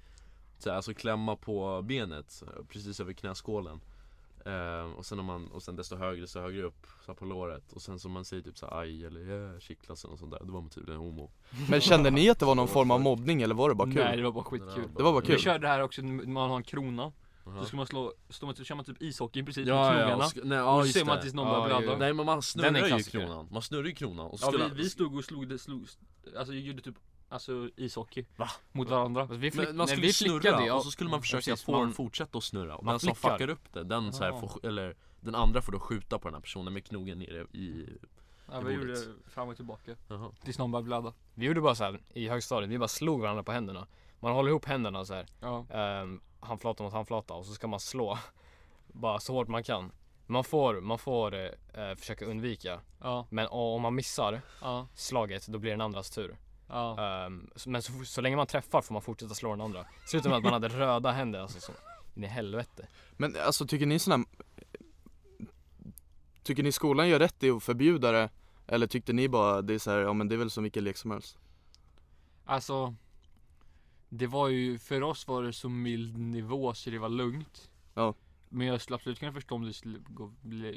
[0.59, 3.81] så här, Alltså klämma på benet, så precis över knäskålen
[4.47, 7.73] Ehm, och sen när man, och sen desto högre, desto högre upp, så på låret.
[7.73, 10.41] Och sen som man säger typ såhär aj eller yeah, kittlas eller något sånt där,
[10.45, 11.31] då var man typ en homo.
[11.69, 14.05] Men kände ni att det var någon form av mobbning eller var det bara kul?
[14.05, 14.89] Nej det var bara skitkul.
[14.97, 15.39] Det var bara Vi kul.
[15.39, 17.13] körde det här också, man har en krona.
[17.45, 20.07] Då ska man slå, står man, kör man typ ishockey i princip med Ja ja,
[20.07, 20.25] knogarna.
[20.27, 21.87] och nej, Och ja så just ser man tills någon Ja, börjar ju.
[21.87, 24.83] blöda Nej men man snurrar ju kronan, man snurrar ju kronan och så Ja vi,
[24.83, 25.87] vi stod och slog, det, slog
[26.39, 26.95] Alltså gjorde typ
[27.33, 28.49] Alltså ishockey Va?
[28.73, 30.75] Mot varandra Alltså, vi flick, man skulle vi snurra ja.
[30.75, 33.01] och så skulle man försöka precis, få man- den fortsätta att snurra och man den
[33.01, 36.29] som fuckar upp det, den så här får, eller den andra får då skjuta på
[36.29, 37.89] den här personen med knogen nere i
[38.53, 38.97] Ja vi gjorde
[39.29, 40.31] fram och tillbaka Jaha.
[40.45, 43.43] Tills någon började blöda Vi gjorde bara så här i högstadiet, vi bara slog varandra
[43.43, 43.87] på händerna.
[44.21, 45.27] Man håller ihop händerna så här.
[45.41, 45.67] Ja
[46.03, 48.19] Um, handflata mot handflata och så ska man slå
[48.87, 49.93] bara så hårt man kan.
[50.27, 52.81] Man får, man får eh, försöka undvika.
[53.01, 56.37] Ja Men om man missar Ja slaget då blir det den andras tur.
[56.71, 59.87] Ja så- men så, så länge man träffar får man fortsätta slå den andra.
[60.07, 61.73] Slutar med att man hade röda händer alltså så
[62.15, 62.89] in i helvete.
[63.17, 64.25] Men alltså tycker ni såna
[66.43, 68.31] Tycker ni skolan gör rätt i att förbjuda det?
[68.67, 70.85] Eller tyckte ni bara det är så här, ja men det är väl som vilken
[70.85, 71.39] lek som helst?
[72.45, 72.95] Alltså
[74.09, 78.15] Det var ju, för oss var det så mild nivå så det var lugnt Ja.
[78.49, 80.33] Men jag skulle absolut kunna förstå om det skulle gå,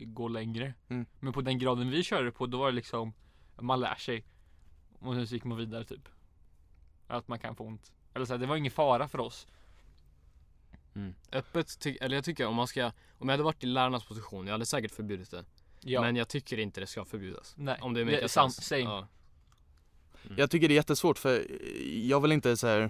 [0.05, 1.05] gå längre Mm.
[1.19, 3.13] Men på den graden vi körde på, då var det liksom
[3.61, 4.25] Man lär sig
[5.03, 6.09] Och sen så gick man vidare typ
[7.07, 9.47] Att man kan få ont Eller så här, det var ingen fara för oss
[11.31, 12.85] Öppet, ty- eller jag tycker om man ska,
[13.17, 15.45] om jag hade varit i lärarnas position, jag hade säkert förbjudit det.
[15.81, 17.53] Ja Men jag tycker inte det ska förbjudas.
[17.57, 18.81] Nej Om det makar sam- same.
[18.81, 19.07] Ja.
[20.37, 21.47] Jag tycker det är jättesvårt för
[22.07, 22.89] jag vill inte så här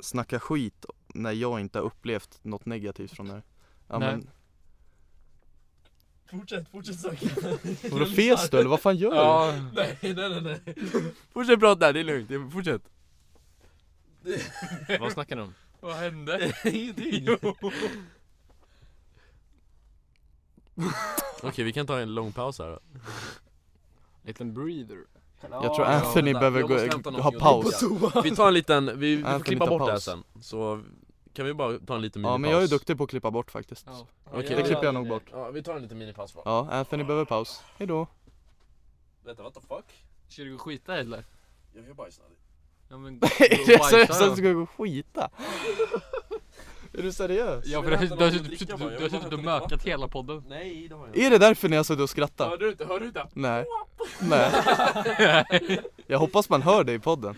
[0.00, 3.42] snacka skit när jag inte har upplevt något negativt från det här.
[3.88, 4.16] Ja, Nej.
[4.16, 4.30] men,
[6.30, 7.26] Fortsätt, fortsätt snacka
[7.90, 9.16] vadå fes du eller vad fan gör du?
[9.16, 10.60] Ja, Nej nej nej nej
[11.32, 12.82] Fortsätt prata, det är lugnt, fortsätt
[15.00, 15.54] Vad snackar du om?
[15.80, 16.52] vad hände?
[16.64, 17.28] Ingenting
[21.42, 22.78] Okej vi kan ta en lång paus här då
[24.22, 24.98] Liten breather.
[25.40, 26.62] Jag tror Ja, Anthony vänta, behöver
[27.10, 27.82] gå, ha paus.
[28.24, 30.04] Vi tar en liten, vi, vi får klippa bort det här paus.
[30.04, 30.82] sen Så
[31.32, 32.40] kan vi bara ta en liten Ja minipaus?
[32.40, 33.86] men jag är duktig på att klippa bort faktiskt.
[33.86, 34.06] Ja.
[34.24, 35.22] Okej, Det klipper jag nog bort.
[35.32, 37.62] Ja vi tar en liten minipaus bara Ja, Anthony behöver paus.
[37.76, 38.06] Hejdå.
[39.24, 39.84] Vänta what the fuck?
[40.28, 41.24] Ska du gå och skita eller?
[41.74, 42.36] Jag är bajsnödig
[42.88, 45.30] Ja men Är det seriöst att du ska gå och skita?
[46.92, 47.66] Är du seriös?
[47.66, 51.16] Ja för du har suttit- du har och mökat hela podden Nej det har jag
[51.16, 52.48] inte Är det därför ni har suttit och skrattat?
[52.48, 52.84] Hör du inte?
[52.84, 53.26] Hör du inte?
[53.32, 53.64] Nej.
[54.20, 54.50] Nej.
[56.06, 57.36] Jag hoppas man hör det i podden.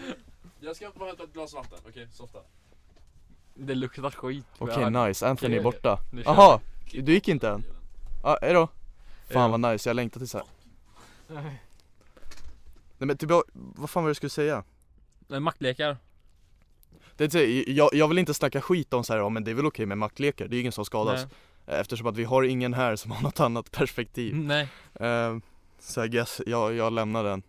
[0.61, 2.09] Jag ska bara hämta ett glas vatten, okej?
[2.13, 2.39] Softa
[3.67, 5.99] Det luktar skit Okej nice, Anthony är borta.
[6.25, 6.61] Jaha,
[6.93, 7.65] du gick inte än?
[8.23, 8.69] Ja, hejdå.
[9.31, 9.49] Fan Ja.
[9.59, 10.43] vad nice, jag längtar tills här.
[11.29, 14.65] Nej men tillbaka, vad fan var det jag skulle säga?
[15.29, 15.97] Maktlekar
[17.17, 17.29] Det är,
[17.65, 19.67] så- jag, jag vill inte snacka skit om så här, ja men det är väl
[19.67, 21.27] okej med maktlekar, det är ingen som skadas.
[21.67, 24.35] Eftersom att vi har ingen här som har något annat perspektiv.
[24.35, 24.69] Nej
[25.01, 25.43] Ehm,
[25.79, 27.43] så I guess, jag, jag lämnar den.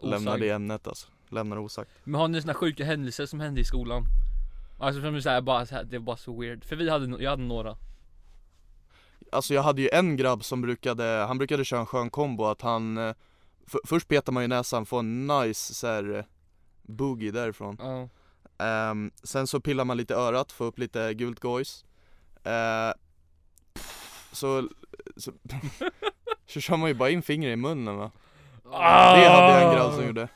[0.00, 1.08] Lämnar det ämnet alltså.
[1.28, 1.90] Lämnar osagt.
[2.04, 4.04] Men har ni såna sjuka händelser som hände i skolan?
[4.78, 6.64] Alltså som är så här, bara så här, det var bara så weird.
[6.64, 7.76] För vi hade, jag hade några.
[9.32, 12.62] Alltså jag hade ju en grabb som brukade, han brukade köra en skön kombo att
[12.62, 13.14] han eh,
[13.66, 16.24] f- Först petar man ju näsan, får en nice så här, eh,
[16.82, 17.76] boogie därifrån.
[17.80, 18.08] Ja.
[18.64, 21.84] Ehm, Sen så pillar man lite örat, får upp lite gult gojs
[22.44, 22.92] Eh,
[24.32, 24.68] Så,
[25.16, 25.32] så,
[26.46, 28.10] så kör man ju bara in fingret i munnen va?
[28.72, 29.16] Ah!
[29.16, 30.28] Det hade jag en grabb som gjorde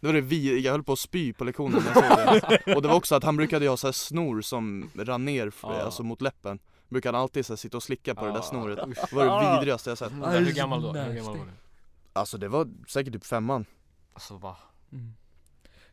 [0.00, 2.74] Det var det vi, jag höll på att spy på lektionen när jag såg det
[2.76, 5.64] Och det var också att han brukade ha så här snor som rann ner, f-
[5.64, 5.82] Ah.
[5.82, 6.58] alltså mot läppen
[6.88, 8.78] Brukade han alltid så här, sitta och slicka på det där Ah, snoret.
[9.10, 10.92] Det var det vidrigaste jag sett Hur gammal då?
[10.92, 11.50] Hur gammal var du?
[12.12, 13.64] Alltså det var säkert typ femman
[14.12, 14.56] Alltså va?
[14.92, 15.12] Mm.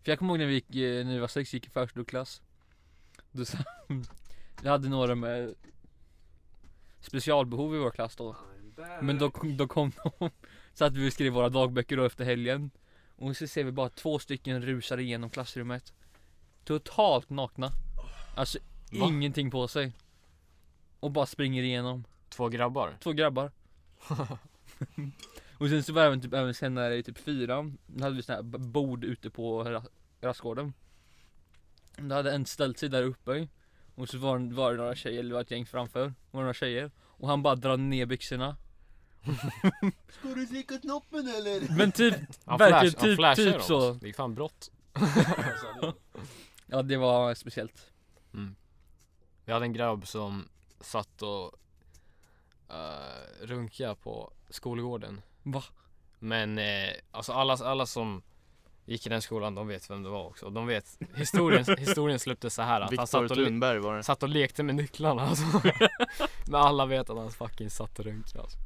[0.03, 2.41] För jag kommer ihåg när vi gick, eh, när vi var sex, gick i förskoleklass
[3.31, 3.57] Då sa,
[4.61, 5.55] Vi hade några med
[6.99, 8.35] specialbehov i vår klass då
[9.01, 10.29] Men då, då kom de
[10.73, 12.71] Så att vi skrev våra dagböcker då efter helgen
[13.19, 15.93] Och så ser vi bara två stycken rusar igenom klassrummet.
[16.63, 17.71] Totalt nakna.
[18.35, 18.59] Alltså
[18.91, 19.07] Va?
[19.07, 19.93] ingenting på sig.
[20.99, 22.03] Och bara springer igenom.
[22.29, 22.97] Två grabbar?
[22.99, 23.51] Två grabbar.
[25.57, 28.35] Och sen så var även typ även senare i typ fyran Då hade vi sån
[28.35, 29.87] här bord ute på ra-
[30.21, 30.73] rastgården.
[31.97, 33.47] Då hade en ställt sig där uppe.
[33.95, 36.01] Och så var, var det några tjejer, eller var ett gäng framför.
[36.01, 36.91] Var det några tjejer.
[36.99, 38.57] Och han bara drar ner byxorna
[40.09, 41.77] Ska du slicka snoppen eller?
[41.77, 42.15] Men typ,
[42.45, 43.61] Han, verkligen flash, han typ, flashar typ dem.
[43.61, 44.71] så Det är fan brott
[46.65, 47.91] Ja det var speciellt
[49.45, 50.49] Vi hade en grabb som
[50.81, 51.53] satt och
[52.71, 55.63] uh, runkade på skolgården Va?
[56.19, 58.21] Men eh, alltså alla, alla som
[58.85, 60.49] gick i den skolan, de vet vem det var också.
[60.49, 64.23] De vet, historien, historien släpptes så här att han satt och, Thunberg var det satt
[64.23, 65.61] och lekte med nycklarna alltså.
[66.47, 68.57] Men alla vet att han fucking satt och runkade alltså.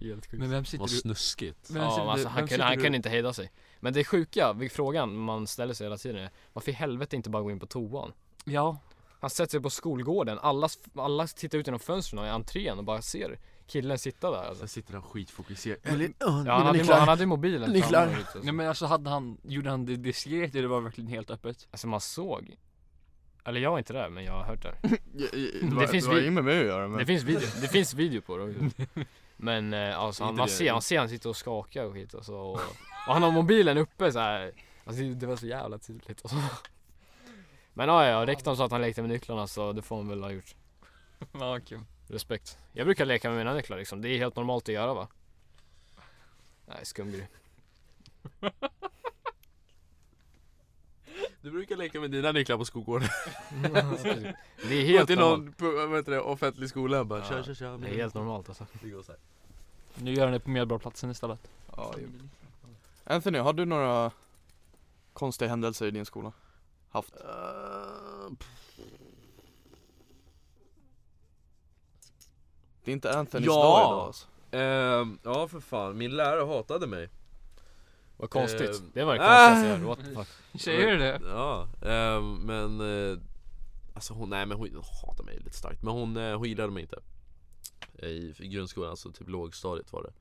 [0.00, 0.40] Helt sjukt.
[0.40, 0.96] Men vem sitter Vad du?
[0.96, 3.32] snuskigt Vem ja, sitter men alltså, du- han, kunde, sitter han du- kunde inte hejda
[3.32, 3.50] sig.
[3.80, 7.30] Men det sjuka, vid frågan man ställer sig hela tiden är Varför i helvete inte
[7.30, 8.12] bara gå in på toan?
[8.44, 8.78] Ja
[9.20, 13.02] Han sätter sig på skolgården, alla, alla tittar ut genom fönstren i entrén och bara
[13.02, 14.62] ser killen sitta där alltså.
[14.62, 15.78] Jag sitter där skitfokuserad
[16.18, 17.88] Ja, han, hade, han hade ju mobilen Nycklar.
[18.06, 18.38] framme och ute, alltså.
[18.42, 21.68] Nej men alltså hade han, gjorde han det diskret eller var det verkligen helt öppet?
[21.70, 22.56] Alltså man såg
[23.44, 24.78] Eller jag var inte där men jag har hört det
[25.62, 27.48] Det, var, finns det var vi- inget med mig att göra men Det finns video,
[27.60, 28.82] det finns video på det också.
[29.40, 32.34] Men eh, alltså han, man ser, man ser han sitter och skakar och skit alltså,
[32.34, 32.60] och,
[33.06, 34.52] och han har mobilen uppe så här.
[34.84, 36.36] Alltså det- var så jävla tydligt alltså.
[37.74, 40.22] Men ja, ja, rektorn sa att han lekte med nycklarna så det får han väl
[40.22, 40.54] ha gjort
[41.32, 44.74] Ja okej Respekt Jag brukar leka med mina nycklar liksom, det är helt normalt att
[44.74, 45.08] göra va?
[46.66, 47.28] Nej skum grej
[51.40, 53.08] Du brukar leka med dina nycklar på skolgården
[54.68, 57.42] Det är helt till normalt någon på- vad heter det, offentlig skola bara Ja, kör
[57.42, 59.20] kör kör Det är helt normalt alltså Det går så här.
[59.94, 62.08] Nu gör han det på Medborgarplatsen istället ja, jo.
[63.04, 64.10] Anthony, har du några
[65.12, 66.32] konstiga händelser i din skola?
[66.90, 67.14] Haft?
[67.16, 68.32] Uh,
[72.84, 73.52] Det är inte Anthonys Ja.
[73.54, 74.26] dag idag alltså.
[74.50, 77.08] ehm, ja för fan, min lärare hatade mig
[78.18, 79.48] Vad konstigt, Eh, det var det ah!
[79.48, 81.20] konstigaste jag hört, what the Säger du det?
[81.24, 83.18] Ja, ehm, men eh,
[83.94, 84.68] Alltså hon, nej men hon
[85.02, 85.82] hatar mig lite starkt.
[85.82, 87.00] Men hon, eh, hon gillade mig inte.
[88.06, 90.12] I, I grundskolan, alltså typ lågstadiet var det.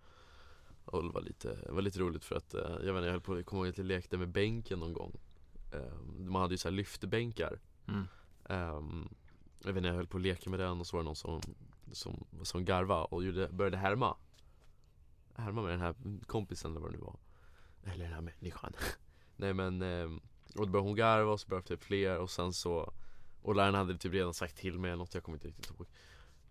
[0.85, 3.11] Och det var lite, det var lite roligt för att eh, Jag vet inte, jag
[3.11, 5.19] höll på, jag kommer ihåg att jag lekte med bänken någon gång.
[5.73, 7.59] Ehm, Man hade ju så här lyftbänkar.
[7.87, 8.07] Mm.
[8.49, 9.09] Ehm,
[9.59, 11.15] Jag vet inte, jag höll på att leka med den och så var det någon
[11.15, 11.41] som
[11.91, 14.15] Som, som garva och gjorde, började härma.
[15.35, 15.95] Härma med den här
[16.25, 17.15] kompisen eller vad det nu var
[17.95, 18.73] den här människan
[19.35, 20.19] Nej men ehm,
[20.55, 22.93] Och då började hon garva och så började typ fler och sen så
[23.41, 25.87] Och läraren hade typ redan sagt till mig något jag kommer inte riktigt ihåg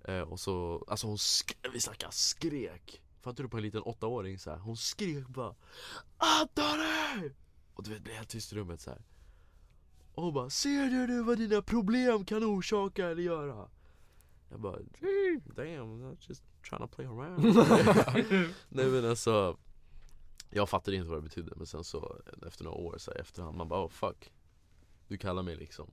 [0.05, 4.39] eh, Och så, alltså hon skrek, vi snackar skrek Fattar du på en liten åttaåring
[4.39, 4.59] så här.
[4.59, 5.55] Hon skrek bara
[6.16, 7.32] Antoni!
[7.74, 9.02] Och du vet, det blev helt tyst i rummet så här.
[10.15, 13.69] Och hon bara, ser du nu vad dina problem kan orsaka eller göra?
[14.48, 14.78] Jag bara,
[15.44, 17.44] damn, I'm just trying to play around
[18.69, 19.59] Nej men alltså
[20.57, 23.57] Jag fattade inte vad det betydde men sen så efter några år så här, efterhand
[23.57, 24.33] man bara oh fuck
[25.09, 25.91] Du kallar mig liksom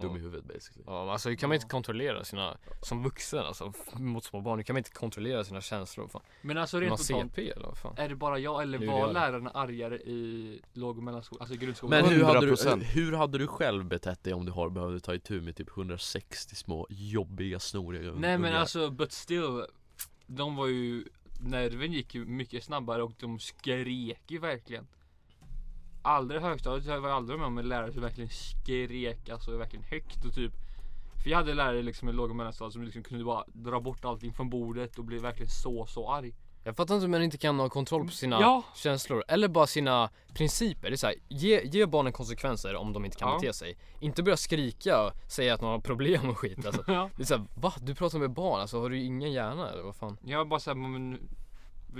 [0.00, 3.72] dum i huvudet basically Ja, alltså hur kan man inte kontrollera sina, som vuxen alltså,
[3.92, 6.08] mot små barn, hur kan man inte kontrollera sina känslor?
[6.08, 6.22] Fan.
[6.42, 7.94] Men alltså rent fan?
[7.96, 12.02] Är det bara jag eller var lärarna argare i låg och mellanskolan, alltså grundskolan?
[12.02, 12.82] Men hur hade, du, 100%.
[12.82, 16.54] hur hade du själv betett dig om du har behövt ta itu med typ 160
[16.54, 18.60] små jobbiga snoriga Nej men ungar?
[18.60, 19.64] alltså but still
[20.26, 21.04] De var ju
[21.42, 24.86] Nerven gick ju mycket snabbare och de skrek ju verkligen.
[26.02, 29.84] Aldrig i högstadiet, jag var aldrig med om en lärare som verkligen skrek alltså verkligen
[29.84, 30.52] högt och typ.
[31.22, 34.04] För jag hade lärare liksom i låg och mellanstadiet som liksom kunde bara dra bort
[34.04, 36.34] allting från bordet och bli verkligen så så arg.
[36.64, 39.66] Jag fattar inte hur man inte kan ha kontroll på sina Ja, känslor eller bara
[39.66, 40.88] sina principer.
[40.90, 43.38] Det är så här, ge, ge barnen konsekvenser om de inte kan Ja.
[43.40, 43.76] bete sig.
[44.00, 46.84] Inte börja skrika och säga att man har problem och skit alltså.
[46.92, 47.10] ja.
[47.16, 47.72] Det är såhär, va?
[47.80, 50.16] Du pratar med barn, alltså har du ingen hjärna eller vad fan?
[50.24, 51.18] Jag bara såhär, men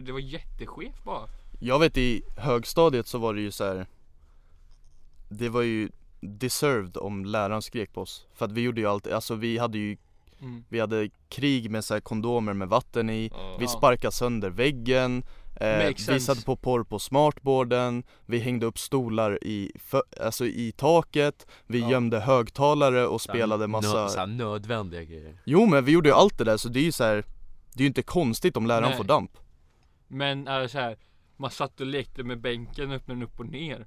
[0.04, 1.28] det var jätteskevt bara.
[1.60, 3.86] Jag vet i högstadiet så var det ju så här.
[5.28, 8.26] Det var ju deserved om läraren skrek på oss.
[8.34, 9.96] För att vi gjorde ju alltid, alltså vi hade ju,
[10.42, 10.64] Mm.
[10.68, 13.30] vi hade krig med så här kondomer med vatten i.
[13.32, 13.56] Ja.
[13.60, 15.22] Vi sparkade sönder väggen,
[15.60, 19.72] eh, vi satte på porr på smartboarden, vi hängde upp stolar i,
[20.20, 21.90] alltså i taket, vi Ja.
[21.90, 26.14] gömde högtalare och Så spelade massa nö, så nödvändiga grejer Jo men vi gjorde ju
[26.14, 27.24] allt det där så det är ju så här.
[27.72, 28.96] Det är ju inte konstigt om läraren Nej.
[28.96, 29.30] får damp
[30.08, 30.96] Men är det så här,
[31.36, 33.86] man satt och lekte med bänken, öppnade den upp och ner.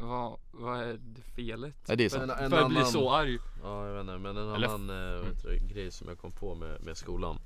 [0.00, 1.74] Vad, vad är det felet?
[1.88, 2.32] Nej det är För, sant.
[2.32, 3.38] En- en för att bli annan- så arg.
[3.62, 4.90] Ja jag vet inte, men en Eller- annan
[5.20, 7.38] eh, heter det, grej som jag kom på med, med skolan.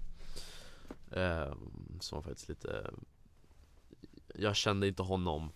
[1.10, 1.54] Eh,
[2.00, 2.90] Som var faktiskt lite
[4.34, 5.50] Jag kände inte honom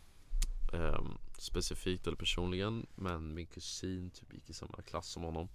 [0.72, 1.00] eh,
[1.38, 5.48] specifikt eller personligen Men min kusin typ gick i samma klass som honom.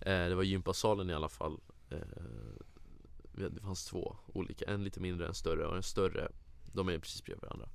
[0.00, 1.60] Eh, Det var gympasalen i alla fall.
[1.90, 1.98] Eh,
[3.32, 6.28] Det fanns två olika, en lite mindre, en större och den större.
[6.72, 7.68] De är precis bredvid varandra.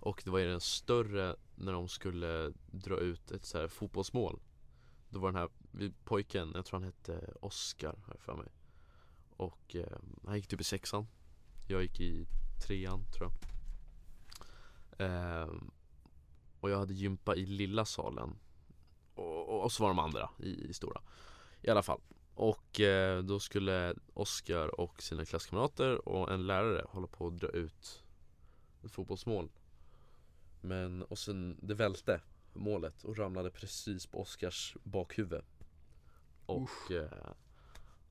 [0.00, 4.40] Och det var i den större när de skulle dra ut ett så här fotbollsmål.
[5.08, 5.50] Då var den här
[6.04, 8.48] pojken, jag tror han hette Oscar har jag för mig.
[9.36, 11.06] Och eh, han gick typ i sexan.
[11.68, 12.26] Jag gick i
[12.66, 13.40] trean tror jag.
[15.00, 15.48] Eh,
[16.60, 18.38] Och jag hade gympa i lilla salen.
[19.14, 21.00] Och, och, och så var de andra i, i stora.
[21.62, 22.00] I alla fall.
[22.34, 27.48] Och eh, då skulle Oscar och sina klasskamrater och en lärare hålla på att dra
[27.48, 28.02] ut
[28.84, 29.50] ett fotbollsmål.
[30.60, 32.20] Men, och sen det välte
[32.52, 35.44] målet och ramlade precis på Oscars bakhuvud
[36.46, 37.32] Och eh,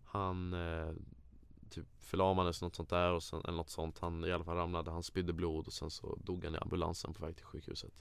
[0.05, 0.93] han eh,
[1.69, 4.91] typ förlamades något sånt där och sen, eller något sånt Han i alla fall ramlade,
[4.91, 7.93] han spydde blod och sen så dog han i ambulansen på väg till sjukhuset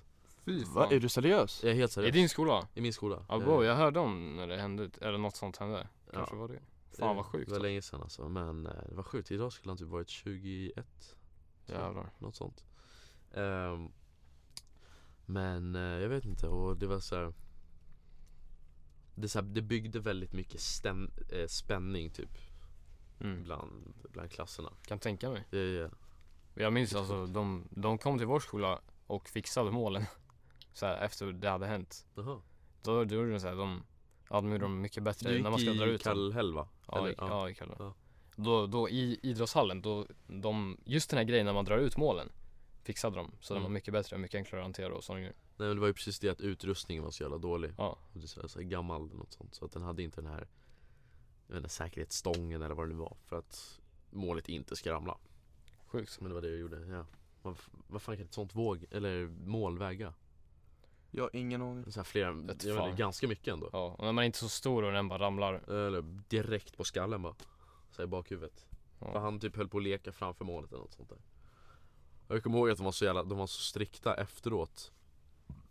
[0.44, 0.88] Fy Va?
[0.90, 1.64] Är du seriös?
[1.64, 2.68] Jag är helt I seriös din skola?
[2.74, 5.88] I min skola Ja bro, jag hörde om när det hände, eller något sånt hände.
[6.12, 6.40] Kanske ja.
[6.40, 6.60] var det.
[6.98, 7.48] Fan vad sjukt.
[7.48, 9.30] Det var länge sedan alltså, men eh, det var sjukt.
[9.30, 11.16] Idag skulle han typ varit 21
[11.66, 12.10] Jävlar.
[12.18, 12.64] Något sånt
[13.34, 13.92] Ehm,
[15.30, 17.32] Men eh, jag vet inte och det var så här.
[19.14, 22.30] Det, så här, det byggde väldigt mycket stäm, eh, spänning typ
[23.20, 23.42] Mm.
[23.42, 25.44] bland, bland klasserna Kan tänka mig.
[25.50, 25.90] det, är-
[26.54, 30.04] Jag minns alltså, de, de kom till vår skola och fixade målen.
[30.72, 32.06] Så här, efter det hade hänt.
[32.14, 32.40] Jaha.
[32.82, 33.82] Då, då gjorde de så här, de,
[34.30, 36.12] ja de gjorde dem mycket bättre Du när man ska dra ut dem.
[36.14, 36.68] Kallhäll va?
[36.86, 37.50] Ja, Eller- i, ja.
[37.50, 37.74] i Kalle.
[37.78, 37.94] Ja.
[38.36, 42.28] Då, då i idrottshallen, då, de, just den här grejen när man drar ut målen
[42.88, 43.32] fixade de.
[43.40, 43.74] Så den var Mm.
[43.74, 45.34] mycket bättre och mycket enklare att hantera och sådana grejer.
[45.56, 47.88] Nej men det var ju precis det att utrustningen var så jävla dålig Ja.
[48.12, 50.46] Och det är så gammal eller något sånt Så att den hade inte den här
[51.46, 55.16] jag vet inte, säkerhetsstången eller vad det nu var För att målet inte ska ramla
[55.86, 56.20] Sjukt.
[56.20, 57.04] Men det var det jag gjorde, ja
[57.42, 57.56] Vad,
[57.88, 60.14] vad fan kan ett sånt våg, eller mål väga?
[61.10, 64.04] Jag har ingen aning Så här flera, Vet jag inte, ganska mycket ändå Ja, och
[64.04, 65.54] när man är inte är så stor och den bara ramlar.
[65.70, 67.34] Eller direkt på skallen bara
[67.90, 68.66] Så här i bakhuvudet
[68.98, 69.18] För Ja.
[69.18, 71.18] han typ höll på att leka framför målet eller något sånt där
[72.28, 74.92] Jag kommer ihåg att de var så jävla, de var så strikta efteråt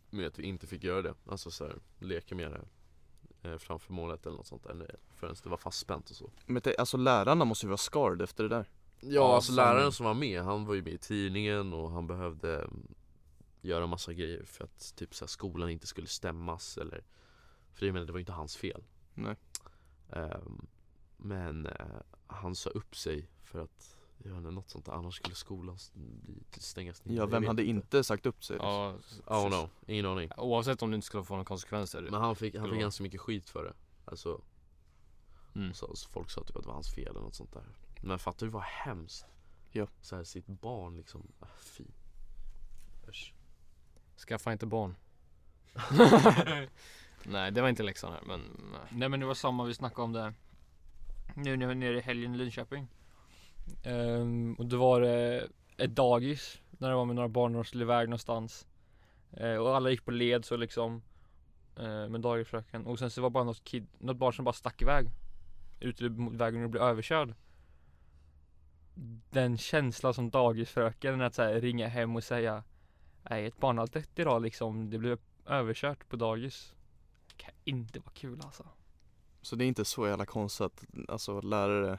[0.10, 3.94] Med att vi inte fick göra det Alltså så här, leka med det eh, Framför
[3.94, 7.46] målet eller något sånt där Förrän det var fastspänt och så Men det, alltså lärarna
[7.46, 8.70] måste ju vara scarred efter det där
[9.00, 9.56] Ja, Ja, alltså fan.
[9.56, 12.88] läraren som var med, han var ju med i tidningen och han behövde mm,
[13.62, 17.04] Göra massa grejer för att typ så här, skolan inte skulle stämmas eller
[17.74, 19.36] För jag menar, det var ju inte hans fel Nej.
[20.10, 20.68] Ehm,
[21.18, 21.86] Men eh,
[22.28, 23.97] han sa upp sig för att
[24.28, 27.64] jag vet inte, något sånt där, annars skulle skolan bli, stängas ner Ja vem hade
[27.64, 28.58] inte sagt upp sig?
[28.60, 28.96] Ja,
[29.26, 32.02] Oh no, ingen aning Oavsett om du inte skulle få några konsekvenser.
[32.02, 33.74] Men han fick, han fick ganska mycket skit för det
[34.06, 34.42] Alltså,
[35.56, 35.74] Mm.
[35.74, 37.64] så, så folk sa typ att det var hans fel eller något sånt där
[38.02, 39.26] Men fattar du vad hemskt?
[39.72, 39.88] Ja.
[40.02, 41.84] Så här, sitt barn liksom, ah, fy
[43.10, 43.34] Usch.
[44.28, 44.96] Skaffa inte barn.
[47.24, 48.42] Nej, det var inte läxan här, men
[48.72, 48.80] nej.
[48.92, 50.34] Nej men det var samma vi snackade om det
[51.36, 52.88] Nu när vi var nere i helgen i Linköping
[53.86, 57.68] Um, Och då var det ett dagis När det var med några barn och de
[57.68, 58.68] skulle iväg någonstans.
[59.42, 61.02] Uh, Och alla gick på led så liksom
[61.80, 62.86] Uh, Med dagisfröken.
[62.86, 65.08] Och sen så var det bara något kid, något barn som bara stack iväg.
[65.80, 67.34] Ute mot vägen och blev överkörd.
[69.30, 72.64] Den känslan som dagisfröken att så här, ringa hem och säga
[73.30, 76.74] Nej ett barn har dött idag liksom Det blev överkört på dagis.
[77.28, 78.68] Det kan inte vara kul alltså.
[79.42, 81.98] Så det är inte så jävla konstigt att alltså lärare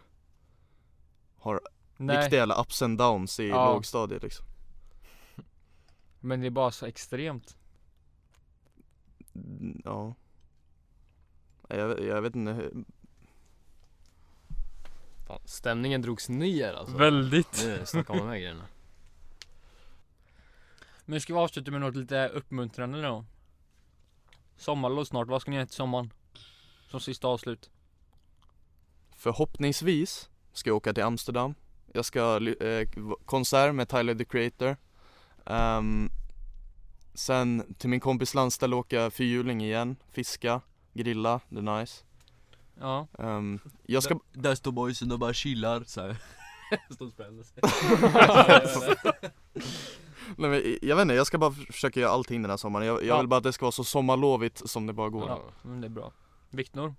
[1.38, 1.60] har
[1.96, 3.72] Nej, riktiga jävla ups and downs i Ja.
[3.74, 4.46] lågstadiet liksom
[6.20, 7.56] men det är bara så extremt.
[9.34, 10.14] Mm, Ja
[11.68, 12.84] jag, vet- jag vet inte hur-
[15.26, 16.96] Fan, stämningen drogs ner alltså.
[16.96, 17.62] Väldigt.
[17.64, 18.66] Nu snackar man här grejerna.
[21.04, 23.24] Men ska vi avsluta med något lite uppmuntrande då?
[24.56, 26.12] Sommarlov snart, vad ska ni göra till sommaren?
[26.90, 27.70] Som sista avslut.
[29.16, 31.54] Förhoppningsvis ska jag åka till Amsterdam.
[31.92, 32.88] Jag ska eh,
[33.24, 34.76] konsert med Tyler the Creator.
[35.46, 36.10] Ehm,
[37.14, 40.60] sen till min kompis landställe åka fyrhjuling igen, fiska,
[40.92, 42.04] grilla, det är nice.
[42.80, 43.06] Ja.
[43.18, 46.16] Ehm, jag ska, Där står boysen och bara chillar såhär
[46.94, 47.62] Står och spänner sig
[50.36, 52.86] nej, men, jag vet inte, jag ska bara försöka göra allting den här sommaren.
[52.86, 53.18] Jag, jag Ja.
[53.18, 55.28] vill bara att det ska vara så sommarlovigt som det bara går.
[55.28, 56.12] ja, men det är bra.
[56.50, 56.94] Viktor?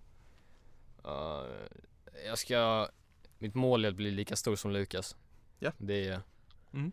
[1.04, 1.46] Ja,
[2.26, 2.88] jag ska,
[3.40, 5.16] mitt mål är att bli lika stor som Lukas.
[5.60, 5.72] Ja.
[5.78, 6.22] Det är
[6.74, 6.92] Mm.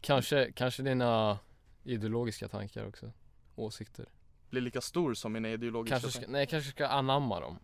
[0.00, 1.38] kanske, kanske dina
[1.84, 3.12] ideologiska tankar också.
[3.56, 4.06] Åsikter.
[4.50, 7.58] Bli lika stor som mina ideologiska Kanske ska, nej, kanske ska anamma dem.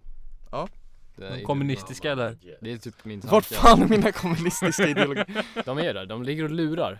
[0.50, 0.68] Ja.
[1.16, 2.38] Det är, Kommunistiska eller?
[2.60, 3.62] det är typ min Vart tanke.
[3.62, 5.46] fan är mina kommunistiska ideologier?
[5.64, 6.98] De är där, de ligger och lurar.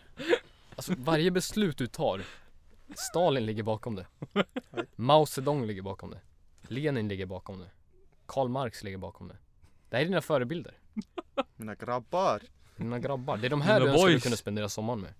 [0.76, 2.22] Alltså varje beslut du tar,
[2.96, 4.06] Stalin ligger bakom det.
[4.96, 6.20] Mao Zedong ligger bakom det.
[6.68, 7.70] Lenin ligger bakom det.
[8.26, 9.36] Karl Marx ligger bakom det.
[9.90, 10.78] Det här är dina förebilder.
[11.56, 12.42] Mina grabbar.
[12.76, 13.36] Dina grabbar.
[13.36, 14.22] Det är de här Dina du önskar du boys.
[14.22, 15.14] kunde spendera sommaren med.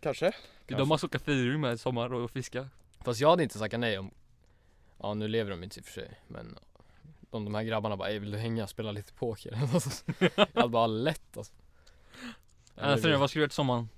[0.00, 0.32] Kanske?
[0.66, 2.68] De måste åka fyrhjuling med i sommar och fiska.
[3.04, 4.10] Fast jag hade inte sagt nej om
[4.98, 6.58] Ja nu lever de inte i och för sig men
[7.30, 9.50] Om de här grabbarna bara "Ey, vill du hänga och spela lite poker?
[10.36, 11.52] jag hade bara lätt alltså
[12.76, 13.88] Anthony, vad ska du göra till sommaren?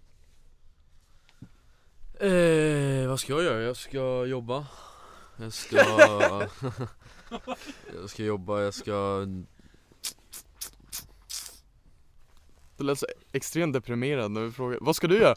[2.20, 3.62] Eh, vad ska jag göra?
[3.62, 4.66] Jag ska jobba
[5.36, 5.76] Jag ska
[8.01, 9.26] Jag ska jobba, jag ska
[12.77, 15.37] Det lät så extremt deprimerad när vi frågade, vad ska du göra?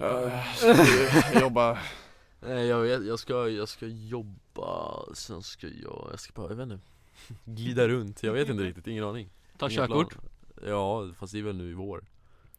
[0.00, 1.78] Uh, ska du jobba
[2.40, 6.56] Nej jag vet, jag ska, jag ska jobba, sen ska jag, jag ska bara, jag
[6.56, 6.78] vet inte
[7.44, 9.28] Glida runt, jag vet inte riktigt, ingen aning
[9.58, 10.12] Ta Ingen körkort?
[10.12, 10.24] plan.
[10.66, 12.04] Ja, fast det är väl nu i vår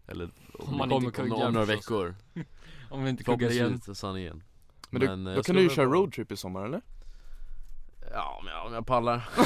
[0.08, 2.16] Eller Om man om, inte om, kuggar om några veckor
[2.90, 3.82] Om vi inte kuggar igen.
[3.94, 4.44] Sanningen
[4.90, 6.82] Men, du, Men, då jag kan du ju köra roadtrip i sommar eller?
[8.12, 9.30] Ja, men om jag pallar.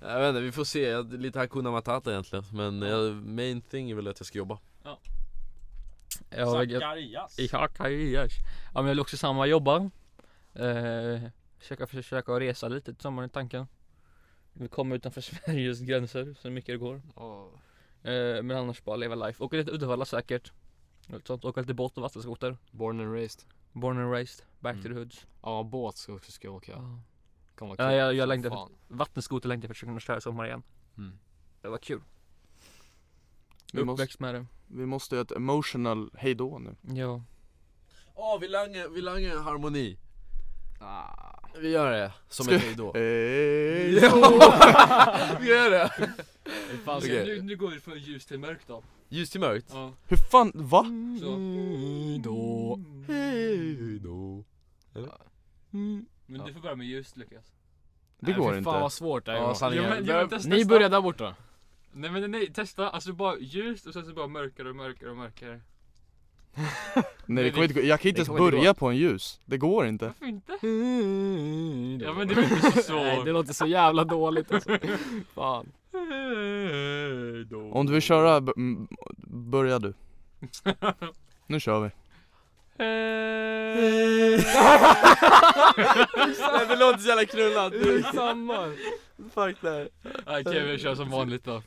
[0.00, 3.90] Jag vet inte, vi får se, jag, lite Hakuna Matata egentligen Men jag, main thing
[3.90, 4.58] är väl att jag ska jobba.
[6.30, 6.82] Ja, jag,
[7.30, 8.32] Zacharias.
[8.74, 9.90] Ja, men jag vill också samma jobba.
[10.54, 11.22] Eh,
[11.58, 13.66] försöka, försöka resa lite till sommaren i tanken.
[14.52, 16.94] Vi kommer utanför Sveriges gränser så mycket det går.
[18.02, 20.52] Eh, Men annars bara leva life, åka lite Uddevalla säkert.
[21.24, 22.56] Sånt, åka lite båt och vattenskoter.
[22.70, 23.40] Born and raised.
[23.72, 24.98] Born and raised, back to the Mm.
[24.98, 25.26] hoods.
[25.42, 26.72] Ja båt ska också ska jag åka.
[26.72, 27.00] Ja.
[27.56, 28.68] Kan vara Ja, kul jag- jag som längtar.
[28.88, 30.62] Vattenskoter längtar jag för att kunna köra i sommar igen.
[30.98, 31.18] Mm.
[31.62, 32.00] Det var kul.
[33.72, 34.46] Vi måste, Uppväxt med det.
[34.66, 36.76] vi måste göra ett emotional hejdå nu.
[37.00, 37.22] Ja.
[38.14, 39.98] Åh, vi langar, vi langar harmoni.
[40.80, 41.32] Ah.
[41.58, 42.92] Vi gör det, som ett hejdå.
[42.94, 43.90] Hej
[45.40, 46.12] Vi gör det!
[46.84, 47.24] Fan, Okej.
[47.26, 48.82] nu, nu går vi från ljus till mörkt då.
[49.08, 49.66] Ljus till mörkt?
[49.72, 49.92] Ja.
[50.06, 50.82] Hur fan, va?
[51.20, 51.36] Så.
[51.36, 52.80] Hejdå.
[53.06, 54.44] Hejdå
[56.26, 57.44] Men du får börja med ljus Lukas.
[58.20, 58.70] Det Nej, går fy inte.
[58.70, 59.84] Fan vad svårt det är Ja, sanningen.
[59.84, 60.68] Jo, men- jo, men testa- Ni testa.
[60.68, 61.34] börjar där borta.
[61.92, 65.16] Nej men nej, testa, alltså bara ljust och sen så bara mörkare och mörkare och
[65.16, 65.60] mörkare.
[66.94, 68.86] Nej det det- kommer inte gå, jag kan inte det ens kommer inte börja på
[68.88, 69.40] en ljus.
[69.44, 70.06] Det går inte.
[70.06, 70.52] Varför inte?
[70.52, 70.58] Ja
[72.06, 72.96] Ja men det var inte så svårt.
[72.96, 74.78] Nej det låter så jävla dåligt alltså.
[75.34, 75.72] Fan.
[77.72, 78.88] Om du vill köra, b- m-
[79.26, 79.94] börja du.
[81.46, 81.90] Nu kör vi
[82.78, 84.38] Nej
[86.68, 87.72] det låter så jävla knullat
[88.14, 88.72] Samma.
[89.34, 89.88] Fuck det.
[90.26, 91.62] Okej vi kör som vanligt då.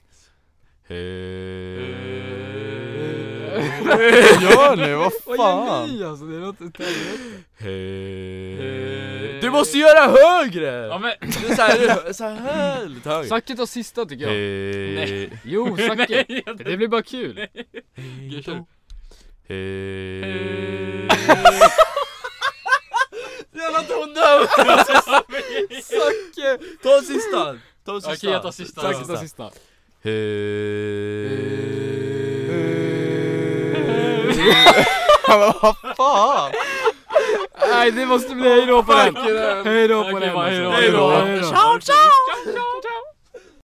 [4.41, 5.67] Gör nu, vad Vad fan?
[5.67, 6.25] gör ni alltså?
[6.25, 7.39] Det låter åt helvete
[9.41, 10.65] Du måste göra högre!
[10.87, 14.33] Ja men Det är såhär, såhär lite högre Zacke tar sista tycker jag.
[14.95, 15.31] Nej.
[15.43, 15.77] Jo
[16.45, 17.47] jag- det blir bara kul
[23.53, 24.47] Jävla tondöv!
[25.81, 26.57] Zacke!
[26.83, 27.57] Ta sista!
[27.85, 28.13] Ta sista!
[28.13, 29.05] Okej jag tar sista Zacke då.
[29.05, 29.43] tar sista
[35.27, 36.51] vad fan?
[37.69, 39.15] Nej det måste bli hejdå på den!
[39.65, 41.09] Hejdå på den hejdå, hejdå.
[41.09, 41.49] Hejdå.
[41.49, 41.95] Ciao, ciao!